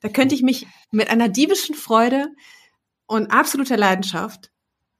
Da 0.00 0.08
könnte 0.08 0.34
ich 0.34 0.42
mich 0.42 0.66
mit 0.90 1.08
einer 1.10 1.28
diebischen 1.28 1.74
Freude 1.74 2.28
und 3.06 3.30
absoluter 3.30 3.76
Leidenschaft 3.76 4.50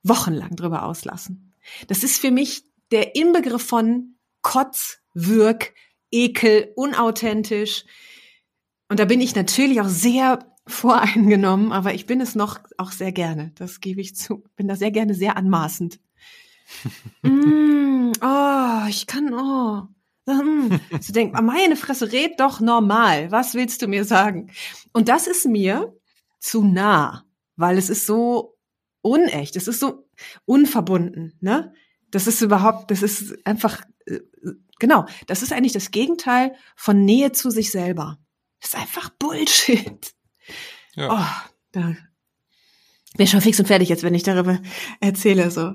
wochenlang 0.03 0.57
drüber 0.57 0.85
auslassen. 0.85 1.55
Das 1.89 2.05
ist 2.05 2.21
für 2.21 2.31
mich 2.31 2.63
der 2.93 3.17
Inbegriff 3.17 3.67
von 3.67 4.17
Kotz, 4.43 5.01
Würg, 5.13 5.75
Ekel, 6.11 6.73
unauthentisch. 6.77 7.85
Und 8.89 9.01
da 9.01 9.05
bin 9.05 9.21
ich 9.21 9.35
natürlich 9.35 9.81
auch 9.81 9.89
sehr 9.89 10.56
voreingenommen, 10.67 11.73
aber 11.73 11.95
ich 11.95 12.07
bin 12.07 12.21
es 12.21 12.35
noch 12.35 12.61
auch 12.77 12.93
sehr 12.93 13.13
gerne. 13.13 13.53
Das 13.55 13.81
gebe 13.81 14.01
ich 14.01 14.17
zu. 14.17 14.45
Bin 14.57 14.69
da 14.69 14.77
sehr 14.77 14.91
gerne 14.91 15.15
sehr 15.15 15.37
anmaßend. 15.37 16.01
mm, 17.23 18.13
oh, 18.21 18.87
ich 18.89 19.07
kann, 19.07 19.33
oh. 19.33 19.89
Mm. 20.27 20.81
So 21.01 21.13
denk, 21.13 21.41
meine 21.41 21.77
Fresse, 21.77 22.11
red 22.11 22.41
doch 22.41 22.61
normal. 22.61 23.31
Was 23.31 23.55
willst 23.55 23.83
du 23.83 23.87
mir 23.87 24.05
sagen? 24.05 24.51
Und 24.93 25.09
das 25.09 25.29
ist 25.29 25.47
mir 25.47 25.97
zu 26.41 26.65
nah, 26.65 27.25
weil 27.55 27.79
es 27.79 27.89
ist 27.89 28.07
so 28.07 28.57
unecht. 29.03 29.55
Es 29.55 29.69
ist 29.69 29.79
so 29.79 30.09
unverbunden, 30.45 31.37
ne? 31.41 31.73
Das 32.11 32.27
ist 32.27 32.41
überhaupt, 32.41 32.91
das 32.91 33.03
ist 33.03 33.37
einfach, 33.47 33.83
äh, 34.07 34.21
genau, 34.79 35.07
das 35.27 35.43
ist 35.43 35.53
eigentlich 35.53 35.73
das 35.73 35.91
Gegenteil 35.91 36.55
von 36.75 37.05
Nähe 37.05 37.33
zu 37.33 37.51
sich 37.51 37.71
selber. 37.71 38.19
Das 38.61 38.71
ist 38.71 38.81
einfach 38.81 39.11
Bullshit. 39.11 40.13
Ja. 40.95 41.13
Oh, 41.13 41.51
da 41.73 41.97
bin 43.17 43.27
schon 43.27 43.41
fix 43.41 43.59
und 43.59 43.67
fertig 43.67 43.89
jetzt, 43.89 44.03
wenn 44.03 44.15
ich 44.15 44.23
darüber 44.23 44.61
erzähle, 45.01 45.51
so. 45.51 45.73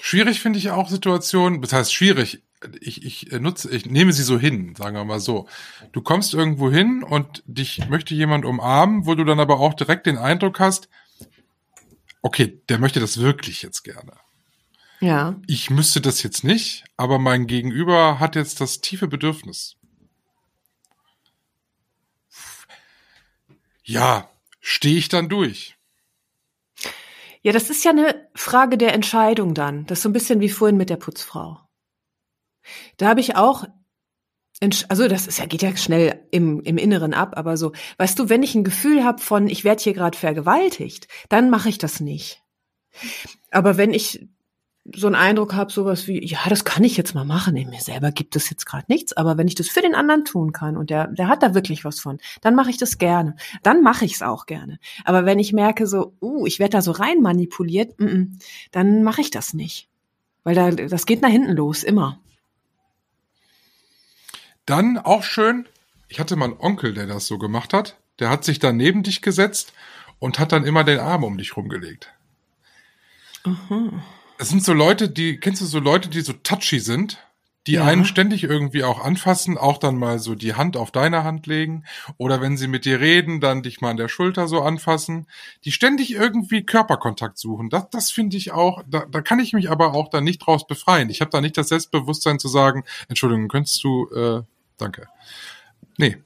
Schwierig 0.00 0.40
finde 0.40 0.58
ich 0.58 0.70
auch 0.70 0.88
Situationen, 0.88 1.62
das 1.62 1.72
heißt 1.72 1.92
schwierig, 1.92 2.42
ich, 2.80 3.04
ich 3.04 3.32
nutze, 3.40 3.70
ich 3.74 3.86
nehme 3.86 4.12
sie 4.12 4.22
so 4.22 4.38
hin, 4.38 4.74
sagen 4.76 4.96
wir 4.96 5.04
mal 5.04 5.20
so. 5.20 5.48
Du 5.92 6.00
kommst 6.00 6.34
irgendwo 6.34 6.70
hin 6.70 7.02
und 7.02 7.42
dich 7.46 7.88
möchte 7.88 8.14
jemand 8.14 8.44
umarmen, 8.44 9.06
wo 9.06 9.14
du 9.14 9.24
dann 9.24 9.40
aber 9.40 9.58
auch 9.58 9.74
direkt 9.74 10.06
den 10.06 10.18
Eindruck 10.18 10.60
hast, 10.60 10.88
okay, 12.20 12.60
der 12.68 12.78
möchte 12.78 13.00
das 13.00 13.18
wirklich 13.18 13.62
jetzt 13.62 13.82
gerne. 13.82 14.12
Ja. 15.00 15.40
Ich 15.48 15.70
müsste 15.70 16.00
das 16.00 16.22
jetzt 16.22 16.44
nicht, 16.44 16.84
aber 16.96 17.18
mein 17.18 17.48
Gegenüber 17.48 18.20
hat 18.20 18.36
jetzt 18.36 18.60
das 18.60 18.80
tiefe 18.80 19.08
Bedürfnis. 19.08 19.76
Ja, 23.84 24.30
stehe 24.60 24.98
ich 24.98 25.08
dann 25.08 25.28
durch. 25.28 25.76
Ja, 27.42 27.52
das 27.52 27.70
ist 27.70 27.84
ja 27.84 27.90
eine 27.90 28.28
Frage 28.34 28.78
der 28.78 28.94
Entscheidung 28.94 29.54
dann. 29.54 29.84
Das 29.86 29.98
ist 29.98 30.02
so 30.02 30.08
ein 30.08 30.12
bisschen 30.12 30.40
wie 30.40 30.48
vorhin 30.48 30.76
mit 30.76 30.90
der 30.90 30.96
Putzfrau. 30.96 31.60
Da 32.96 33.08
habe 33.08 33.20
ich 33.20 33.34
auch, 33.34 33.64
also 34.88 35.08
das 35.08 35.26
ist 35.26 35.40
ja, 35.40 35.46
geht 35.46 35.62
ja 35.62 35.76
schnell 35.76 36.24
im, 36.30 36.60
im 36.60 36.78
Inneren 36.78 37.14
ab, 37.14 37.36
aber 37.36 37.56
so, 37.56 37.72
weißt 37.98 38.16
du, 38.18 38.28
wenn 38.28 38.44
ich 38.44 38.54
ein 38.54 38.62
Gefühl 38.62 39.02
habe 39.02 39.20
von, 39.20 39.48
ich 39.48 39.64
werde 39.64 39.82
hier 39.82 39.92
gerade 39.92 40.16
vergewaltigt, 40.16 41.08
dann 41.28 41.50
mache 41.50 41.68
ich 41.68 41.78
das 41.78 41.98
nicht. 41.98 42.40
Aber 43.50 43.76
wenn 43.76 43.92
ich 43.92 44.28
so 44.84 45.06
einen 45.06 45.16
Eindruck 45.16 45.54
habe, 45.54 45.70
sowas 45.70 46.08
wie, 46.08 46.24
ja, 46.26 46.40
das 46.48 46.64
kann 46.64 46.82
ich 46.82 46.96
jetzt 46.96 47.14
mal 47.14 47.24
machen, 47.24 47.56
in 47.56 47.70
mir 47.70 47.80
selber 47.80 48.10
gibt 48.10 48.34
es 48.34 48.50
jetzt 48.50 48.66
gerade 48.66 48.84
nichts, 48.88 49.12
aber 49.12 49.38
wenn 49.38 49.46
ich 49.46 49.54
das 49.54 49.68
für 49.68 49.80
den 49.80 49.94
anderen 49.94 50.24
tun 50.24 50.52
kann 50.52 50.76
und 50.76 50.90
der, 50.90 51.06
der 51.06 51.28
hat 51.28 51.42
da 51.42 51.54
wirklich 51.54 51.84
was 51.84 52.00
von, 52.00 52.18
dann 52.40 52.56
mache 52.56 52.70
ich 52.70 52.78
das 52.78 52.98
gerne. 52.98 53.36
Dann 53.62 53.82
mache 53.82 54.04
ich 54.04 54.14
es 54.14 54.22
auch 54.22 54.46
gerne. 54.46 54.78
Aber 55.04 55.24
wenn 55.24 55.38
ich 55.38 55.52
merke, 55.52 55.86
so, 55.86 56.14
uh, 56.20 56.46
ich 56.46 56.58
werde 56.58 56.72
da 56.72 56.82
so 56.82 56.90
rein 56.90 57.20
manipuliert, 57.20 57.98
mm 58.00 58.04
-mm, 58.04 58.28
dann 58.72 59.04
mache 59.04 59.20
ich 59.20 59.30
das 59.30 59.54
nicht. 59.54 59.88
Weil 60.42 60.56
da, 60.56 60.70
das 60.70 61.06
geht 61.06 61.22
nach 61.22 61.30
hinten 61.30 61.52
los, 61.52 61.84
immer. 61.84 62.18
Dann 64.66 64.98
auch 64.98 65.22
schön, 65.22 65.66
ich 66.08 66.18
hatte 66.18 66.34
mal 66.34 66.46
einen 66.46 66.58
Onkel, 66.58 66.92
der 66.94 67.06
das 67.06 67.26
so 67.26 67.38
gemacht 67.38 67.72
hat. 67.72 67.96
Der 68.18 68.30
hat 68.30 68.44
sich 68.44 68.58
dann 68.58 68.76
neben 68.76 69.02
dich 69.02 69.22
gesetzt 69.22 69.72
und 70.18 70.38
hat 70.38 70.52
dann 70.52 70.64
immer 70.64 70.84
den 70.84 70.98
Arm 70.98 71.24
um 71.24 71.38
dich 71.38 71.56
rumgelegt. 71.56 72.12
Es 74.42 74.48
sind 74.48 74.64
so 74.64 74.72
Leute, 74.72 75.08
die, 75.08 75.38
kennst 75.38 75.62
du 75.62 75.66
so 75.66 75.78
Leute, 75.78 76.08
die 76.08 76.20
so 76.20 76.32
touchy 76.32 76.80
sind, 76.80 77.18
die 77.68 77.74
Ja. 77.74 77.84
einen 77.84 78.04
ständig 78.04 78.42
irgendwie 78.42 78.82
auch 78.82 79.00
anfassen, 79.00 79.56
auch 79.56 79.78
dann 79.78 79.96
mal 79.96 80.18
so 80.18 80.34
die 80.34 80.54
Hand 80.54 80.76
auf 80.76 80.90
deine 80.90 81.22
Hand 81.22 81.46
legen 81.46 81.84
oder 82.18 82.40
wenn 82.40 82.56
sie 82.56 82.66
mit 82.66 82.84
dir 82.84 82.98
reden, 82.98 83.40
dann 83.40 83.62
dich 83.62 83.80
mal 83.80 83.90
an 83.90 83.98
der 83.98 84.08
Schulter 84.08 84.48
so 84.48 84.60
anfassen, 84.62 85.28
die 85.64 85.70
ständig 85.70 86.10
irgendwie 86.12 86.64
Körperkontakt 86.64 87.38
suchen. 87.38 87.70
Das, 87.70 87.88
das 87.90 88.10
finde 88.10 88.36
ich 88.36 88.50
auch, 88.50 88.82
da, 88.88 89.06
da 89.08 89.20
kann 89.20 89.38
ich 89.38 89.52
mich 89.52 89.70
aber 89.70 89.94
auch 89.94 90.08
dann 90.10 90.24
nicht 90.24 90.40
draus 90.44 90.66
befreien. 90.66 91.08
Ich 91.08 91.20
habe 91.20 91.30
da 91.30 91.40
nicht 91.40 91.56
das 91.56 91.68
Selbstbewusstsein 91.68 92.40
zu 92.40 92.48
sagen, 92.48 92.82
Entschuldigung, 93.08 93.46
könntest 93.46 93.84
du, 93.84 94.08
äh, 94.12 94.42
danke. 94.76 95.06
Nee, 95.98 96.16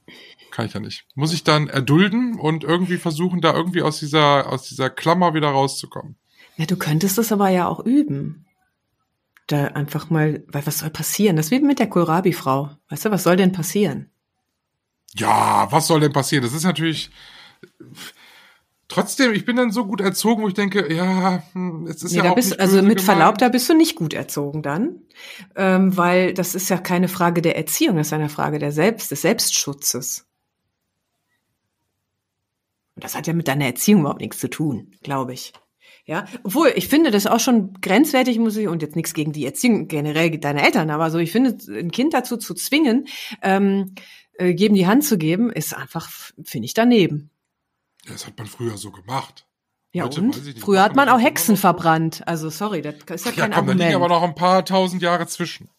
kann 0.49 0.65
ich 0.65 0.73
ja 0.73 0.79
nicht. 0.79 1.05
Muss 1.13 1.33
ich 1.33 1.43
dann 1.43 1.67
erdulden 1.67 2.39
und 2.39 2.63
irgendwie 2.63 2.97
versuchen, 2.97 3.41
da 3.41 3.53
irgendwie 3.53 3.83
aus 3.83 3.99
dieser, 3.99 4.51
aus 4.51 4.63
dieser 4.67 4.89
Klammer 4.89 5.35
wieder 5.35 5.49
rauszukommen. 5.49 6.15
Ja, 6.57 6.65
du 6.65 6.75
könntest 6.75 7.17
das 7.17 7.31
aber 7.31 7.49
ja 7.49 7.67
auch 7.67 7.79
üben. 7.85 8.45
Da 9.47 9.65
einfach 9.67 10.09
mal, 10.09 10.43
weil 10.47 10.65
was 10.67 10.79
soll 10.79 10.89
passieren? 10.89 11.37
Das 11.37 11.45
ist 11.47 11.51
wie 11.51 11.59
mit 11.59 11.79
der 11.79 11.87
Kohlrabi-Frau. 11.87 12.71
Weißt 12.89 13.05
du, 13.05 13.11
was 13.11 13.23
soll 13.23 13.37
denn 13.37 13.53
passieren? 13.53 14.09
Ja, 15.15 15.67
was 15.71 15.87
soll 15.87 16.01
denn 16.01 16.11
passieren? 16.11 16.43
Das 16.43 16.53
ist 16.53 16.63
natürlich. 16.65 17.09
Trotzdem, 18.89 19.33
ich 19.33 19.45
bin 19.45 19.55
dann 19.57 19.71
so 19.71 19.85
gut 19.85 19.99
erzogen, 20.01 20.43
wo 20.43 20.47
ich 20.47 20.53
denke, 20.53 20.93
ja, 20.93 21.43
hm, 21.53 21.87
es 21.87 22.03
ist 22.03 22.11
Nee, 22.11 22.17
ja 22.17 22.23
da 22.23 22.31
auch 22.31 22.35
bist, 22.35 22.51
nicht 22.51 22.59
also 22.59 22.81
mit 22.81 23.01
Verlaub, 23.01 23.37
gemeint. 23.37 23.41
da 23.41 23.49
bist 23.49 23.69
du 23.69 23.73
nicht 23.73 23.95
gut 23.95 24.13
erzogen 24.13 24.61
dann, 24.63 25.01
ähm, 25.55 25.95
weil 25.97 26.33
das 26.33 26.55
ist 26.55 26.69
ja 26.69 26.77
keine 26.77 27.09
Frage 27.09 27.41
der 27.41 27.57
Erziehung, 27.57 27.97
das 27.97 28.07
ist 28.07 28.13
eine 28.13 28.29
Frage 28.29 28.59
der 28.59 28.71
Selbst, 28.71 29.11
des 29.11 29.21
Selbstschutzes. 29.21 30.25
Und 32.95 33.03
das 33.03 33.13
hat 33.15 33.27
ja 33.27 33.33
mit 33.33 33.47
deiner 33.49 33.65
Erziehung 33.65 34.01
überhaupt 34.01 34.21
nichts 34.21 34.39
zu 34.39 34.49
tun, 34.49 34.91
glaube 35.03 35.33
ich. 35.33 35.51
Ja, 36.09 36.25
obwohl 36.43 36.71
ich 36.75 36.87
finde 36.87 37.11
das 37.11 37.27
auch 37.27 37.41
schon 37.41 37.73
grenzwertig, 37.81 38.39
muss 38.39 38.55
ich 38.55 38.69
und 38.69 38.81
jetzt 38.81 38.95
nichts 38.95 39.13
gegen 39.13 39.33
die 39.33 39.45
Erziehung 39.45 39.89
generell 39.89 40.37
deiner 40.37 40.63
Eltern, 40.63 40.89
aber 40.89 41.11
so 41.11 41.17
ich 41.17 41.33
finde 41.33 41.57
ein 41.69 41.91
Kind 41.91 42.13
dazu 42.13 42.37
zu 42.37 42.53
zwingen, 42.53 43.07
ähm, 43.41 43.93
äh, 44.39 44.53
geben 44.53 44.73
die 44.73 44.87
Hand 44.87 45.03
zu 45.03 45.17
geben, 45.17 45.51
ist 45.51 45.75
einfach 45.75 46.09
finde 46.43 46.65
ich 46.65 46.73
daneben. 46.73 47.29
Ja, 48.05 48.13
das 48.13 48.25
hat 48.25 48.37
man 48.37 48.47
früher 48.47 48.77
so 48.77 48.89
gemacht. 48.91 49.45
Ja 49.91 50.05
Heute 50.05 50.21
und 50.21 50.45
nicht, 50.45 50.59
früher 50.59 50.81
hat 50.81 50.95
man 50.95 51.09
auch 51.09 51.15
das 51.17 51.25
Hexen 51.25 51.55
noch 51.55 51.59
verbrannt, 51.61 52.25
also 52.25 52.49
sorry, 52.49 52.81
das 52.81 52.95
ist 53.09 53.25
ja 53.25 53.31
Ja, 53.31 53.41
kein 53.47 53.51
komm, 53.51 53.67
da 53.67 53.73
liegen 53.73 53.83
Argument. 53.83 53.95
aber 53.95 54.07
noch 54.07 54.23
ein 54.23 54.35
paar 54.35 54.63
tausend 54.63 55.01
Jahre 55.01 55.27
zwischen. 55.27 55.69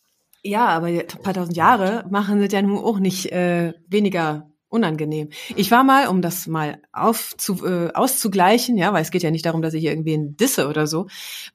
Ja, 0.43 0.67
aber 0.67 0.87
ein 0.89 1.07
paar 1.23 1.35
tausend 1.35 1.57
Jahre 1.57 2.07
machen 2.11 2.43
es 2.43 2.53
ja 2.53 2.61
nun 2.61 2.79
auch 2.79 2.99
nicht 2.99 3.33
äh, 3.33 3.73
weniger 3.89 4.48
unangenehm. 4.69 5.31
Ich 5.57 5.71
war 5.71 5.85
mal, 5.85 6.09
um 6.09 6.23
das 6.23 6.47
mal 6.47 6.81
aufzu, 6.93 7.65
äh, 7.65 7.93
auszugleichen, 7.93 8.77
ja, 8.77 8.93
weil 8.93 9.03
es 9.03 9.11
geht 9.11 9.23
ja 9.23 9.31
nicht 9.31 9.47
darum, 9.47 9.63
dass 9.63 9.75
ich 9.75 9.85
irgendwen 9.85 10.37
disse 10.37 10.69
oder 10.69 10.87
so, 10.87 11.07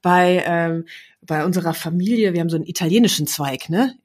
bei, 0.01 0.43
ähm, 0.45 0.85
bei 1.21 1.45
unserer 1.45 1.73
Familie, 1.73 2.33
wir 2.33 2.41
haben 2.41 2.49
so 2.49 2.55
einen 2.55 2.65
italienischen 2.65 3.27
Zweig, 3.27 3.69
ne? 3.69 3.95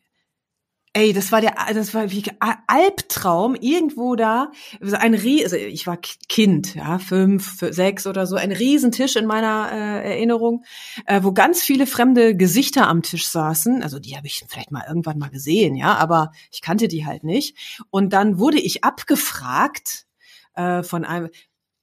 Ey, 0.95 1.13
das 1.13 1.31
war 1.33 1.41
der, 1.41 1.55
das 1.75 1.93
war 1.95 2.11
wie 2.11 2.25
Albtraum 2.67 3.55
irgendwo 3.55 4.17
da. 4.17 4.51
Ein 4.93 5.15
Rie 5.15 5.45
also 5.45 5.57
ich 5.57 5.87
war 5.87 5.99
Kind, 6.29 6.75
ja, 6.75 6.99
fünf, 6.99 7.61
fü- 7.63 7.73
sechs 7.73 8.07
oder 8.07 8.27
so, 8.27 8.37
ein 8.37 8.53
Riesentisch 8.53 9.17
in 9.17 9.27
meiner 9.27 9.71
äh, 9.71 10.11
Erinnerung, 10.15 10.65
äh, 11.07 11.23
wo 11.23 11.33
ganz 11.33 11.63
viele 11.63 11.87
fremde 11.87 12.37
Gesichter 12.37 12.89
am 12.89 13.03
Tisch 13.03 13.29
saßen. 13.29 13.83
Also 13.83 13.99
die 13.99 14.17
habe 14.17 14.27
ich 14.27 14.45
vielleicht 14.49 14.71
mal 14.71 14.85
irgendwann 14.89 15.19
mal 15.19 15.31
gesehen, 15.31 15.77
ja, 15.77 15.95
aber 15.97 16.33
ich 16.51 16.63
kannte 16.63 16.89
die 16.89 17.07
halt 17.07 17.23
nicht. 17.23 17.57
Und 17.91 18.13
dann 18.13 18.39
wurde 18.39 18.59
ich 18.59 18.83
abgefragt 18.85 20.07
äh, 20.55 20.83
von 20.83 21.05
einem. 21.05 21.29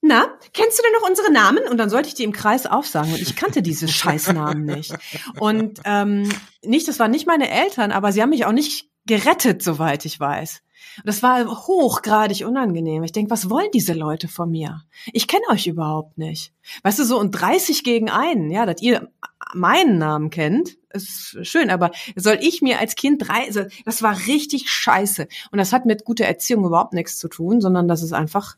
Na, 0.01 0.27
kennst 0.53 0.77
du 0.77 0.83
denn 0.83 0.91
noch 1.01 1.09
unsere 1.09 1.31
Namen? 1.31 1.63
Und 1.67 1.77
dann 1.77 1.89
sollte 1.89 2.09
ich 2.09 2.13
die 2.13 2.23
im 2.25 2.31
Kreis 2.31 2.67
aufsagen. 2.67 3.11
Und 3.11 3.21
ich 3.21 3.35
kannte 3.35 3.61
diese 3.63 3.87
Scheißnamen 3.87 4.63
nicht. 4.63 4.93
Und 5.39 5.79
ähm, 5.83 6.29
nicht, 6.63 6.87
das 6.87 6.99
waren 6.99 7.09
nicht 7.11 7.25
meine 7.25 7.49
Eltern, 7.49 7.91
aber 7.91 8.11
sie 8.11 8.21
haben 8.21 8.29
mich 8.29 8.45
auch 8.45 8.51
nicht 8.51 8.87
gerettet, 9.05 9.61
soweit 9.61 10.05
ich 10.05 10.19
weiß. 10.19 10.61
Das 11.03 11.23
war 11.23 11.45
hochgradig 11.67 12.45
unangenehm. 12.45 13.03
Ich 13.03 13.11
denke, 13.11 13.31
was 13.31 13.49
wollen 13.49 13.69
diese 13.73 13.93
Leute 13.93 14.27
von 14.27 14.49
mir? 14.49 14.83
Ich 15.11 15.27
kenne 15.27 15.43
euch 15.49 15.67
überhaupt 15.67 16.17
nicht. 16.17 16.53
Weißt 16.83 16.99
du, 16.99 17.05
so 17.05 17.19
und 17.19 17.31
30 17.31 17.83
gegen 17.83 18.09
einen, 18.09 18.49
ja, 18.51 18.65
dass 18.65 18.81
ihr 18.81 19.09
meinen 19.53 19.97
Namen 19.97 20.29
kennt, 20.29 20.77
ist 20.91 21.37
schön, 21.45 21.69
aber 21.69 21.91
soll 22.15 22.37
ich 22.41 22.61
mir 22.61 22.79
als 22.79 22.95
Kind 22.95 23.27
drei, 23.27 23.49
das 23.83 24.01
war 24.01 24.17
richtig 24.27 24.69
scheiße. 24.69 25.27
Und 25.51 25.57
das 25.57 25.73
hat 25.73 25.85
mit 25.85 26.05
guter 26.05 26.25
Erziehung 26.25 26.65
überhaupt 26.65 26.93
nichts 26.93 27.17
zu 27.17 27.27
tun, 27.27 27.61
sondern 27.61 27.87
das 27.87 28.01
ist 28.01 28.13
einfach 28.13 28.55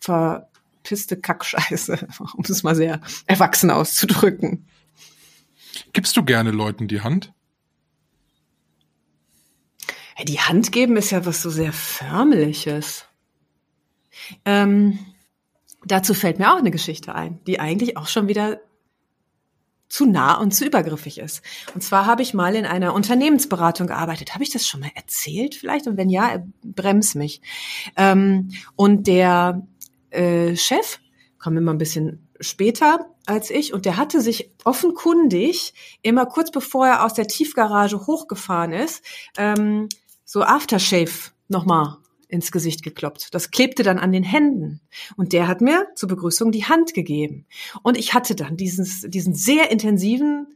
verpisste 0.00 1.16
Kackscheiße, 1.16 2.08
um 2.36 2.44
es 2.48 2.62
mal 2.62 2.74
sehr 2.74 3.00
erwachsen 3.26 3.70
auszudrücken. 3.70 4.66
Gibst 5.92 6.16
du 6.16 6.24
gerne 6.24 6.50
Leuten 6.50 6.88
die 6.88 7.00
Hand? 7.00 7.32
Die 10.24 10.40
Hand 10.40 10.72
geben 10.72 10.96
ist 10.96 11.10
ja 11.10 11.24
was 11.26 11.42
so 11.42 11.50
sehr 11.50 11.72
förmliches. 11.72 13.04
Ähm, 14.44 14.98
dazu 15.84 16.14
fällt 16.14 16.38
mir 16.38 16.52
auch 16.52 16.58
eine 16.58 16.70
Geschichte 16.70 17.14
ein, 17.14 17.40
die 17.46 17.60
eigentlich 17.60 17.96
auch 17.96 18.08
schon 18.08 18.28
wieder 18.28 18.60
zu 19.88 20.06
nah 20.06 20.34
und 20.34 20.54
zu 20.54 20.66
übergriffig 20.66 21.18
ist. 21.18 21.42
Und 21.74 21.82
zwar 21.82 22.06
habe 22.06 22.22
ich 22.22 22.34
mal 22.34 22.54
in 22.54 22.66
einer 22.66 22.94
Unternehmensberatung 22.94 23.86
gearbeitet. 23.86 24.34
Habe 24.34 24.44
ich 24.44 24.50
das 24.50 24.66
schon 24.66 24.80
mal 24.80 24.90
erzählt 24.94 25.54
vielleicht? 25.54 25.86
Und 25.86 25.96
wenn 25.96 26.10
ja, 26.10 26.44
brems 26.62 27.14
mich. 27.14 27.40
Ähm, 27.96 28.50
und 28.76 29.06
der 29.06 29.66
äh, 30.10 30.56
Chef, 30.56 30.98
kommen 31.38 31.56
immer 31.56 31.72
ein 31.72 31.78
bisschen 31.78 32.28
später 32.40 33.06
als 33.26 33.50
ich, 33.50 33.72
und 33.72 33.84
der 33.84 33.96
hatte 33.96 34.20
sich 34.20 34.50
offenkundig 34.64 35.74
immer 36.02 36.26
kurz 36.26 36.50
bevor 36.50 36.86
er 36.86 37.04
aus 37.04 37.14
der 37.14 37.28
Tiefgarage 37.28 38.06
hochgefahren 38.06 38.72
ist, 38.72 39.04
ähm, 39.36 39.88
so 40.28 40.42
Aftershave 40.42 41.30
nochmal 41.48 41.96
ins 42.28 42.52
Gesicht 42.52 42.82
gekloppt. 42.82 43.28
Das 43.32 43.50
klebte 43.50 43.82
dann 43.82 43.98
an 43.98 44.12
den 44.12 44.22
Händen. 44.22 44.82
Und 45.16 45.32
der 45.32 45.48
hat 45.48 45.62
mir 45.62 45.86
zur 45.94 46.10
Begrüßung 46.10 46.52
die 46.52 46.66
Hand 46.66 46.92
gegeben. 46.92 47.46
Und 47.82 47.96
ich 47.96 48.12
hatte 48.12 48.34
dann 48.34 48.58
diesen, 48.58 48.86
diesen 49.10 49.34
sehr 49.34 49.70
intensiven 49.70 50.46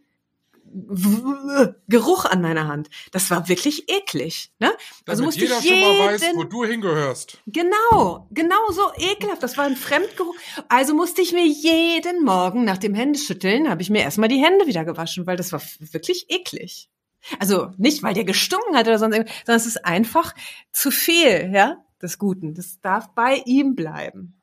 Geruch 1.89 2.27
an 2.27 2.43
meiner 2.43 2.69
Hand. 2.69 2.91
Das 3.13 3.31
war 3.31 3.49
wirklich 3.49 3.91
eklig. 3.91 4.53
Ne? 4.59 4.73
Also 5.07 5.25
musste 5.25 5.41
jeder 5.41 5.59
ich 5.59 5.65
jeden, 5.65 5.81
schon 5.81 5.99
mal 5.99 6.13
weiß, 6.13 6.23
wo 6.35 6.45
du 6.45 6.65
hingehörst. 6.67 7.39
Genau, 7.47 8.29
genau 8.31 8.71
so 8.73 8.83
ekelhaft. 8.99 9.43
Das 9.43 9.57
war 9.57 9.65
ein 9.65 9.77
Fremdgeruch. 9.77 10.35
Also 10.69 10.95
musste 10.95 11.23
ich 11.23 11.33
mir 11.33 11.47
jeden 11.47 12.25
Morgen 12.25 12.65
nach 12.65 12.79
dem 12.79 12.93
Händeschütteln, 12.93 13.71
habe 13.71 13.81
ich 13.81 13.89
mir 13.89 14.03
erstmal 14.03 14.29
die 14.29 14.43
Hände 14.43 14.67
wieder 14.67 14.85
gewaschen, 14.85 15.27
weil 15.27 15.39
das 15.39 15.51
war 15.51 15.63
wirklich 15.79 16.27
eklig. 16.29 16.91
Also 17.39 17.71
nicht, 17.77 18.03
weil 18.03 18.15
der 18.15 18.25
gestunken 18.25 18.77
hat 18.77 18.87
oder 18.87 18.99
sonst 18.99 19.17
irgendwas, 19.17 19.37
sondern 19.47 19.61
es 19.61 19.67
ist 19.67 19.85
einfach 19.85 20.35
zu 20.73 20.91
viel, 20.91 21.51
ja, 21.55 21.85
des 22.01 22.19
Guten. 22.19 22.55
Das 22.55 22.81
darf 22.81 23.15
bei 23.15 23.43
ihm 23.47 23.75
bleiben. 23.75 24.41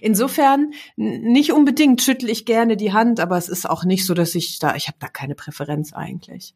Insofern 0.00 0.72
nicht 0.96 1.52
unbedingt 1.52 2.00
schüttel 2.00 2.30
ich 2.30 2.46
gerne 2.46 2.78
die 2.78 2.94
Hand, 2.94 3.20
aber 3.20 3.36
es 3.36 3.48
ist 3.50 3.68
auch 3.68 3.84
nicht 3.84 4.06
so, 4.06 4.14
dass 4.14 4.34
ich 4.34 4.58
da, 4.58 4.74
ich 4.74 4.88
habe 4.88 4.96
da 4.98 5.08
keine 5.08 5.34
Präferenz 5.34 5.92
eigentlich. 5.92 6.54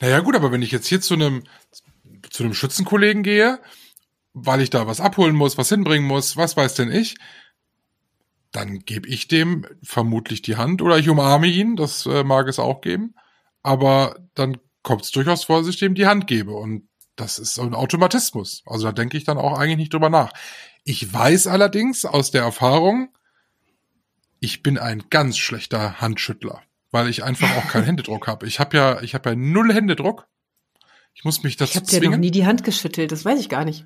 Naja 0.00 0.20
gut, 0.20 0.36
aber 0.36 0.52
wenn 0.52 0.62
ich 0.62 0.70
jetzt 0.70 0.86
hier 0.86 1.00
zu 1.00 1.14
einem 1.14 1.44
zu 2.30 2.42
einem 2.42 2.54
Schützenkollegen 2.54 3.22
gehe, 3.22 3.60
weil 4.34 4.60
ich 4.60 4.68
da 4.68 4.86
was 4.86 5.00
abholen 5.00 5.34
muss, 5.34 5.56
was 5.56 5.70
hinbringen 5.70 6.06
muss, 6.06 6.36
was 6.36 6.56
weiß 6.56 6.74
denn 6.74 6.90
ich, 6.90 7.16
dann 8.52 8.80
gebe 8.80 9.08
ich 9.08 9.28
dem 9.28 9.66
vermutlich 9.82 10.42
die 10.42 10.56
Hand 10.56 10.82
oder 10.82 10.98
ich 10.98 11.08
umarme 11.08 11.46
ihn, 11.46 11.76
das 11.76 12.04
äh, 12.04 12.24
mag 12.24 12.48
es 12.48 12.58
auch 12.58 12.80
geben 12.82 13.14
aber 13.66 14.16
dann 14.34 14.58
kommt 14.82 15.02
es 15.02 15.10
durchaus 15.10 15.44
vor, 15.44 15.58
dass 15.58 15.68
ich 15.68 15.78
dem 15.78 15.96
die 15.96 16.06
Hand 16.06 16.28
gebe. 16.28 16.52
Und 16.52 16.88
das 17.16 17.40
ist 17.40 17.54
so 17.54 17.62
ein 17.62 17.74
Automatismus. 17.74 18.62
Also 18.64 18.86
da 18.86 18.92
denke 18.92 19.16
ich 19.16 19.24
dann 19.24 19.38
auch 19.38 19.58
eigentlich 19.58 19.78
nicht 19.78 19.92
drüber 19.92 20.08
nach. 20.08 20.32
Ich 20.84 21.12
weiß 21.12 21.48
allerdings 21.48 22.04
aus 22.04 22.30
der 22.30 22.42
Erfahrung, 22.42 23.08
ich 24.38 24.62
bin 24.62 24.78
ein 24.78 25.04
ganz 25.10 25.36
schlechter 25.36 26.00
Handschüttler, 26.00 26.62
weil 26.92 27.08
ich 27.08 27.24
einfach 27.24 27.56
auch 27.56 27.68
keinen 27.68 27.84
Händedruck 27.86 28.28
habe. 28.28 28.46
Ich 28.46 28.60
habe 28.60 28.76
ja, 28.76 29.02
ich 29.02 29.14
habe 29.14 29.30
ja 29.30 29.36
null 29.36 29.72
Händedruck. 29.72 30.28
Ich 31.14 31.24
muss 31.24 31.42
mich 31.42 31.56
dazu 31.56 31.72
ich 31.72 31.76
hab 31.78 31.86
zwingen. 31.86 32.02
Ich 32.02 32.06
habe 32.06 32.12
dir 32.12 32.16
noch 32.18 32.20
nie 32.20 32.30
die 32.30 32.46
Hand 32.46 32.62
geschüttelt, 32.62 33.10
das 33.10 33.24
weiß 33.24 33.40
ich 33.40 33.48
gar 33.48 33.64
nicht. 33.64 33.84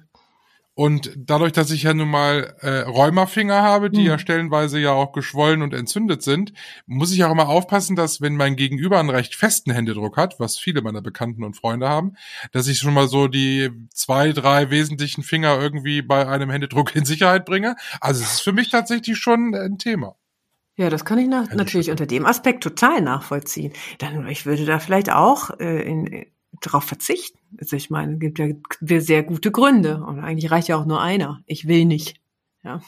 Und 0.74 1.12
dadurch, 1.16 1.52
dass 1.52 1.70
ich 1.70 1.82
ja 1.82 1.92
nun 1.92 2.08
mal 2.08 2.54
äh, 2.60 2.80
Rheumafinger 2.80 3.60
habe, 3.60 3.90
die 3.90 4.00
mhm. 4.00 4.06
ja 4.06 4.18
stellenweise 4.18 4.78
ja 4.78 4.92
auch 4.92 5.12
geschwollen 5.12 5.62
und 5.62 5.74
entzündet 5.74 6.22
sind, 6.22 6.52
muss 6.86 7.12
ich 7.12 7.24
auch 7.24 7.32
immer 7.32 7.48
aufpassen, 7.48 7.96
dass 7.96 8.20
wenn 8.20 8.36
mein 8.36 8.56
Gegenüber 8.56 8.98
einen 8.98 9.10
recht 9.10 9.34
festen 9.34 9.72
Händedruck 9.72 10.16
hat, 10.16 10.38
was 10.38 10.58
viele 10.58 10.80
meiner 10.80 11.02
Bekannten 11.02 11.44
und 11.44 11.56
Freunde 11.56 11.88
haben, 11.88 12.14
dass 12.52 12.68
ich 12.68 12.78
schon 12.78 12.94
mal 12.94 13.08
so 13.08 13.28
die 13.28 13.70
zwei, 13.92 14.32
drei 14.32 14.70
wesentlichen 14.70 15.22
Finger 15.22 15.60
irgendwie 15.60 16.02
bei 16.02 16.26
einem 16.26 16.50
Händedruck 16.50 16.94
in 16.94 17.04
Sicherheit 17.04 17.44
bringe. 17.44 17.76
Also 18.00 18.22
es 18.22 18.34
ist 18.34 18.40
für 18.40 18.52
mich 18.52 18.70
tatsächlich 18.70 19.18
schon 19.18 19.54
ein 19.54 19.76
Thema. 19.78 20.16
Ja, 20.76 20.88
das 20.88 21.04
kann 21.04 21.18
ich 21.18 21.28
nach, 21.28 21.52
natürlich 21.52 21.90
unter 21.90 22.06
dem 22.06 22.24
Aspekt 22.24 22.62
total 22.62 23.02
nachvollziehen. 23.02 23.74
Dann, 23.98 24.26
ich 24.28 24.46
würde 24.46 24.64
da 24.64 24.78
vielleicht 24.78 25.12
auch 25.12 25.50
äh, 25.60 25.82
in, 25.82 26.24
darauf 26.60 26.84
verzichten. 26.84 27.38
Also 27.58 27.76
ich 27.76 27.90
meine, 27.90 28.14
es 28.14 28.20
gibt 28.20 28.38
ja 28.38 29.00
sehr 29.00 29.22
gute 29.22 29.50
Gründe 29.50 30.02
und 30.02 30.20
eigentlich 30.20 30.50
reicht 30.50 30.68
ja 30.68 30.76
auch 30.76 30.86
nur 30.86 31.00
einer. 31.00 31.42
Ich 31.46 31.66
will 31.66 31.84
nicht. 31.84 32.20
Ja. 32.62 32.80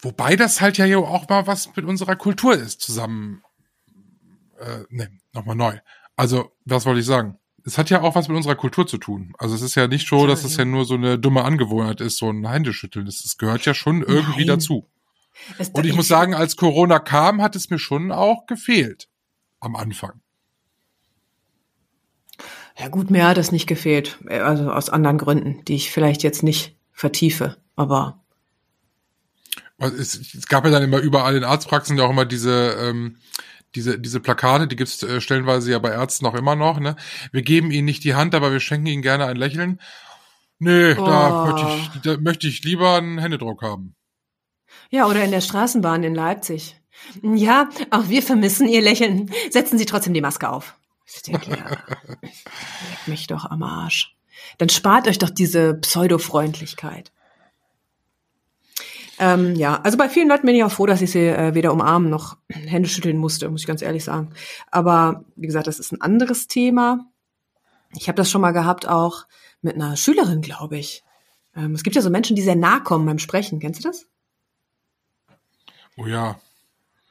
Wobei 0.00 0.36
das 0.36 0.60
halt 0.60 0.78
ja 0.78 0.96
auch 0.98 1.28
mal 1.28 1.46
was 1.46 1.74
mit 1.74 1.84
unserer 1.84 2.16
Kultur 2.16 2.54
ist, 2.54 2.80
zusammen. 2.80 3.42
Äh, 4.58 4.84
ne, 4.90 5.10
nochmal 5.32 5.56
neu. 5.56 5.78
Also, 6.16 6.52
was 6.64 6.86
wollte 6.86 7.00
ich 7.00 7.06
sagen? 7.06 7.38
Es 7.64 7.78
hat 7.78 7.90
ja 7.90 8.00
auch 8.00 8.14
was 8.14 8.28
mit 8.28 8.36
unserer 8.36 8.54
Kultur 8.54 8.86
zu 8.86 8.98
tun. 8.98 9.34
Also 9.38 9.54
es 9.54 9.60
ist 9.60 9.74
ja 9.74 9.88
nicht 9.88 10.08
so, 10.08 10.26
dass 10.26 10.44
es 10.44 10.56
ja 10.56 10.64
nur 10.64 10.84
so 10.84 10.94
eine 10.94 11.18
dumme 11.18 11.44
Angewohnheit 11.44 12.00
ist, 12.00 12.16
so 12.16 12.30
ein 12.30 12.48
Händeschütteln. 12.48 13.06
Es 13.06 13.36
gehört 13.36 13.66
ja 13.66 13.74
schon 13.74 14.02
irgendwie 14.02 14.46
Nein. 14.46 14.58
dazu. 14.58 14.88
Und 15.72 15.84
ich 15.84 15.94
muss 15.94 16.08
sagen, 16.08 16.34
als 16.34 16.56
Corona 16.56 16.98
kam, 16.98 17.42
hat 17.42 17.56
es 17.56 17.68
mir 17.68 17.78
schon 17.78 18.10
auch 18.10 18.46
gefehlt. 18.46 19.08
Am 19.60 19.76
Anfang. 19.76 20.20
Ja 22.78 22.88
gut, 22.88 23.10
mir 23.10 23.26
hat 23.26 23.38
es 23.38 23.50
nicht 23.50 23.66
gefehlt. 23.66 24.18
Also 24.28 24.70
aus 24.70 24.88
anderen 24.88 25.18
Gründen, 25.18 25.64
die 25.64 25.74
ich 25.74 25.90
vielleicht 25.90 26.22
jetzt 26.22 26.42
nicht 26.42 26.76
vertiefe. 26.92 27.56
Aber 27.74 28.20
es, 29.78 30.34
es 30.34 30.46
gab 30.46 30.64
ja 30.64 30.70
dann 30.70 30.82
immer 30.82 30.98
überall 30.98 31.36
in 31.36 31.44
Arztpraxen 31.44 31.98
ja 31.98 32.04
auch 32.04 32.10
immer 32.10 32.24
diese 32.24 32.76
ähm, 32.80 33.16
diese 33.74 33.98
diese 33.98 34.20
Plakate, 34.20 34.68
die 34.68 34.76
gibt's 34.76 35.02
äh, 35.02 35.20
stellenweise 35.20 35.72
ja 35.72 35.78
bei 35.78 35.90
Ärzten 35.90 36.26
auch 36.26 36.34
immer 36.34 36.54
noch. 36.54 36.78
Ne? 36.78 36.96
Wir 37.32 37.42
geben 37.42 37.70
ihnen 37.70 37.84
nicht 37.84 38.04
die 38.04 38.14
Hand, 38.14 38.34
aber 38.34 38.52
wir 38.52 38.60
schenken 38.60 38.86
ihnen 38.86 39.02
gerne 39.02 39.26
ein 39.26 39.36
Lächeln. 39.36 39.80
Nee, 40.60 40.94
oh. 40.94 41.06
da, 41.06 41.46
möchte 41.46 41.68
ich, 41.68 42.00
da 42.02 42.16
möchte 42.16 42.48
ich 42.48 42.64
lieber 42.64 42.96
einen 42.96 43.18
Händedruck 43.18 43.62
haben. 43.62 43.94
Ja, 44.90 45.06
oder 45.06 45.24
in 45.24 45.30
der 45.30 45.40
Straßenbahn 45.40 46.02
in 46.02 46.14
Leipzig. 46.14 46.76
Ja, 47.22 47.68
auch 47.90 48.08
wir 48.08 48.22
vermissen 48.22 48.68
Ihr 48.68 48.82
Lächeln. 48.82 49.30
Setzen 49.50 49.78
Sie 49.78 49.86
trotzdem 49.86 50.14
die 50.14 50.20
Maske 50.20 50.48
auf. 50.48 50.77
Ich 51.14 51.22
denke, 51.22 51.50
ja, 51.50 51.70
leck 52.20 53.06
mich 53.06 53.26
doch 53.26 53.46
am 53.46 53.62
Arsch. 53.62 54.16
Dann 54.58 54.68
spart 54.68 55.08
euch 55.08 55.18
doch 55.18 55.30
diese 55.30 55.74
Pseudo-Freundlichkeit. 55.74 57.12
Ähm, 59.18 59.56
ja, 59.56 59.80
also 59.80 59.98
bei 59.98 60.08
vielen 60.08 60.28
Leuten 60.28 60.46
bin 60.46 60.54
ich 60.54 60.62
auch 60.62 60.70
froh, 60.70 60.86
dass 60.86 61.02
ich 61.02 61.10
sie 61.10 61.26
äh, 61.26 61.54
weder 61.54 61.72
umarmen 61.72 62.08
noch 62.08 62.36
Hände 62.48 62.88
schütteln 62.88 63.16
musste, 63.16 63.48
muss 63.48 63.62
ich 63.62 63.66
ganz 63.66 63.82
ehrlich 63.82 64.04
sagen. 64.04 64.30
Aber 64.70 65.24
wie 65.34 65.46
gesagt, 65.46 65.66
das 65.66 65.80
ist 65.80 65.92
ein 65.92 66.00
anderes 66.00 66.46
Thema. 66.46 67.06
Ich 67.96 68.08
habe 68.08 68.16
das 68.16 68.30
schon 68.30 68.40
mal 68.40 68.52
gehabt, 68.52 68.86
auch 68.86 69.26
mit 69.60 69.74
einer 69.74 69.96
Schülerin, 69.96 70.40
glaube 70.40 70.78
ich. 70.78 71.02
Ähm, 71.56 71.74
es 71.74 71.82
gibt 71.82 71.96
ja 71.96 72.02
so 72.02 72.10
Menschen, 72.10 72.36
die 72.36 72.42
sehr 72.42 72.54
nah 72.54 72.78
kommen 72.78 73.06
beim 73.06 73.18
Sprechen. 73.18 73.58
Kennst 73.58 73.84
du 73.84 73.88
das? 73.88 74.06
Oh 75.96 76.06
ja. 76.06 76.38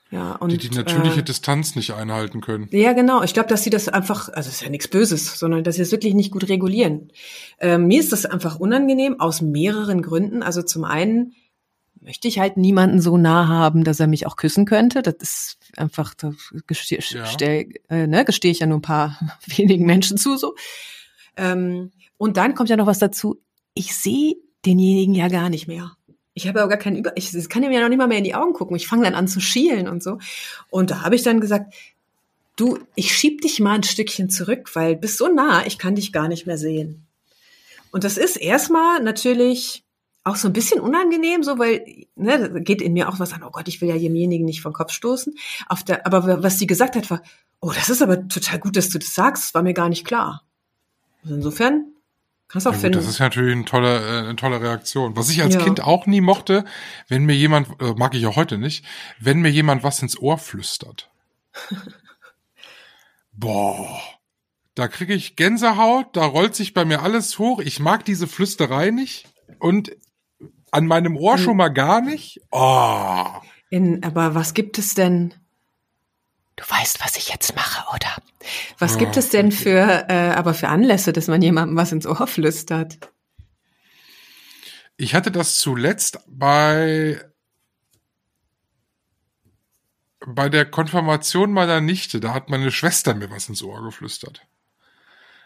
Ja, 0.09 0.33
und, 0.33 0.51
die 0.51 0.57
die 0.57 0.69
natürliche 0.69 1.19
äh, 1.19 1.23
Distanz 1.23 1.75
nicht 1.75 1.93
einhalten 1.93 2.39
können. 2.39 2.69
Ja, 2.71 2.93
genau. 2.93 3.23
Ich 3.23 3.33
glaube, 3.33 3.49
dass 3.49 3.63
sie 3.63 3.69
das 3.69 3.89
einfach, 3.89 4.29
also 4.29 4.47
es 4.47 4.55
ist 4.55 4.61
ja 4.61 4.69
nichts 4.69 4.87
Böses, 4.87 5.37
sondern 5.37 5.65
dass 5.65 5.75
sie 5.75 5.81
es 5.81 5.91
wirklich 5.91 6.13
nicht 6.13 6.31
gut 6.31 6.47
regulieren. 6.47 7.11
Ähm, 7.59 7.87
mir 7.87 7.99
ist 7.99 8.13
das 8.13 8.25
einfach 8.25 8.57
unangenehm 8.57 9.19
aus 9.19 9.41
mehreren 9.41 10.01
Gründen. 10.01 10.43
Also 10.43 10.61
zum 10.61 10.85
einen 10.85 11.33
möchte 11.99 12.29
ich 12.29 12.39
halt 12.39 12.55
niemanden 12.55 13.01
so 13.01 13.17
nah 13.17 13.49
haben, 13.49 13.83
dass 13.83 13.99
er 13.99 14.07
mich 14.07 14.25
auch 14.27 14.37
küssen 14.37 14.65
könnte. 14.65 15.01
Das 15.01 15.15
ist 15.19 15.57
einfach, 15.75 16.13
da 16.13 16.31
gestehe 16.67 16.99
ja. 17.09 17.25
äh, 17.89 18.07
ne, 18.07 18.23
gesteh 18.23 18.49
ich 18.49 18.59
ja 18.59 18.67
nur 18.67 18.77
ein 18.77 18.83
paar 18.83 19.19
wenigen 19.45 19.85
Menschen 19.85 20.17
zu 20.17 20.37
so. 20.37 20.55
Ähm, 21.35 21.91
und 22.17 22.37
dann 22.37 22.55
kommt 22.55 22.69
ja 22.69 22.77
noch 22.77 22.87
was 22.87 22.99
dazu. 22.99 23.41
Ich 23.73 23.93
sehe 23.93 24.35
denjenigen 24.65 25.15
ja 25.15 25.27
gar 25.27 25.49
nicht 25.49 25.67
mehr. 25.67 25.96
Ich 26.37 26.47
habe 26.47 26.59
ja 26.59 26.67
gar 26.67 26.77
keinen 26.77 26.97
Über, 26.97 27.17
ich 27.17 27.49
kann 27.49 27.63
ihm 27.63 27.71
ja 27.71 27.81
noch 27.81 27.89
nicht 27.89 27.97
mal 27.97 28.07
mehr 28.07 28.19
in 28.19 28.23
die 28.23 28.35
Augen 28.35 28.53
gucken. 28.53 28.75
Ich 28.75 28.87
fange 28.87 29.05
dann 29.05 29.15
an 29.15 29.27
zu 29.27 29.39
schielen 29.39 29.87
und 29.87 30.03
so. 30.03 30.19
Und 30.69 30.91
da 30.91 31.01
habe 31.01 31.15
ich 31.15 31.23
dann 31.23 31.41
gesagt, 31.41 31.73
du, 32.55 32.77
ich 32.93 33.11
schieb 33.11 33.41
dich 33.41 33.59
mal 33.59 33.73
ein 33.73 33.83
Stückchen 33.83 34.29
zurück, 34.29 34.69
weil 34.75 34.95
bist 34.95 35.17
so 35.17 35.27
nah, 35.27 35.65
ich 35.65 35.79
kann 35.79 35.95
dich 35.95 36.13
gar 36.13 36.27
nicht 36.27 36.45
mehr 36.45 36.59
sehen. 36.59 37.07
Und 37.89 38.03
das 38.03 38.17
ist 38.17 38.35
erstmal 38.35 39.01
natürlich 39.01 39.83
auch 40.25 40.35
so 40.35 40.47
ein 40.47 40.53
bisschen 40.53 40.79
unangenehm, 40.79 41.41
so 41.41 41.57
weil 41.57 42.05
ne, 42.15 42.61
geht 42.61 42.83
in 42.83 42.93
mir 42.93 43.09
auch 43.09 43.19
was 43.19 43.33
an. 43.33 43.41
Oh 43.43 43.49
Gott, 43.49 43.67
ich 43.67 43.81
will 43.81 43.89
ja 43.89 43.97
demjenigen 43.97 44.45
nicht 44.45 44.61
vom 44.61 44.73
Kopf 44.73 44.91
stoßen. 44.91 45.33
Auf 45.67 45.83
der, 45.83 46.05
aber 46.05 46.43
was 46.43 46.59
sie 46.59 46.67
gesagt 46.67 46.95
hat, 46.95 47.09
war, 47.09 47.23
oh, 47.61 47.71
das 47.73 47.89
ist 47.89 48.03
aber 48.03 48.27
total 48.27 48.59
gut, 48.59 48.77
dass 48.77 48.89
du 48.89 48.99
das 48.99 49.15
sagst. 49.15 49.45
Das 49.45 49.53
war 49.55 49.63
mir 49.63 49.73
gar 49.73 49.89
nicht 49.89 50.05
klar. 50.05 50.43
Also 51.23 51.33
insofern 51.33 51.85
Kannst 52.47 52.67
auch 52.67 52.73
ja, 52.73 52.79
finden. 52.79 52.97
Das 52.97 53.07
ist 53.07 53.19
natürlich 53.19 53.53
eine 53.53 53.65
tolle, 53.65 53.97
äh, 53.97 54.19
eine 54.23 54.35
tolle 54.35 54.61
Reaktion. 54.61 55.15
Was 55.17 55.29
ich 55.29 55.41
als 55.41 55.55
ja. 55.55 55.63
Kind 55.63 55.81
auch 55.81 56.05
nie 56.05 56.21
mochte, 56.21 56.63
wenn 57.07 57.25
mir 57.25 57.35
jemand, 57.35 57.81
äh, 57.81 57.93
mag 57.93 58.15
ich 58.15 58.25
auch 58.25 58.37
heute 58.37 58.57
nicht, 58.57 58.85
wenn 59.19 59.41
mir 59.41 59.49
jemand 59.49 59.83
was 59.83 60.01
ins 60.01 60.17
Ohr 60.17 60.37
flüstert. 60.37 61.09
Boah. 63.33 63.99
Da 64.75 64.87
kriege 64.87 65.13
ich 65.13 65.35
Gänsehaut, 65.35 66.15
da 66.15 66.25
rollt 66.25 66.55
sich 66.55 66.73
bei 66.73 66.85
mir 66.85 67.01
alles 67.01 67.39
hoch. 67.39 67.59
Ich 67.59 67.79
mag 67.79 68.05
diese 68.05 68.27
Flüsterei 68.27 68.91
nicht 68.91 69.25
und 69.59 69.91
an 70.71 70.85
meinem 70.85 71.17
Ohr 71.17 71.37
schon 71.37 71.57
mal 71.57 71.69
gar 71.69 72.01
nicht. 72.01 72.41
Oh. 72.51 73.25
In, 73.69 74.03
aber 74.03 74.35
was 74.35 74.53
gibt 74.53 74.77
es 74.77 74.93
denn 74.93 75.33
du 76.57 76.63
weißt, 76.67 76.99
was 77.03 77.15
ich 77.15 77.29
jetzt 77.29 77.55
mache, 77.55 77.85
oder? 77.95 78.15
Was 78.79 78.97
gibt 78.97 79.15
es 79.15 79.29
denn 79.29 79.51
für, 79.51 80.05
äh, 80.09 80.31
aber 80.35 80.53
für 80.53 80.67
Anlässe, 80.67 81.13
dass 81.13 81.27
man 81.27 81.41
jemandem 81.41 81.77
was 81.77 81.91
ins 81.91 82.05
Ohr 82.05 82.27
flüstert? 82.27 82.99
Ich 84.97 85.15
hatte 85.15 85.31
das 85.31 85.59
zuletzt 85.59 86.19
bei 86.27 87.23
bei 90.25 90.49
der 90.49 90.65
Konfirmation 90.65 91.53
meiner 91.53 91.79
Nichte. 91.79 92.19
Da 92.19 92.33
hat 92.33 92.49
meine 92.49 92.71
Schwester 92.71 93.13
mir 93.13 93.31
was 93.31 93.47
ins 93.47 93.63
Ohr 93.63 93.81
geflüstert. 93.83 94.45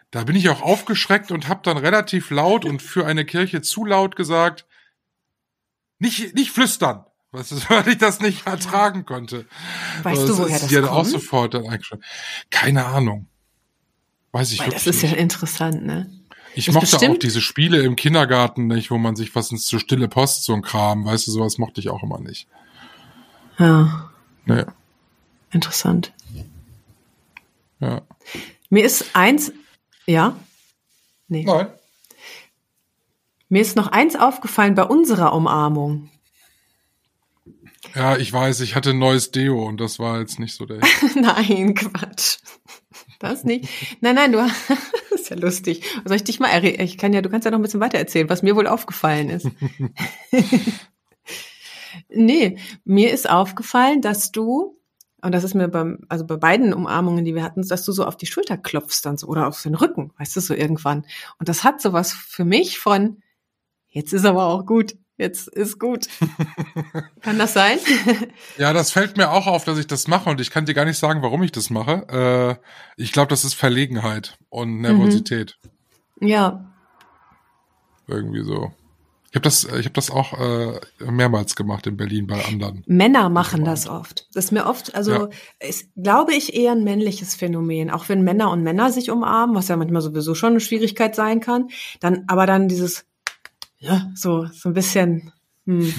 Da 0.10 0.24
bin 0.24 0.36
ich 0.36 0.50
auch 0.50 0.62
aufgeschreckt 0.62 1.30
und 1.32 1.48
habe 1.48 1.62
dann 1.64 1.78
relativ 1.78 2.32
laut 2.32 2.66
und 2.66 2.82
für 2.82 3.06
eine 3.06 3.26
Kirche 3.26 3.62
zu 3.62 3.86
laut 3.86 4.16
gesagt, 4.16 4.66
nicht 6.00 6.34
nicht 6.34 6.52
flüstern. 6.52 7.06
Was 7.32 7.52
ist, 7.52 7.70
weil 7.70 7.88
ich 7.88 7.98
das 7.98 8.20
nicht 8.20 8.46
ertragen 8.46 9.06
konnte. 9.06 9.46
Weißt 10.04 10.28
du, 10.28 10.38
woher 10.38 10.60
das 10.60 10.68
die 10.68 10.78
hat 10.78 10.84
kommt? 10.86 10.96
auch 10.96 11.06
sofort 11.06 11.54
dann 11.54 11.68
eingeschaltet. 11.68 12.06
Keine 12.50 12.86
Ahnung. 12.86 13.28
Weiß 14.34 14.52
ich 14.52 14.60
Weil 14.60 14.68
wirklich 14.68 14.84
das 14.84 14.96
ist 14.96 15.02
ja 15.02 15.10
nicht. 15.10 15.20
interessant, 15.20 15.86
ne? 15.86 16.10
Ich 16.54 16.68
ist 16.68 16.74
mochte 16.74 16.88
auch 16.88 17.00
bestimmt- 17.00 17.24
diese 17.24 17.40
Spiele 17.42 17.82
im 17.84 17.96
Kindergarten 17.96 18.68
nicht, 18.68 18.92
wo 18.92 18.98
man 18.98 19.16
sich 19.16 19.34
was 19.36 19.52
ins 19.52 19.68
so 19.68 19.80
stille 19.80 20.08
Post 20.10 20.44
so 20.44 20.54
ein 20.54 20.62
Kram, 20.62 21.06
weißt 21.06 21.28
du, 21.28 21.32
sowas 21.32 21.58
mochte 21.58 21.80
ich 21.80 21.90
auch 21.90 22.04
immer 22.04 22.20
nicht. 22.20 22.48
Ja, 23.58 24.10
Nee, 24.46 24.64
interessant. 25.52 26.12
ja. 27.80 28.02
Mir 28.70 28.84
ist 28.86 29.16
eins, 29.16 29.52
ja? 30.06 30.36
Nee. 31.28 31.44
Nein. 31.46 31.68
Mir 33.50 33.62
ist 33.62 33.76
noch 33.76 33.88
eins 33.88 34.16
aufgefallen 34.16 34.76
bei 34.76 34.84
unserer 34.84 35.34
Umarmung. 35.34 36.10
Ja, 37.96 38.18
ich 38.18 38.32
weiß, 38.32 38.62
ich 38.62 38.76
hatte 38.76 38.92
ein 38.92 39.00
neues 39.00 39.32
Deo 39.32 39.66
und 39.68 39.80
das 39.82 40.00
war 40.00 40.20
jetzt 40.20 40.40
nicht 40.40 40.56
so 40.56 40.66
der. 40.66 40.80
nein, 41.16 41.74
Quatsch. 41.76 42.38
Das 43.20 43.44
nicht. 43.44 43.70
Nein, 44.02 44.16
nein, 44.16 44.32
du 44.32 44.40
das 44.40 44.52
ist 45.22 45.30
ja 45.30 45.36
lustig. 45.36 45.84
Soll 46.06 46.16
ich 46.16 46.24
dich 46.24 46.40
mal 46.40 46.50
erre- 46.50 46.82
ich 46.82 46.98
kann 46.98 47.14
ja, 47.14 47.22
du 47.22 47.30
kannst 47.30 47.46
ja 47.46 47.52
noch 47.52 47.60
ein 47.60 47.62
bisschen 47.62 47.80
weiter 47.80 47.98
erzählen, 48.00 48.30
was 48.30 48.42
mir 48.42 48.56
wohl 48.56 48.68
aufgefallen 48.68 49.30
ist. 49.30 49.48
nee, 52.10 52.58
mir 52.84 53.12
ist 53.12 53.30
aufgefallen, 53.30 54.02
dass 54.02 54.32
du 54.32 54.78
und 55.24 55.34
das 55.36 55.44
ist 55.44 55.54
mir 55.54 55.68
beim 55.68 56.00
also 56.10 56.26
bei 56.26 56.36
beiden 56.38 56.74
Umarmungen, 56.74 57.24
die 57.24 57.36
wir 57.36 57.44
hatten, 57.44 57.62
dass 57.68 57.86
du 57.86 57.92
so 57.92 58.06
auf 58.06 58.18
die 58.18 58.26
Schulter 58.26 58.58
klopfst 58.58 59.02
dann 59.04 59.18
so 59.18 59.28
oder 59.28 59.48
auf 59.48 59.62
den 59.62 59.76
Rücken, 59.76 60.12
weißt 60.18 60.36
du, 60.36 60.40
so 60.40 60.56
irgendwann. 60.56 61.06
Und 61.38 61.48
das 61.48 61.64
hat 61.64 61.80
sowas 61.80 62.12
für 62.12 62.44
mich 62.46 62.80
von 62.80 63.22
jetzt 63.88 64.14
ist 64.14 64.26
aber 64.26 64.46
auch 64.46 64.66
gut. 64.66 64.96
Jetzt 65.22 65.48
ist 65.50 65.78
gut. 65.78 66.08
Kann 67.22 67.38
das 67.38 67.54
sein? 67.54 67.78
Ja, 68.58 68.74
das 68.74 68.92
fällt 68.92 69.18
mir 69.18 69.30
auch 69.32 69.46
auf, 69.46 69.64
dass 69.66 69.78
ich 69.78 69.86
das 69.86 70.08
mache 70.08 70.30
und 70.32 70.42
ich 70.42 70.50
kann 70.50 70.66
dir 70.66 70.74
gar 70.74 70.86
nicht 70.86 70.98
sagen, 70.98 71.22
warum 71.22 71.44
ich 71.44 71.52
das 71.52 71.70
mache. 71.70 72.58
Äh, 72.58 73.02
ich 73.02 73.12
glaube, 73.12 73.28
das 73.30 73.44
ist 73.46 73.54
Verlegenheit 73.54 74.38
und 74.50 74.82
Nervosität. 74.82 75.58
ja, 76.20 76.66
Irgendwie 78.08 78.44
so. 78.44 78.72
Ich 79.30 79.36
habe 79.36 79.44
das, 79.44 79.64
ich 79.64 79.86
habe 79.86 79.92
das 79.92 80.10
auch 80.12 80.34
äh, 80.40 80.80
mehrmals 81.10 81.56
gemacht 81.56 81.86
in 81.88 81.96
Berlin 81.98 82.26
bei 82.28 82.44
anderen. 82.44 82.84
Männer 82.88 83.30
machen 83.30 83.64
das 83.64 83.88
oft. 83.88 84.28
Das 84.34 84.46
ist 84.46 84.52
mir 84.52 84.66
oft, 84.66 84.94
also 84.96 85.12
Ja. 85.12 85.30
ist, 85.60 85.88
glaube 85.96 86.34
ich, 86.34 86.54
eher 86.56 86.74
ein 86.74 86.84
männliches 86.84 87.36
Phänomen. 87.36 87.90
Auch 87.92 88.10
wenn 88.10 88.24
Männer 88.24 88.50
und 88.52 88.64
Männer 88.64 88.92
sich 88.92 89.10
umarmen, 89.12 89.56
was 89.56 89.68
ja 89.70 89.78
manchmal 89.78 90.02
sowieso 90.02 90.34
schon 90.36 90.52
eine 90.54 90.60
Schwierigkeit 90.60 91.16
sein 91.16 91.40
kann. 91.40 91.70
Dann, 92.02 92.26
aber 92.28 92.46
dann 92.48 92.68
dieses, 92.68 93.06
ja, 93.82 94.12
so, 94.16 94.46
so 94.46 94.70
ein 94.70 94.74
bisschen. 94.74 95.34
Hm. 95.66 95.94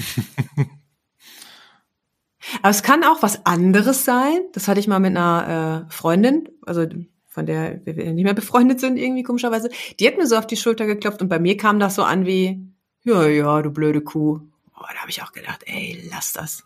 aber 2.61 2.69
es 2.69 2.81
kann 2.81 3.03
auch 3.03 3.21
was 3.21 3.45
anderes 3.45 4.05
sein. 4.05 4.39
Das 4.53 4.67
hatte 4.67 4.79
ich 4.79 4.87
mal 4.87 4.99
mit 4.99 5.11
einer 5.11 5.85
äh, 5.87 5.93
Freundin, 5.93 6.49
also 6.65 6.85
von 7.27 7.45
der 7.45 7.85
wir 7.85 8.13
nicht 8.13 8.23
mehr 8.23 8.33
befreundet 8.33 8.79
sind, 8.79 8.97
irgendwie 8.97 9.23
komischerweise. 9.23 9.69
Die 9.99 10.07
hat 10.07 10.17
mir 10.17 10.27
so 10.27 10.37
auf 10.37 10.47
die 10.47 10.57
Schulter 10.57 10.85
geklopft 10.85 11.21
und 11.21 11.29
bei 11.29 11.39
mir 11.39 11.57
kam 11.57 11.79
das 11.79 11.95
so 11.95 12.03
an 12.03 12.25
wie, 12.25 12.65
ja, 13.03 13.27
ja, 13.27 13.61
du 13.61 13.69
blöde 13.71 14.01
Kuh. 14.01 14.39
Oh, 14.75 14.85
da 14.87 14.99
habe 14.99 15.09
ich 15.09 15.21
auch 15.21 15.33
gedacht, 15.33 15.63
ey, 15.65 16.07
lass 16.09 16.31
das. 16.31 16.63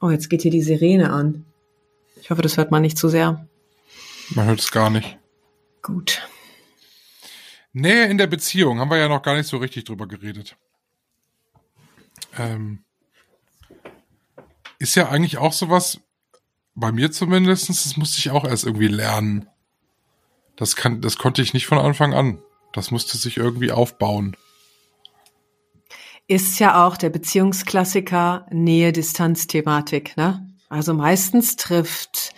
Oh, 0.00 0.10
jetzt 0.10 0.30
geht 0.30 0.42
hier 0.42 0.50
die 0.50 0.62
Sirene 0.62 1.10
an. 1.10 1.44
Ich 2.20 2.30
hoffe, 2.30 2.42
das 2.42 2.56
hört 2.56 2.70
man 2.70 2.82
nicht 2.82 2.96
zu 2.96 3.08
sehr. 3.08 3.46
Man 4.30 4.46
hört 4.46 4.60
es 4.60 4.70
gar 4.70 4.90
nicht. 4.90 5.18
Gut. 5.82 6.26
Nähe 7.76 8.06
in 8.06 8.16
der 8.16 8.26
Beziehung 8.26 8.80
haben 8.80 8.90
wir 8.90 8.96
ja 8.96 9.08
noch 9.08 9.20
gar 9.20 9.36
nicht 9.36 9.48
so 9.48 9.58
richtig 9.58 9.84
drüber 9.84 10.06
geredet. 10.06 10.56
Ähm, 12.38 12.84
ist 14.78 14.94
ja 14.94 15.10
eigentlich 15.10 15.36
auch 15.36 15.52
sowas, 15.52 16.00
bei 16.74 16.90
mir 16.90 17.12
zumindest, 17.12 17.68
das 17.68 17.96
musste 17.98 18.18
ich 18.18 18.30
auch 18.30 18.44
erst 18.44 18.64
irgendwie 18.64 18.88
lernen. 18.88 19.46
Das 20.56 20.74
kann, 20.74 21.02
das 21.02 21.18
konnte 21.18 21.42
ich 21.42 21.52
nicht 21.52 21.66
von 21.66 21.78
Anfang 21.78 22.14
an. 22.14 22.38
Das 22.72 22.90
musste 22.90 23.18
sich 23.18 23.36
irgendwie 23.36 23.72
aufbauen. 23.72 24.38
Ist 26.28 26.58
ja 26.58 26.86
auch 26.86 26.96
der 26.96 27.10
Beziehungsklassiker 27.10 28.46
Nähe-Distanz-Thematik, 28.50 30.16
ne? 30.16 30.48
Also 30.70 30.94
meistens 30.94 31.56
trifft 31.56 32.34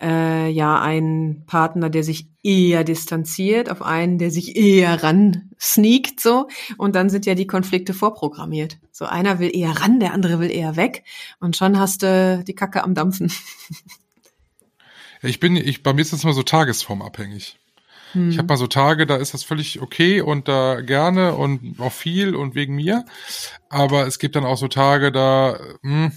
äh, 0.00 0.48
ja 0.48 0.80
ein 0.80 1.44
Partner, 1.46 1.90
der 1.90 2.04
sich 2.04 2.28
eher 2.42 2.84
distanziert, 2.84 3.70
auf 3.70 3.82
einen, 3.82 4.18
der 4.18 4.30
sich 4.30 4.56
eher 4.56 5.02
ran 5.02 5.50
sneakt, 5.60 6.20
so. 6.20 6.48
Und 6.78 6.94
dann 6.94 7.10
sind 7.10 7.26
ja 7.26 7.34
die 7.34 7.46
Konflikte 7.46 7.94
vorprogrammiert. 7.94 8.78
So 8.92 9.04
einer 9.04 9.38
will 9.38 9.54
eher 9.54 9.72
ran, 9.72 10.00
der 10.00 10.12
andere 10.12 10.40
will 10.40 10.50
eher 10.50 10.76
weg. 10.76 11.04
Und 11.38 11.56
schon 11.56 11.78
hast 11.78 12.02
du 12.02 12.42
die 12.46 12.54
Kacke 12.54 12.82
am 12.82 12.94
Dampfen. 12.94 13.32
Ich 15.22 15.38
bin, 15.38 15.54
ich, 15.54 15.82
bei 15.82 15.92
mir 15.92 16.00
ist 16.00 16.14
das 16.14 16.24
immer 16.24 16.32
so 16.32 16.42
tagesformabhängig. 16.42 17.58
Ich 18.14 18.38
habe 18.38 18.48
mal 18.48 18.56
so 18.56 18.66
Tage, 18.66 19.06
da 19.06 19.16
ist 19.16 19.34
das 19.34 19.44
völlig 19.44 19.80
okay 19.80 20.20
und 20.20 20.48
da 20.48 20.80
gerne 20.80 21.36
und 21.36 21.78
auch 21.78 21.92
viel 21.92 22.34
und 22.34 22.56
wegen 22.56 22.74
mir. 22.74 23.04
Aber 23.68 24.06
es 24.06 24.18
gibt 24.18 24.34
dann 24.34 24.44
auch 24.44 24.56
so 24.56 24.66
Tage, 24.66 25.12
da 25.12 25.60
hm, 25.82 26.10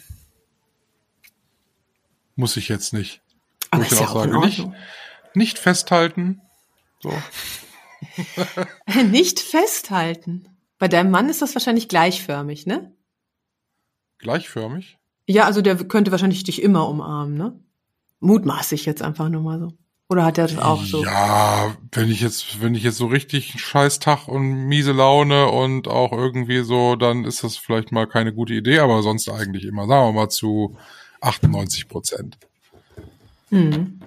muss 2.36 2.58
ich 2.58 2.68
jetzt 2.68 2.94
nicht. 2.94 3.22
Aber 3.76 3.84
ich 3.84 3.92
ist 3.92 4.00
ja 4.00 4.08
auch 4.08 4.16
auch 4.16 4.46
nicht, 4.46 4.68
nicht 5.34 5.60
festhalten. 5.60 6.42
So. 7.00 7.12
Nicht 9.10 9.40
festhalten. 9.40 10.48
Bei 10.78 10.88
deinem 10.88 11.12
Mann 11.12 11.30
ist 11.30 11.42
das 11.42 11.56
wahrscheinlich 11.56 11.88
gleichförmig, 11.88 12.66
ne? 12.66 12.94
Gleichförmig. 14.20 14.98
Ja, 15.26 15.46
also 15.46 15.62
der 15.62 15.76
könnte 15.76 16.12
wahrscheinlich 16.12 16.44
dich 16.44 16.62
immer 16.62 16.88
umarmen, 16.90 17.36
ne? 17.36 17.60
Mutmaße 18.20 18.76
ich 18.76 18.86
jetzt 18.86 19.02
einfach 19.02 19.30
nur 19.30 19.42
mal 19.42 19.60
so. 19.60 19.74
Oder 20.10 20.26
hat 20.26 20.38
er 20.38 20.48
das 20.48 20.58
auch 20.58 20.84
so? 20.84 21.04
Ja, 21.04 21.76
wenn 21.92 22.10
ich 22.10 22.22
jetzt, 22.22 22.62
wenn 22.62 22.76
ich 22.76 22.84
jetzt 22.84 22.98
so 22.98 23.08
richtig 23.08 23.52
einen 23.52 23.60
Scheißtag 23.60 24.28
und 24.28 24.68
miese 24.68 24.92
Laune 24.92 25.48
und 25.48 25.88
auch 25.88 26.12
irgendwie 26.12 26.64
so, 26.64 26.96
dann 26.96 27.26
ist 27.26 27.44
das 27.44 27.58
vielleicht 27.58 27.92
mal 27.92 28.06
keine 28.06 28.34
gute 28.34 28.54
Idee, 28.54 28.80
aber 28.80 29.02
sonst 29.02 29.30
eigentlich 29.30 29.64
immer, 29.64 29.88
sagen 29.88 30.14
wir 30.14 30.22
mal 30.22 30.30
zu 30.30 30.78
98 31.22 31.88
Prozent. 31.88 32.38
Mhm. 33.54 34.00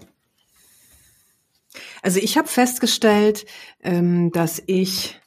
Also 2.02 2.18
ich 2.18 2.36
habe 2.36 2.48
festgestellt, 2.48 3.46
ähm, 3.82 4.32
dass 4.32 4.62
ich 4.66 5.20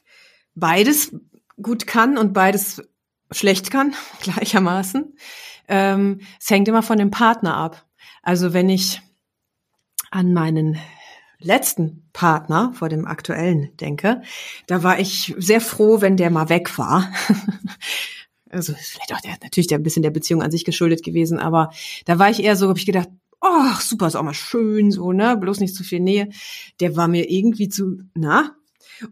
beides 0.54 1.14
gut 1.60 1.86
kann 1.86 2.18
und 2.18 2.32
beides 2.32 2.82
schlecht 3.30 3.70
kann, 3.70 3.94
gleichermaßen. 4.20 5.16
Ähm, 5.68 6.20
es 6.40 6.50
hängt 6.50 6.68
immer 6.68 6.82
von 6.82 6.98
dem 6.98 7.10
Partner 7.10 7.56
ab. 7.56 7.86
Also 8.22 8.52
wenn 8.52 8.68
ich 8.68 9.00
an 10.10 10.34
meinen 10.34 10.78
letzten 11.38 12.08
Partner 12.12 12.72
vor 12.74 12.90
dem 12.90 13.06
aktuellen 13.06 13.74
denke, 13.78 14.20
da 14.66 14.82
war 14.82 14.98
ich 14.98 15.34
sehr 15.38 15.60
froh, 15.60 16.02
wenn 16.02 16.18
der 16.18 16.30
mal 16.30 16.50
weg 16.50 16.76
war. 16.76 17.10
also 18.50 18.74
vielleicht 18.74 19.14
auch 19.14 19.20
der, 19.20 19.38
natürlich 19.42 19.68
der 19.68 19.78
ein 19.78 19.82
bisschen 19.82 20.02
der 20.02 20.10
Beziehung 20.10 20.42
an 20.42 20.50
sich 20.50 20.64
geschuldet 20.64 21.02
gewesen, 21.02 21.38
aber 21.38 21.70
da 22.04 22.18
war 22.18 22.28
ich 22.28 22.42
eher 22.42 22.56
so, 22.56 22.68
habe 22.68 22.78
ich 22.78 22.86
gedacht, 22.86 23.08
ach 23.40 23.80
super, 23.80 24.06
ist 24.06 24.16
auch 24.16 24.22
mal 24.22 24.34
schön 24.34 24.90
so, 24.90 25.12
ne, 25.12 25.36
bloß 25.36 25.60
nicht 25.60 25.74
zu 25.74 25.82
viel 25.82 26.00
Nähe. 26.00 26.28
Der 26.80 26.96
war 26.96 27.08
mir 27.08 27.30
irgendwie 27.30 27.68
zu 27.68 28.02
nah. 28.14 28.54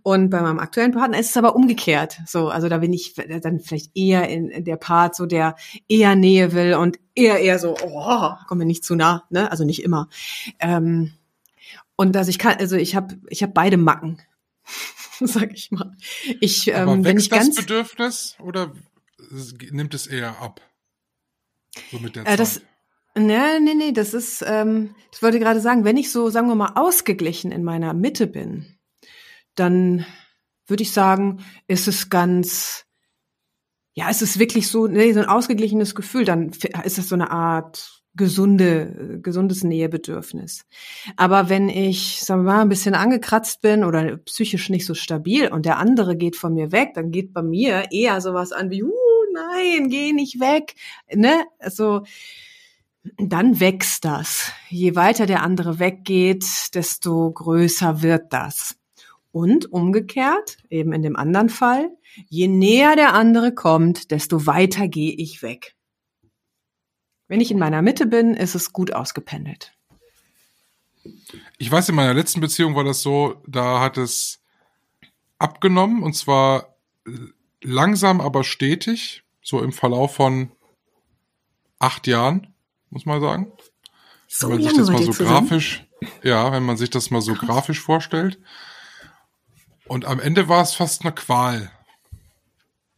Und 0.03 0.29
bei 0.29 0.43
meinem 0.43 0.59
aktuellen 0.59 0.93
Partner 0.93 1.19
ist 1.19 1.31
es 1.31 1.37
aber 1.37 1.57
umgekehrt. 1.57 2.21
So, 2.27 2.49
also 2.49 2.69
da 2.69 2.79
bin 2.79 2.93
ich 2.93 3.15
dann 3.15 3.61
vielleicht 3.61 3.97
eher 3.97 4.29
in 4.29 4.65
der 4.65 4.77
Part, 4.77 5.17
so 5.17 5.25
der 5.25 5.57
eher 5.89 6.15
Nähe 6.15 6.53
will 6.53 6.75
und 6.75 6.99
eher 7.15 7.41
eher 7.41 7.59
so, 7.59 7.75
oh, 7.83 8.31
komm 8.47 8.59
mir 8.59 8.67
nicht 8.67 8.85
zu 8.85 8.95
nah, 8.97 9.25
ne? 9.31 9.51
Also 9.51 9.65
nicht 9.65 9.83
immer. 9.83 10.09
Ähm, 10.59 11.13
und 11.97 12.13
dass 12.13 12.29
ich 12.29 12.39
kann, 12.39 12.57
also 12.59 12.77
ich 12.77 12.95
habe 12.95 13.19
ich 13.29 13.43
habe 13.43 13.53
beide 13.53 13.77
Macken, 13.77 14.21
sag 15.21 15.53
ich 15.53 15.71
mal. 15.71 15.97
Ich, 16.41 16.75
Aber 16.75 16.93
ähm, 16.93 17.05
wenn 17.05 17.19
ich 17.19 17.29
das 17.31 17.39
ganz 17.39 17.57
Bedürfnis 17.57 18.37
oder 18.41 18.73
nimmt 19.71 19.95
es 19.95 20.07
eher 20.07 20.41
ab? 20.41 20.61
So 21.91 21.99
mit 21.99 22.17
der 22.17 22.27
Äh, 22.27 22.37
das, 22.37 22.55
Zeit. 22.55 22.68
Nee, 23.19 23.61
nee, 23.61 23.75
nee, 23.75 23.93
das 23.93 24.15
ist, 24.15 24.45
ähm, 24.47 24.95
ich 25.13 25.23
wollte 25.23 25.39
gerade 25.39 25.61
sagen, 25.61 25.85
wenn 25.85 25.97
ich 25.97 26.11
so, 26.11 26.31
sagen 26.31 26.49
wir 26.49 26.55
mal, 26.55 26.73
ausgeglichen 26.75 27.53
in 27.53 27.65
meiner 27.65 27.95
Mitte 27.95 28.27
bin, 28.27 28.79
dann 29.55 30.07
würde 30.67 30.83
ich 30.83 30.93
sagen, 30.93 31.45
ist 31.67 31.89
es 31.89 32.11
ganz, 32.11 32.85
ja, 33.95 34.09
es 34.11 34.23
ist 34.23 34.39
wirklich 34.39 34.69
so, 34.69 34.87
nee, 34.87 35.13
so 35.13 35.21
ein 35.21 35.27
ausgeglichenes 35.27 35.95
Gefühl, 35.95 36.25
dann 36.25 36.51
ist 36.85 36.99
es 36.99 37.09
so 37.09 37.15
eine 37.15 37.31
Art 37.31 37.99
gesunde, 38.15 39.21
gesundes 39.23 39.65
Nähebedürfnis. 39.65 40.67
Aber 41.17 41.49
wenn 41.49 41.69
ich, 41.69 42.21
sagen 42.21 42.45
wir 42.45 42.53
mal, 42.53 42.63
ein 42.63 42.69
bisschen 42.69 42.95
angekratzt 42.95 43.63
bin 43.63 43.85
oder 43.85 44.19
psychisch 44.19 44.69
nicht 44.69 44.87
so 44.87 44.95
stabil 44.95 45.49
und 45.49 45.65
der 45.65 45.79
andere 45.79 46.17
geht 46.17 46.37
von 46.37 46.55
mir 46.55 46.73
weg, 46.73 46.91
dann 46.95 47.11
geht 47.11 47.33
bei 47.33 47.43
mir 47.43 47.87
eher 47.91 48.21
sowas 48.21 48.53
an 48.53 48.71
wie, 48.71 48.83
uh, 48.83 48.93
nein, 49.33 49.89
geh 49.89 50.13
nicht 50.13 50.41
weg, 50.41 50.75
ne? 51.15 51.45
Also, 51.59 52.03
dann 53.17 53.61
wächst 53.61 54.05
das. 54.05 54.53
Je 54.69 54.95
weiter 54.95 55.27
der 55.27 55.43
andere 55.43 55.79
weggeht, 55.79 56.45
desto 56.75 57.31
größer 57.31 58.03
wird 58.03 58.33
das. 58.33 58.77
Und 59.31 59.73
umgekehrt, 59.73 60.59
eben 60.71 60.93
in 60.93 61.03
dem 61.03 61.17
anderen 61.17 61.49
Fall, 61.49 61.91
je 62.29 62.49
näher 62.49 62.97
der 62.97 63.15
andere 63.15 63.55
kommt, 63.55 64.11
desto 64.11 64.47
weiter 64.47 64.89
gehe 64.89 65.13
ich 65.13 65.43
weg. 65.43 65.77
Wenn 67.29 67.41
ich 67.41 67.51
in 67.51 67.59
meiner 67.59 67.83
Mitte 67.83 68.07
bin, 68.07 68.35
ist 68.35 68.55
es 68.55 68.73
gut 68.73 68.93
ausgependelt. 68.93 69.75
Ich 71.59 71.71
weiß, 71.71 71.91
in 71.91 71.95
meiner 71.95 72.15
letzten 72.15 72.41
Beziehung 72.41 72.75
war 72.75 72.85
das 72.85 73.03
so, 73.03 73.43
da 73.47 73.81
hat 73.81 73.99
es 73.99 74.41
abgenommen 75.39 76.03
und 76.03 76.15
zwar 76.15 76.77
langsam, 77.63 78.21
aber 78.21 78.45
stetig, 78.45 79.25
so 79.43 79.63
im 79.63 79.73
Verlauf 79.73 80.15
von 80.15 80.53
acht 81.79 82.07
Jahren, 82.07 82.55
muss 82.91 83.07
man 83.07 83.21
sagen. 83.21 83.53
So 84.27 84.51
wenn 84.51 84.63
man 84.63 84.69
sich 84.69 84.77
das 84.77 84.91
mal 84.91 85.03
so 85.03 85.25
grafisch, 85.25 85.87
ja, 86.23 86.53
wenn 86.53 86.63
man 86.63 86.77
sich 86.77 86.91
das 86.91 87.11
mal 87.11 87.23
so 87.23 87.35
Krass. 87.35 87.49
grafisch 87.49 87.81
vorstellt. 87.81 88.39
Und 89.87 90.05
am 90.05 90.21
Ende 90.21 90.49
war 90.49 90.63
es 90.63 90.75
fast 90.75 91.03
eine 91.03 91.13
Qual. 91.15 91.71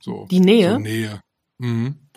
So. 0.01 0.27
Die 0.31 0.41
Nähe? 0.41 0.73
So 0.73 0.79
Nähe. 0.79 1.21
Mhm. 1.59 2.11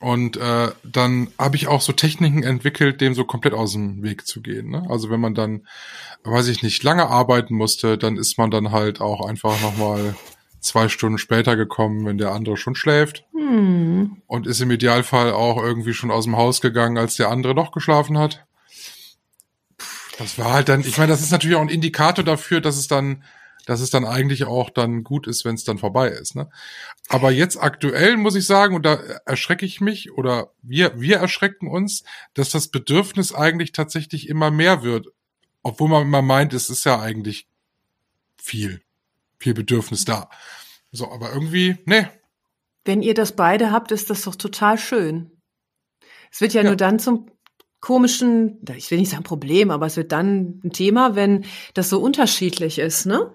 Und 0.00 0.36
äh, 0.36 0.70
dann 0.82 1.28
habe 1.38 1.56
ich 1.56 1.68
auch 1.68 1.80
so 1.80 1.92
Techniken 1.92 2.42
entwickelt, 2.42 3.00
dem 3.00 3.14
so 3.14 3.24
komplett 3.24 3.54
aus 3.54 3.72
dem 3.72 4.02
Weg 4.02 4.26
zu 4.26 4.42
gehen. 4.42 4.68
Ne? 4.68 4.84
Also 4.90 5.08
wenn 5.08 5.20
man 5.20 5.34
dann, 5.34 5.66
weiß 6.24 6.48
ich 6.48 6.62
nicht, 6.62 6.82
lange 6.82 7.06
arbeiten 7.06 7.54
musste, 7.54 7.96
dann 7.96 8.16
ist 8.16 8.36
man 8.36 8.50
dann 8.50 8.70
halt 8.70 9.00
auch 9.00 9.26
einfach 9.26 9.62
nochmal 9.62 10.14
zwei 10.64 10.88
Stunden 10.88 11.18
später 11.18 11.56
gekommen, 11.56 12.06
wenn 12.06 12.18
der 12.18 12.32
andere 12.32 12.56
schon 12.56 12.74
schläft. 12.74 13.24
Hm. 13.32 14.22
Und 14.26 14.46
ist 14.46 14.60
im 14.60 14.70
Idealfall 14.70 15.32
auch 15.32 15.62
irgendwie 15.62 15.94
schon 15.94 16.10
aus 16.10 16.24
dem 16.24 16.36
Haus 16.36 16.60
gegangen, 16.60 16.98
als 16.98 17.16
der 17.16 17.30
andere 17.30 17.54
noch 17.54 17.72
geschlafen 17.72 18.18
hat. 18.18 18.44
Das 20.18 20.38
war 20.38 20.52
halt 20.52 20.68
dann, 20.68 20.80
ich 20.80 20.96
meine, 20.96 21.10
das 21.10 21.20
ist 21.20 21.32
natürlich 21.32 21.56
auch 21.56 21.62
ein 21.62 21.68
Indikator 21.68 22.24
dafür, 22.24 22.60
dass 22.60 22.76
es 22.76 22.88
dann 22.88 23.24
dass 23.66 23.80
es 23.80 23.90
dann 23.90 24.04
eigentlich 24.04 24.44
auch 24.44 24.70
dann 24.70 25.04
gut 25.04 25.26
ist, 25.26 25.44
wenn 25.44 25.54
es 25.54 25.64
dann 25.64 25.78
vorbei 25.78 26.08
ist. 26.08 26.36
Ne? 26.36 26.50
Aber 27.08 27.30
jetzt 27.30 27.56
aktuell 27.56 28.16
muss 28.16 28.34
ich 28.34 28.46
sagen, 28.46 28.74
und 28.74 28.84
da 28.84 28.94
erschrecke 29.24 29.64
ich 29.64 29.80
mich 29.80 30.12
oder 30.12 30.50
wir, 30.62 31.00
wir 31.00 31.16
erschrecken 31.16 31.68
uns, 31.68 32.04
dass 32.34 32.50
das 32.50 32.68
Bedürfnis 32.68 33.32
eigentlich 33.34 33.72
tatsächlich 33.72 34.28
immer 34.28 34.50
mehr 34.50 34.82
wird. 34.82 35.08
Obwohl 35.62 35.88
man 35.88 36.02
immer 36.02 36.22
meint, 36.22 36.52
es 36.52 36.68
ist 36.68 36.84
ja 36.84 37.00
eigentlich 37.00 37.46
viel, 38.36 38.82
viel 39.44 39.54
Bedürfnis 39.54 40.06
da. 40.06 40.30
So, 40.90 41.10
aber 41.12 41.32
irgendwie, 41.32 41.76
ne. 41.84 42.10
Wenn 42.84 43.02
ihr 43.02 43.14
das 43.14 43.36
beide 43.36 43.70
habt, 43.70 43.92
ist 43.92 44.08
das 44.10 44.22
doch 44.22 44.34
total 44.34 44.78
schön. 44.78 45.30
Es 46.32 46.40
wird 46.40 46.54
ja, 46.54 46.62
ja. 46.62 46.68
nur 46.68 46.76
dann 46.76 46.98
zum 46.98 47.30
komischen, 47.80 48.58
ich 48.74 48.90
will 48.90 48.98
nicht 48.98 49.10
sagen 49.10 49.22
Problem, 49.22 49.70
aber 49.70 49.84
es 49.84 49.98
wird 49.98 50.12
dann 50.12 50.60
ein 50.64 50.72
Thema, 50.72 51.14
wenn 51.14 51.44
das 51.74 51.90
so 51.90 52.00
unterschiedlich 52.00 52.78
ist, 52.78 53.04
ne? 53.04 53.30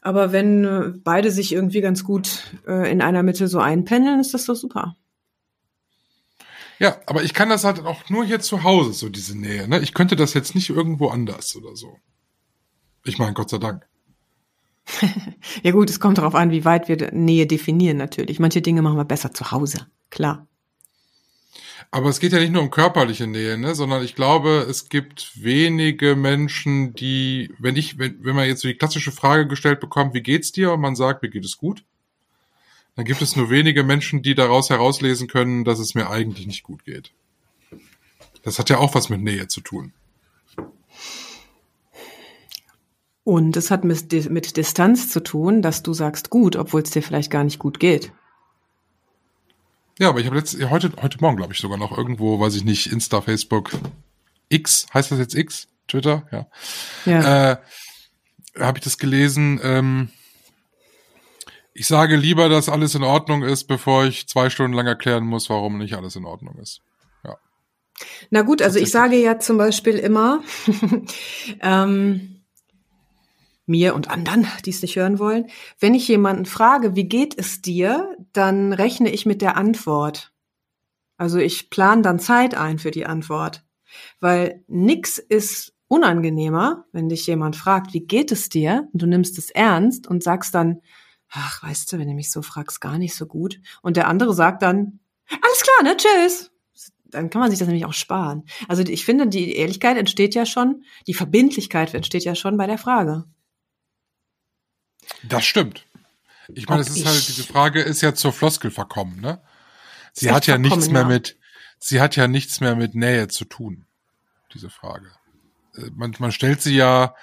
Aber 0.00 0.30
wenn 0.30 0.64
äh, 0.64 0.92
beide 1.02 1.32
sich 1.32 1.52
irgendwie 1.52 1.80
ganz 1.80 2.04
gut 2.04 2.44
äh, 2.68 2.90
in 2.90 3.02
einer 3.02 3.24
Mitte 3.24 3.48
so 3.48 3.58
einpendeln, 3.58 4.20
ist 4.20 4.32
das 4.32 4.44
doch 4.44 4.54
super. 4.54 4.96
Ja, 6.78 7.00
aber 7.06 7.24
ich 7.24 7.34
kann 7.34 7.48
das 7.48 7.64
halt 7.64 7.80
auch 7.80 8.08
nur 8.08 8.24
hier 8.24 8.38
zu 8.38 8.62
Hause, 8.62 8.92
so 8.92 9.08
diese 9.08 9.36
Nähe. 9.36 9.66
Ne? 9.66 9.80
Ich 9.80 9.92
könnte 9.92 10.14
das 10.14 10.34
jetzt 10.34 10.54
nicht 10.54 10.70
irgendwo 10.70 11.08
anders 11.08 11.56
oder 11.56 11.74
so. 11.74 11.98
Ich 13.04 13.18
meine, 13.18 13.34
Gott 13.34 13.50
sei 13.50 13.58
Dank. 13.58 13.88
ja 15.62 15.70
gut, 15.72 15.90
es 15.90 16.00
kommt 16.00 16.18
darauf 16.18 16.34
an, 16.34 16.50
wie 16.50 16.64
weit 16.64 16.88
wir 16.88 17.12
Nähe 17.12 17.46
definieren 17.46 17.96
natürlich. 17.96 18.38
Manche 18.38 18.62
Dinge 18.62 18.82
machen 18.82 18.96
wir 18.96 19.04
besser 19.04 19.32
zu 19.32 19.50
Hause, 19.50 19.86
klar. 20.10 20.46
Aber 21.90 22.10
es 22.10 22.20
geht 22.20 22.32
ja 22.32 22.38
nicht 22.38 22.52
nur 22.52 22.62
um 22.62 22.70
körperliche 22.70 23.26
Nähe, 23.26 23.56
ne, 23.56 23.74
sondern 23.74 24.04
ich 24.04 24.14
glaube, 24.14 24.66
es 24.68 24.90
gibt 24.90 25.32
wenige 25.42 26.16
Menschen, 26.16 26.92
die, 26.92 27.50
wenn 27.58 27.76
ich, 27.76 27.98
wenn, 27.98 28.22
wenn 28.22 28.36
man 28.36 28.46
jetzt 28.46 28.60
so 28.60 28.68
die 28.68 28.74
klassische 28.74 29.12
Frage 29.12 29.46
gestellt 29.46 29.80
bekommt, 29.80 30.12
wie 30.12 30.22
geht's 30.22 30.52
dir? 30.52 30.72
Und 30.72 30.80
man 30.80 30.96
sagt, 30.96 31.22
mir 31.22 31.30
geht 31.30 31.46
es 31.46 31.56
gut, 31.56 31.84
dann 32.94 33.06
gibt 33.06 33.22
es 33.22 33.36
nur 33.36 33.48
wenige 33.48 33.84
Menschen, 33.84 34.22
die 34.22 34.34
daraus 34.34 34.68
herauslesen 34.68 35.28
können, 35.28 35.64
dass 35.64 35.78
es 35.78 35.94
mir 35.94 36.10
eigentlich 36.10 36.46
nicht 36.46 36.62
gut 36.62 36.84
geht. 36.84 37.12
Das 38.42 38.58
hat 38.58 38.68
ja 38.68 38.78
auch 38.78 38.94
was 38.94 39.08
mit 39.08 39.22
Nähe 39.22 39.48
zu 39.48 39.60
tun. 39.62 39.92
Und 43.28 43.58
es 43.58 43.70
hat 43.70 43.84
mit, 43.84 44.10
mit 44.30 44.56
Distanz 44.56 45.10
zu 45.10 45.20
tun, 45.20 45.60
dass 45.60 45.82
du 45.82 45.92
sagst 45.92 46.30
gut, 46.30 46.56
obwohl 46.56 46.80
es 46.80 46.92
dir 46.92 47.02
vielleicht 47.02 47.30
gar 47.30 47.44
nicht 47.44 47.58
gut 47.58 47.78
geht. 47.78 48.10
Ja, 49.98 50.08
aber 50.08 50.20
ich 50.20 50.24
habe 50.24 50.36
letzt, 50.36 50.58
heute, 50.70 50.92
heute 51.02 51.18
Morgen, 51.20 51.36
glaube 51.36 51.52
ich, 51.52 51.58
sogar 51.58 51.76
noch 51.76 51.94
irgendwo, 51.94 52.40
weiß 52.40 52.56
ich 52.56 52.64
nicht, 52.64 52.90
Insta, 52.90 53.20
Facebook, 53.20 53.72
X, 54.48 54.86
heißt 54.94 55.10
das 55.10 55.18
jetzt 55.18 55.34
X? 55.34 55.68
Twitter, 55.88 56.26
ja. 56.32 56.46
ja. 57.04 57.50
Äh, 57.52 57.56
habe 58.58 58.78
ich 58.78 58.84
das 58.84 58.96
gelesen. 58.96 59.60
Ähm, 59.62 60.08
ich 61.74 61.86
sage 61.86 62.16
lieber, 62.16 62.48
dass 62.48 62.70
alles 62.70 62.94
in 62.94 63.02
Ordnung 63.02 63.42
ist, 63.42 63.64
bevor 63.64 64.06
ich 64.06 64.26
zwei 64.26 64.48
Stunden 64.48 64.74
lang 64.74 64.86
erklären 64.86 65.24
muss, 65.24 65.50
warum 65.50 65.76
nicht 65.76 65.92
alles 65.92 66.16
in 66.16 66.24
Ordnung 66.24 66.56
ist. 66.62 66.80
Ja. 67.24 67.36
Na 68.30 68.40
gut, 68.40 68.62
also 68.62 68.78
ich 68.78 68.90
sage 68.90 69.16
ja 69.16 69.38
zum 69.38 69.58
Beispiel 69.58 69.98
immer, 69.98 70.42
ähm, 71.60 72.37
mir 73.68 73.94
und 73.94 74.10
anderen, 74.10 74.46
die 74.64 74.70
es 74.70 74.82
nicht 74.82 74.96
hören 74.96 75.18
wollen. 75.18 75.46
Wenn 75.78 75.94
ich 75.94 76.08
jemanden 76.08 76.46
frage, 76.46 76.96
wie 76.96 77.08
geht 77.08 77.38
es 77.38 77.62
dir, 77.62 78.16
dann 78.32 78.72
rechne 78.72 79.10
ich 79.10 79.26
mit 79.26 79.42
der 79.42 79.56
Antwort. 79.56 80.32
Also 81.16 81.38
ich 81.38 81.70
plane 81.70 82.02
dann 82.02 82.18
Zeit 82.18 82.54
ein 82.54 82.78
für 82.78 82.90
die 82.90 83.06
Antwort. 83.06 83.64
Weil 84.20 84.64
nix 84.68 85.18
ist 85.18 85.74
unangenehmer, 85.88 86.84
wenn 86.92 87.08
dich 87.08 87.26
jemand 87.26 87.56
fragt, 87.56 87.94
wie 87.94 88.06
geht 88.06 88.30
es 88.30 88.48
dir? 88.48 88.88
Und 88.92 89.02
du 89.02 89.06
nimmst 89.06 89.38
es 89.38 89.50
ernst 89.50 90.06
und 90.06 90.22
sagst 90.22 90.54
dann, 90.54 90.80
ach, 91.30 91.62
weißt 91.62 91.92
du, 91.92 91.98
wenn 91.98 92.08
du 92.08 92.14
mich 92.14 92.30
so 92.30 92.42
fragst, 92.42 92.80
gar 92.80 92.98
nicht 92.98 93.14
so 93.14 93.26
gut. 93.26 93.60
Und 93.82 93.96
der 93.96 94.06
andere 94.06 94.34
sagt 94.34 94.62
dann, 94.62 95.00
alles 95.28 95.62
klar, 95.62 95.82
ne, 95.82 95.96
tschüss. 95.96 96.50
Dann 97.10 97.30
kann 97.30 97.40
man 97.40 97.50
sich 97.50 97.58
das 97.58 97.68
nämlich 97.68 97.86
auch 97.86 97.94
sparen. 97.94 98.44
Also 98.68 98.82
ich 98.82 99.04
finde, 99.06 99.26
die 99.26 99.56
Ehrlichkeit 99.56 99.96
entsteht 99.96 100.34
ja 100.34 100.44
schon, 100.44 100.84
die 101.06 101.14
Verbindlichkeit 101.14 101.94
entsteht 101.94 102.24
ja 102.24 102.34
schon 102.34 102.58
bei 102.58 102.66
der 102.66 102.76
Frage. 102.76 103.24
Das 105.22 105.44
stimmt. 105.44 105.86
Ich 106.48 106.68
meine, 106.68 106.80
es 106.80 106.88
ist 106.90 107.04
halt, 107.04 107.28
diese 107.28 107.44
Frage 107.44 107.82
ist 107.82 108.00
ja 108.00 108.14
zur 108.14 108.32
Floskel 108.32 108.70
verkommen, 108.70 109.20
ne? 109.20 109.40
Sie 110.12 110.32
hat 110.32 110.46
ja 110.46 110.58
nichts 110.58 110.88
mehr 110.88 111.02
ja. 111.02 111.08
mit, 111.08 111.36
sie 111.78 112.00
hat 112.00 112.16
ja 112.16 112.26
nichts 112.26 112.60
mehr 112.60 112.74
mit 112.74 112.94
Nähe 112.94 113.28
zu 113.28 113.44
tun, 113.44 113.86
diese 114.54 114.70
Frage. 114.70 115.10
Äh, 115.76 115.90
man, 115.94 116.14
man 116.18 116.32
stellt 116.32 116.62
sie 116.62 116.74
ja, 116.74 117.14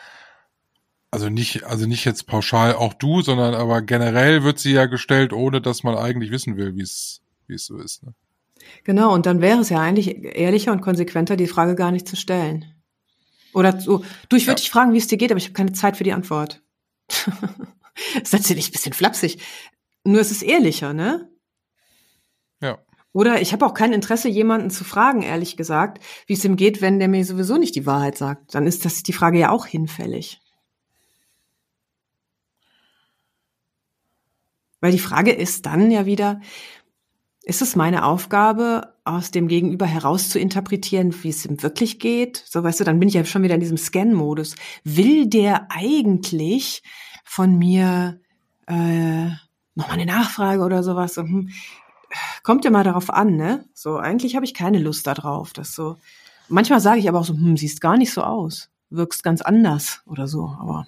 also 1.12 1.30
nicht, 1.30 1.64
also 1.64 1.88
nicht 1.88 2.06
jetzt 2.06 2.28
pauschal 2.28 2.76
auch 2.76 2.94
du, 2.94 3.22
sondern 3.22 3.56
aber 3.56 3.82
generell 3.82 4.44
wird 4.44 4.60
sie 4.60 4.74
ja 4.74 4.86
gestellt, 4.86 5.34
ohne 5.34 5.62
dass 5.62 5.84
man 5.84 5.98
eigentlich 5.98 6.32
wissen 6.32 6.56
will, 6.58 6.76
wie 6.76 6.84
es, 6.84 7.22
wie 7.48 7.56
es 7.56 7.66
so 7.66 7.78
ist, 7.78 8.04
ne? 8.04 8.14
Genau, 8.84 9.14
und 9.14 9.28
dann 9.28 9.42
wäre 9.42 9.60
es 9.60 9.70
ja 9.70 9.80
eigentlich 9.80 10.24
ehrlicher 10.24 10.72
und 10.72 10.82
konsequenter, 10.82 11.36
die 11.36 11.48
Frage 11.48 11.76
gar 11.76 11.92
nicht 11.92 12.08
zu 12.08 12.16
stellen. 12.16 12.66
Oder 13.54 13.80
so, 13.80 14.04
du, 14.30 14.36
ich 14.36 14.48
würde 14.48 14.60
ja. 14.60 14.64
dich 14.64 14.72
fragen, 14.72 14.94
wie 14.94 14.98
es 14.98 15.08
dir 15.08 15.18
geht, 15.18 15.32
aber 15.32 15.38
ich 15.38 15.46
habe 15.46 15.54
keine 15.54 15.74
Zeit 15.74 15.98
für 15.98 16.04
die 16.04 16.14
Antwort. 16.14 16.62
ist 18.22 18.34
natürlich 18.34 18.70
ein 18.70 18.72
bisschen 18.72 18.94
flapsig. 18.94 19.42
Nur 20.04 20.22
es 20.22 20.32
ist 20.32 20.44
ehrlicher, 20.44 20.94
ne? 20.94 21.30
Ja. 22.62 22.80
Oder 23.14 23.42
ich 23.42 23.54
habe 23.54 23.66
auch 23.66 23.74
kein 23.74 23.94
Interesse, 23.94 24.28
jemanden 24.28 24.70
zu 24.70 24.84
fragen, 24.84 25.22
ehrlich 25.22 25.58
gesagt, 25.58 26.04
wie 26.28 26.34
es 26.34 26.44
ihm 26.44 26.58
geht, 26.58 26.82
wenn 26.82 27.00
der 27.00 27.08
mir 27.08 27.24
sowieso 27.26 27.58
nicht 27.58 27.76
die 27.76 27.86
Wahrheit 27.86 28.18
sagt. 28.18 28.54
Dann 28.54 28.68
ist 28.68 28.86
das 28.86 29.04
die 29.04 29.14
Frage 29.14 29.40
ja 29.40 29.52
auch 29.52 29.66
hinfällig. 29.66 30.42
Weil 34.82 34.92
die 34.92 35.00
Frage 35.00 35.32
ist 35.32 35.66
dann 35.66 35.90
ja 35.90 36.06
wieder, 36.06 36.42
ist 37.42 37.62
es 37.62 37.76
meine 37.76 38.06
Aufgabe, 38.06 38.94
aus 39.04 39.32
dem 39.32 39.48
Gegenüber 39.48 39.86
heraus 39.86 40.30
zu 40.30 40.40
interpretieren, 40.40 41.16
wie 41.24 41.30
es 41.30 41.46
ihm 41.46 41.64
wirklich 41.64 42.00
geht? 42.00 42.44
So, 42.46 42.64
weißt 42.64 42.80
du, 42.80 42.84
dann 42.84 43.00
bin 43.00 43.08
ich 43.08 43.16
ja 43.16 43.24
schon 43.24 43.44
wieder 43.44 43.56
in 43.56 43.62
diesem 43.62 43.78
Scan-Modus. 43.78 44.56
Will 44.84 45.28
der 45.28 45.68
eigentlich 45.70 46.84
von 47.26 47.58
mir 47.58 48.22
äh, 48.68 49.28
nochmal 49.76 50.00
eine 50.00 50.06
Nachfrage 50.06 50.62
oder 50.64 50.82
sowas? 50.82 51.18
Und, 51.18 51.28
hm, 51.28 51.50
kommt 52.44 52.64
ja 52.64 52.72
mal 52.72 52.86
darauf 52.86 53.10
an, 53.10 53.36
ne? 53.36 53.66
So, 53.74 53.98
eigentlich 53.98 54.36
habe 54.36 54.46
ich 54.46 54.54
keine 54.54 54.80
Lust 54.80 55.06
darauf. 55.06 55.52
Das 55.52 55.76
so. 55.76 55.98
Manchmal 56.48 56.80
sage 56.80 57.00
ich 57.00 57.10
aber 57.10 57.20
auch 57.20 57.26
so, 57.26 57.34
hm, 57.34 57.58
siehst 57.58 57.82
gar 57.82 57.98
nicht 57.98 58.14
so 58.14 58.24
aus, 58.24 58.70
wirkst 58.90 59.24
ganz 59.24 59.42
anders 59.42 60.02
oder 60.06 60.28
so, 60.28 60.56
aber 60.60 60.88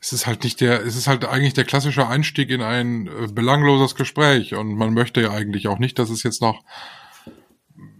es 0.00 0.12
ist 0.12 0.26
halt 0.26 0.44
nicht 0.44 0.60
der, 0.60 0.84
es 0.84 0.96
ist 0.96 1.06
halt 1.06 1.24
eigentlich 1.24 1.54
der 1.54 1.64
klassische 1.64 2.08
Einstieg 2.08 2.50
in 2.50 2.62
ein 2.62 3.06
äh, 3.06 3.28
belangloses 3.30 3.94
Gespräch 3.94 4.54
und 4.54 4.74
man 4.74 4.94
möchte 4.94 5.20
ja 5.20 5.30
eigentlich 5.30 5.68
auch 5.68 5.78
nicht, 5.78 5.98
dass 5.98 6.10
es 6.10 6.22
jetzt 6.22 6.40
noch 6.40 6.64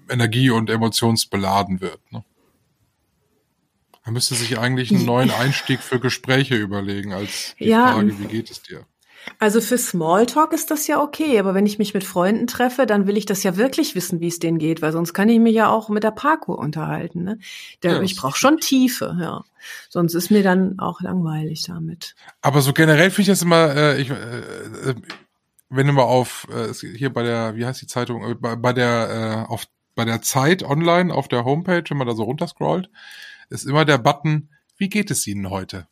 energie- 0.09 0.51
und 0.51 0.71
emotionsbeladen 0.71 1.81
wird. 1.81 2.01
Ne? 2.11 2.25
Man 4.09 4.15
müsste 4.15 4.37
sich 4.37 4.59
eigentlich 4.59 4.91
einen 4.91 5.05
neuen 5.05 5.31
Einstieg 5.31 5.81
für 5.81 6.01
Gespräche 6.01 6.57
überlegen, 6.57 7.13
als 7.13 7.55
die 7.61 7.67
Ja. 7.67 7.93
Frage, 7.93 8.19
wie 8.19 8.25
geht 8.25 8.51
es 8.51 8.63
dir? 8.63 8.87
Also 9.39 9.61
für 9.61 9.77
Smalltalk 9.77 10.55
ist 10.55 10.71
das 10.71 10.87
ja 10.87 11.03
okay, 11.03 11.39
aber 11.39 11.53
wenn 11.53 11.67
ich 11.67 11.79
mich 11.79 11.93
mit 11.93 12.05
Freunden 12.05 12.47
treffe, 12.47 12.87
dann 12.87 13.07
will 13.07 13.19
ich 13.19 13.27
das 13.27 13.43
ja 13.43 13.59
wirklich 13.59 13.95
wissen, 13.95 14.21
wie 14.21 14.29
es 14.29 14.39
denen 14.39 14.57
geht, 14.57 14.81
weil 14.81 14.93
sonst 14.93 15.13
kann 15.13 15.29
ich 15.29 15.39
mich 15.41 15.55
ja 15.55 15.69
auch 15.69 15.91
mit 15.91 16.05
der 16.05 16.13
Parkour 16.13 16.59
unterhalten. 16.59 17.23
Ne? 17.23 17.39
Der, 17.83 17.97
Ja, 17.97 18.01
ich 18.01 18.17
brauche 18.17 18.39
schon 18.39 18.57
Tiefe, 18.57 19.15
ja. 19.21 19.45
Sonst 19.91 20.15
ist 20.15 20.31
mir 20.31 20.43
dann 20.43 20.79
auch 20.79 21.03
langweilig 21.03 21.65
damit. 21.65 22.15
Aber 22.41 22.63
so 22.63 22.73
generell 22.73 23.11
finde 23.11 23.31
ich 23.31 23.39
das 23.39 23.43
immer, 23.43 23.77
äh, 23.77 24.01
ich, 24.01 24.09
äh, 24.09 24.15
äh, 24.15 24.95
wenn 25.69 25.87
du 25.87 25.93
mal 25.93 26.05
auf 26.05 26.47
äh, 26.51 26.73
hier 26.73 27.13
bei 27.13 27.25
der, 27.25 27.57
wie 27.57 27.67
heißt 27.67 27.83
die 27.83 27.87
Zeitung, 27.87 28.25
äh, 28.27 28.35
bei, 28.35 28.57
bei 28.57 28.73
der 28.73 29.45
äh, 29.47 29.53
auf 29.53 29.67
bei 29.95 30.05
der 30.07 30.23
Zeit 30.23 30.63
online 30.63 31.13
auf 31.13 31.27
der 31.27 31.45
Homepage, 31.45 31.83
wenn 31.89 31.97
man 31.99 32.07
da 32.07 32.15
so 32.15 32.23
runterscrollt, 32.23 32.89
ist 33.49 33.67
immer 33.67 33.85
der 33.85 33.99
Button, 33.99 34.51
wie 34.77 34.89
geht 34.89 35.11
es 35.11 35.27
Ihnen 35.27 35.51
heute? 35.51 35.87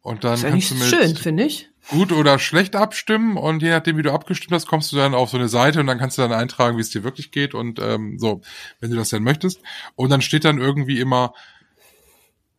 Und 0.00 0.22
dann 0.24 0.32
Das 0.32 0.42
kannst 0.42 0.70
du 0.70 0.74
mit 0.74 0.84
schön, 0.84 1.16
finde 1.16 1.44
ich. 1.44 1.70
gut 1.88 2.12
oder 2.12 2.38
schlecht 2.38 2.76
abstimmen 2.76 3.38
und 3.38 3.62
je 3.62 3.70
nachdem, 3.70 3.96
wie 3.96 4.02
du 4.02 4.12
abgestimmt 4.12 4.52
hast, 4.52 4.66
kommst 4.66 4.92
du 4.92 4.96
dann 4.96 5.14
auf 5.14 5.30
so 5.30 5.38
eine 5.38 5.48
Seite 5.48 5.80
und 5.80 5.86
dann 5.86 5.98
kannst 5.98 6.18
du 6.18 6.22
dann 6.22 6.32
eintragen, 6.32 6.76
wie 6.76 6.82
es 6.82 6.90
dir 6.90 7.04
wirklich 7.04 7.30
geht 7.30 7.54
und 7.54 7.78
ähm, 7.80 8.18
so, 8.18 8.42
wenn 8.80 8.90
du 8.90 8.96
das 8.96 9.08
denn 9.08 9.22
möchtest. 9.22 9.60
Und 9.96 10.10
dann 10.10 10.20
steht 10.20 10.44
dann 10.44 10.58
irgendwie 10.58 11.00
immer 11.00 11.32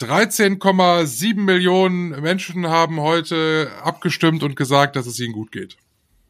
13,7 0.02 1.36
Millionen 1.39 2.20
Menschen 2.22 2.68
haben 2.68 3.00
heute 3.00 3.72
abgestimmt 3.84 4.43
und 4.43 4.56
gesagt, 4.56 4.96
dass 4.96 5.06
es 5.06 5.20
ihnen 5.20 5.34
gut 5.34 5.52
geht. 5.52 5.78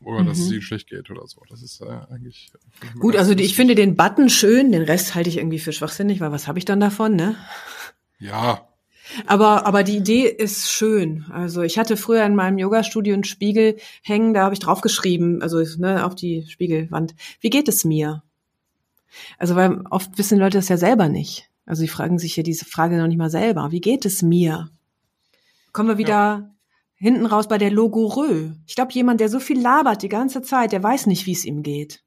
Oder 0.04 0.24
dass 0.24 0.38
es 0.38 0.52
ihnen 0.52 0.62
schlecht 0.62 0.90
geht 0.90 1.10
oder 1.10 1.26
so. 1.28 1.42
Das 1.50 1.62
ist 1.64 1.82
äh, 1.82 1.86
eigentlich. 2.12 2.52
Gut, 3.00 3.16
also 3.16 3.34
die, 3.34 3.44
ich 3.44 3.56
finde 3.56 3.76
den 3.76 3.96
Button 3.96 4.30
schön, 4.30 4.72
den 4.72 4.84
Rest 4.84 5.16
halte 5.16 5.30
ich 5.30 5.38
irgendwie 5.38 5.60
für 5.60 5.74
schwachsinnig, 5.74 6.20
weil 6.20 6.32
was 6.32 6.48
habe 6.48 6.60
ich 6.60 6.66
dann 6.66 6.80
davon, 6.80 7.16
ne? 7.16 7.36
Ja, 8.20 8.68
Aber, 9.28 9.66
aber 9.66 9.84
die 9.84 9.98
Idee 9.98 10.28
ist 10.28 10.72
schön. 10.72 11.26
Also 11.30 11.62
ich 11.62 11.78
hatte 11.78 11.98
früher 11.98 12.26
in 12.26 12.36
meinem 12.36 12.58
Yoga-Studio 12.58 13.14
einen 13.14 13.24
Spiegel 13.24 13.78
hängen, 14.02 14.34
da 14.34 14.44
habe 14.44 14.54
ich 14.54 14.60
draufgeschrieben, 14.60 15.42
also 15.42 15.64
ne, 15.78 16.06
auf 16.06 16.16
die 16.16 16.46
Spiegelwand, 16.48 17.16
wie 17.40 17.50
geht 17.50 17.68
es 17.68 17.86
mir? 17.86 18.24
Also 19.38 19.56
weil 19.56 19.82
oft 19.90 20.18
wissen 20.18 20.40
Leute 20.40 20.58
das 20.58 20.70
ja 20.70 20.78
selber 20.78 21.08
nicht. 21.08 21.50
Also 21.66 21.82
die 21.82 21.88
fragen 21.88 22.20
sich 22.20 22.36
ja 22.36 22.44
diese 22.44 22.66
Frage 22.66 22.98
noch 22.98 23.08
nicht 23.08 23.18
mal 23.18 23.30
selber. 23.30 23.72
Wie 23.72 23.82
geht 23.82 24.06
es 24.06 24.22
mir? 24.22 24.70
Kommen 25.72 25.90
wir 25.90 25.98
wieder 25.98 26.55
hinten 26.96 27.26
raus 27.26 27.48
bei 27.48 27.58
der 27.58 27.72
Logorö. 27.72 28.52
Ich 28.68 28.76
glaube, 28.76 28.94
jemand, 28.94 29.20
der 29.20 29.30
so 29.30 29.40
viel 29.40 29.60
labert 29.60 30.02
die 30.02 30.10
ganze 30.10 30.42
Zeit, 30.42 30.72
der 30.72 30.82
weiß 30.82 31.08
nicht, 31.08 31.26
wie 31.26 31.34
es 31.34 31.46
ihm 31.46 31.62
geht. 31.64 32.04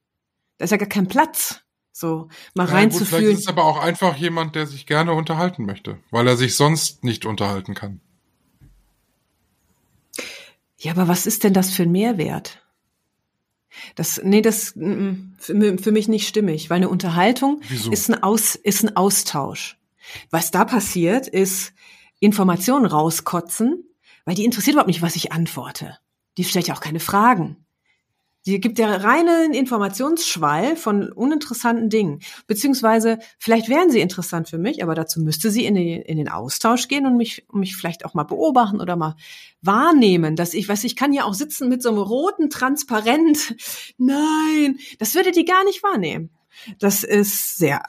Da 0.57 0.65
ist 0.65 0.71
ja 0.71 0.77
gar 0.77 0.89
kein 0.89 1.07
Platz, 1.09 1.61
so 1.93 2.29
mal 2.55 2.65
Ja, 2.67 2.85
gut, 2.85 2.93
vielleicht 2.93 2.95
reinzufühlen. 2.95 3.33
ist 3.35 3.41
es 3.41 3.49
aber 3.49 3.65
auch 3.65 3.79
einfach 3.79 4.17
jemand, 4.17 4.55
der 4.57 4.67
sich 4.67 4.87
gerne 4.87 5.13
unterhalten 5.13 5.65
möchte, 5.67 5.99
weil 6.11 6.27
er 6.27 6.37
sich 6.37 6.57
sonst 6.57 7.05
nicht 7.05 7.27
unterhalten 7.27 7.75
kann. 7.75 8.01
Ja, 10.79 10.93
aber 10.93 11.09
was 11.09 11.27
ist 11.27 11.45
denn 11.45 11.53
das 11.55 11.71
für 11.71 11.83
ein 11.83 11.93
Mehrwert? 11.93 12.63
Das, 13.97 14.21
nee, 14.25 14.43
das 14.43 14.71
für, 14.71 15.55
mi- 15.55 15.79
für 15.79 15.93
mich 15.93 16.09
nicht 16.09 16.27
stimmig, 16.27 16.71
weil 16.71 16.77
eine 16.79 16.89
Unterhaltung 16.89 17.61
Wieso? 17.69 17.91
ist 17.91 18.09
ein, 18.11 18.23
Aus, 18.23 18.55
ist 18.55 18.83
ein 18.85 18.97
Austausch. 18.97 19.77
Was 20.31 20.51
da 20.51 20.65
passiert, 20.65 21.29
ist 21.29 21.75
Informationen 22.21 22.87
rauskotzen, 22.87 23.85
weil 24.29 24.35
die 24.35 24.45
interessiert 24.45 24.75
überhaupt 24.75 24.89
nicht, 24.89 25.01
was 25.01 25.17
ich 25.17 25.33
antworte. 25.33 25.97
Die 26.37 26.45
stellt 26.45 26.69
ja 26.69 26.75
auch 26.75 26.83
keine 26.83 27.01
Fragen. 27.01 27.65
Die 28.45 28.61
gibt 28.61 28.79
ja 28.79 28.95
reinen 28.95 29.55
Informationsschwall 29.55 30.77
von 30.77 31.11
uninteressanten 31.11 31.89
Dingen. 31.89 32.21
Beziehungsweise, 32.47 33.21
vielleicht 33.39 33.71
wären 33.71 33.91
sie 33.91 34.01
interessant 34.01 34.51
für 34.51 34.59
mich, 34.59 34.83
aber 34.83 34.95
dazu 34.95 35.23
müsste 35.23 35.51
sie 35.51 35.65
in 35.65 35.77
den, 35.77 36.03
in 36.03 36.19
den 36.19 36.29
Austausch 36.29 36.89
gehen 36.89 37.07
und 37.07 37.17
mich, 37.17 37.47
mich 37.55 37.75
vielleicht 37.75 38.05
auch 38.05 38.13
mal 38.13 38.25
beobachten 38.25 38.83
oder 38.83 38.97
mal 38.97 39.17
wahrnehmen, 39.63 40.37
dass 40.37 40.53
ich, 40.53 40.69
weiß 40.69 40.85
ich 40.85 40.95
kann 40.95 41.15
ja 41.15 41.25
auch 41.25 41.33
sitzen 41.33 41.71
mit 41.71 41.83
so 41.83 41.89
einem 41.89 41.99
roten 41.99 42.51
Transparent. 42.51 43.57
Nein, 43.97 44.79
das 44.99 45.15
würde 45.15 45.33
die 45.33 45.47
gar 45.47 45.65
nicht 45.65 45.83
wahrnehmen. 45.83 46.29
Das 46.81 47.03
ist 47.03 47.57
sehr 47.57 47.83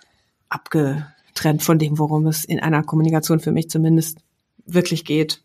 abgetrennt 0.48 1.64
von 1.64 1.80
dem, 1.80 2.00
worum 2.00 2.28
es 2.28 2.46
in 2.46 2.62
einer 2.62 2.82
Kommunikation 2.84 3.42
für 3.42 3.52
mich 3.52 3.70
zumindest 3.70 4.20
wirklich 4.66 5.04
geht. 5.04 5.44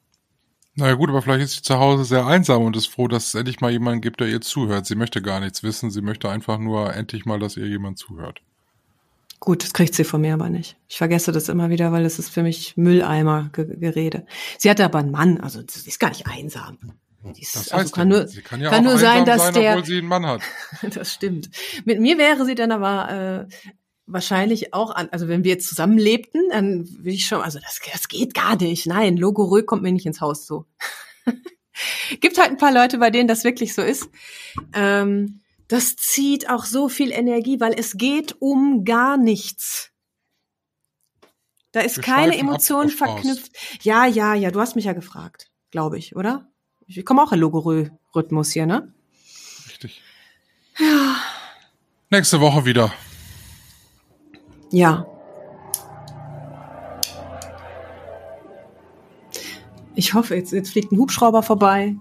Naja 0.77 0.95
gut, 0.95 1.09
aber 1.09 1.22
vielleicht 1.22 1.45
ist 1.45 1.53
sie 1.55 1.62
zu 1.62 1.79
Hause 1.79 2.05
sehr 2.05 2.27
einsam 2.27 2.62
und 2.62 2.77
ist 2.77 2.87
froh, 2.87 3.07
dass 3.07 3.29
es 3.29 3.35
endlich 3.35 3.61
mal 3.61 3.70
jemanden 3.70 4.01
gibt, 4.01 4.20
der 4.20 4.29
ihr 4.29 4.41
zuhört. 4.41 4.87
Sie 4.87 4.97
möchte 4.97 5.22
gar 5.22 5.39
nichts 5.39 5.62
wissen, 5.62 5.91
sie 5.91 6.03
möchte 6.03 6.29
einfach 6.29 6.59
nur 6.59 6.95
endlich 6.95 7.25
mal, 7.27 7.39
dass 7.39 7.57
ihr 7.57 7.66
jemand 7.66 7.99
zuhört. 7.99 8.41
Gut, 9.39 9.62
das 9.62 9.72
kriegt 9.72 9.95
sie 9.95 10.05
von 10.05 10.22
mir 10.22 10.35
aber 10.35 10.49
nicht. 10.49 10.77
Ich 10.89 10.97
vergesse 10.97 11.31
das 11.31 11.49
immer 11.49 11.68
wieder, 11.70 11.93
weil 11.93 12.05
es 12.05 12.18
ist 12.18 12.31
für 12.31 12.43
mich 12.43 12.77
Mülleimer-Gerede. 12.77 14.27
Sie 14.59 14.70
hatte 14.70 14.85
aber 14.85 14.99
einen 14.99 15.11
Mann, 15.11 15.39
also 15.41 15.62
sie 15.68 15.89
ist 15.89 16.01
gar 16.01 16.09
nicht 16.09 16.27
einsam. 16.27 16.79
Ist, 17.39 17.55
Das 17.55 17.72
also 17.72 17.85
heißt 17.85 17.95
kann 17.95 18.11
ja, 18.11 18.18
nur, 18.18 18.27
sie 18.27 18.43
kann 18.43 18.61
ja 18.61 18.70
kann 18.70 18.87
auch 18.87 18.91
nur 18.91 18.99
sein, 18.99 19.25
dass 19.25 19.43
sein, 19.43 19.55
der, 19.55 19.72
obwohl 19.72 19.85
sie 19.87 19.99
einen 19.99 20.09
Mann 20.09 20.27
hat. 20.27 20.43
das 20.95 21.12
stimmt. 21.12 21.51
Mit 21.85 22.01
mir 22.01 22.18
wäre 22.18 22.45
sie 22.45 22.55
dann 22.55 22.72
aber 22.72 23.47
äh, 23.49 23.72
wahrscheinlich 24.07 24.74
auch 24.74 24.90
an, 24.90 25.09
also 25.11 25.28
wenn 25.28 25.44
wir 25.44 25.52
jetzt 25.52 25.68
zusammen 25.68 25.98
lebten, 25.98 26.40
dann 26.50 26.88
würde 26.88 27.11
ich 27.11 27.26
schon, 27.26 27.40
also 27.40 27.59
das, 27.59 27.80
das 27.92 28.09
geht 28.09 28.34
gar 28.34 28.57
nicht. 28.57 28.86
Nein, 28.86 29.16
Logorö 29.16 29.62
kommt 29.62 29.82
mir 29.82 29.92
nicht 29.92 30.07
ins 30.07 30.20
Haus 30.20 30.46
so. 30.46 30.66
Gibt 32.20 32.38
halt 32.38 32.50
ein 32.50 32.59
paar 32.59 32.72
Leute, 32.72 32.98
bei 32.98 33.11
denen 33.11 33.28
das 33.28 33.44
wirklich 33.44 33.74
so 33.74 33.82
ist. 33.82 34.09
Ähm, 34.72 35.40
das 35.68 35.96
zieht 35.96 36.50
auch 36.50 36.64
so 36.64 36.88
viel 36.88 37.11
Energie, 37.11 37.59
weil 37.61 37.74
es 37.76 37.96
geht 37.96 38.36
um 38.40 38.84
gar 38.84 39.16
nichts. 39.16 39.90
Da 41.72 41.80
ist 41.80 41.96
Wir 41.96 42.05
keine 42.05 42.38
Emotion 42.38 42.90
verknüpft. 42.90 43.50
Ja, 43.82 44.07
ja, 44.07 44.34
ja, 44.34 44.50
du 44.50 44.61
hast 44.61 44.76
mich 44.76 44.84
ja 44.84 44.92
gefragt, 44.92 45.50
glaube 45.70 45.98
ich, 45.98 46.14
oder? 46.14 46.48
Ich 46.86 47.05
komme 47.05 47.22
auch 47.22 47.32
in 47.32 47.40
Logorö-Rhythmus 47.40 48.52
hier, 48.52 48.66
ne? 48.66 48.92
Richtig. 49.66 50.02
Ja. 50.78 51.16
Nächste 52.11 52.40
Woche 52.40 52.64
wieder. 52.64 52.92
Ja. 54.75 55.07
Ich 59.95 60.14
hoffe, 60.14 60.35
jetzt, 60.35 60.53
jetzt 60.53 60.72
fliegt 60.72 60.91
ein 60.91 60.99
Hubschrauber 60.99 61.45
vorbei. 61.45 61.95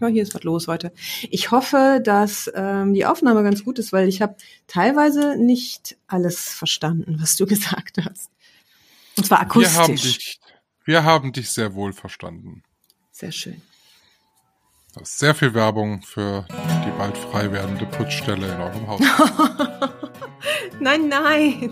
Ja, 0.00 0.08
hier 0.08 0.24
ist 0.24 0.34
was 0.34 0.42
los 0.42 0.66
heute. 0.66 0.92
Ich 1.30 1.52
hoffe, 1.52 2.00
dass 2.02 2.50
ähm, 2.52 2.94
die 2.94 3.06
Aufnahme 3.06 3.44
ganz 3.44 3.62
gut 3.64 3.78
ist, 3.78 3.92
weil 3.92 4.08
ich 4.08 4.22
habe 4.22 4.34
teilweise 4.66 5.36
nicht 5.36 5.96
alles 6.08 6.48
verstanden, 6.48 7.18
was 7.20 7.36
du 7.36 7.46
gesagt 7.46 7.98
hast. 8.04 8.28
Und 9.16 9.24
zwar 9.24 9.42
Wir 9.54 9.72
haben 9.74 9.84
akustisch. 9.92 10.02
dich, 10.16 10.40
wir 10.84 11.04
haben 11.04 11.32
dich 11.32 11.48
sehr 11.50 11.74
wohl 11.74 11.92
verstanden. 11.92 12.64
Sehr 13.12 13.30
schön. 13.30 13.62
Das 14.94 15.10
ist 15.10 15.18
sehr 15.20 15.34
viel 15.36 15.54
Werbung 15.54 16.02
für 16.02 16.44
die 16.50 16.90
bald 16.98 17.16
frei 17.16 17.52
werdende 17.52 17.86
Putzstelle 17.86 18.52
in 18.52 18.60
eurem 18.60 18.86
Haus. 18.88 19.00
Nein, 20.80 21.08
nein. 21.08 21.70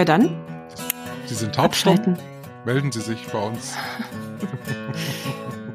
Ja, 0.00 0.04
dann. 0.06 0.30
Sie 1.26 1.34
sind 1.34 1.54
taubstumm. 1.54 2.16
Melden 2.64 2.90
Sie 2.90 3.02
sich 3.02 3.26
bei 3.26 3.38
uns. 3.38 3.76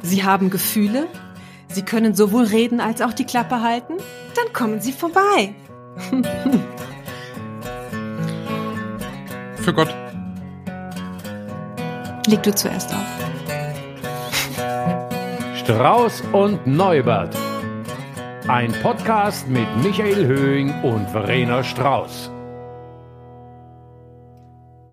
Sie 0.01 0.23
haben 0.23 0.49
Gefühle. 0.49 1.05
Sie 1.67 1.83
können 1.83 2.15
sowohl 2.15 2.45
reden 2.45 2.79
als 2.79 3.03
auch 3.03 3.13
die 3.13 3.25
Klappe 3.25 3.61
halten. 3.61 3.93
Dann 4.35 4.51
kommen 4.51 4.81
Sie 4.81 4.93
vorbei. 4.93 5.53
Für 9.57 9.73
Gott. 9.75 9.93
Leg 12.25 12.41
du 12.41 12.55
zuerst 12.55 12.91
auf. 12.95 13.05
Strauß 15.57 16.23
und 16.31 16.65
Neubert. 16.65 17.37
Ein 18.47 18.71
Podcast 18.81 19.47
mit 19.47 19.67
Michael 19.83 20.25
Höhing 20.25 20.73
und 20.81 21.07
Verena 21.11 21.63
Strauß. 21.63 22.31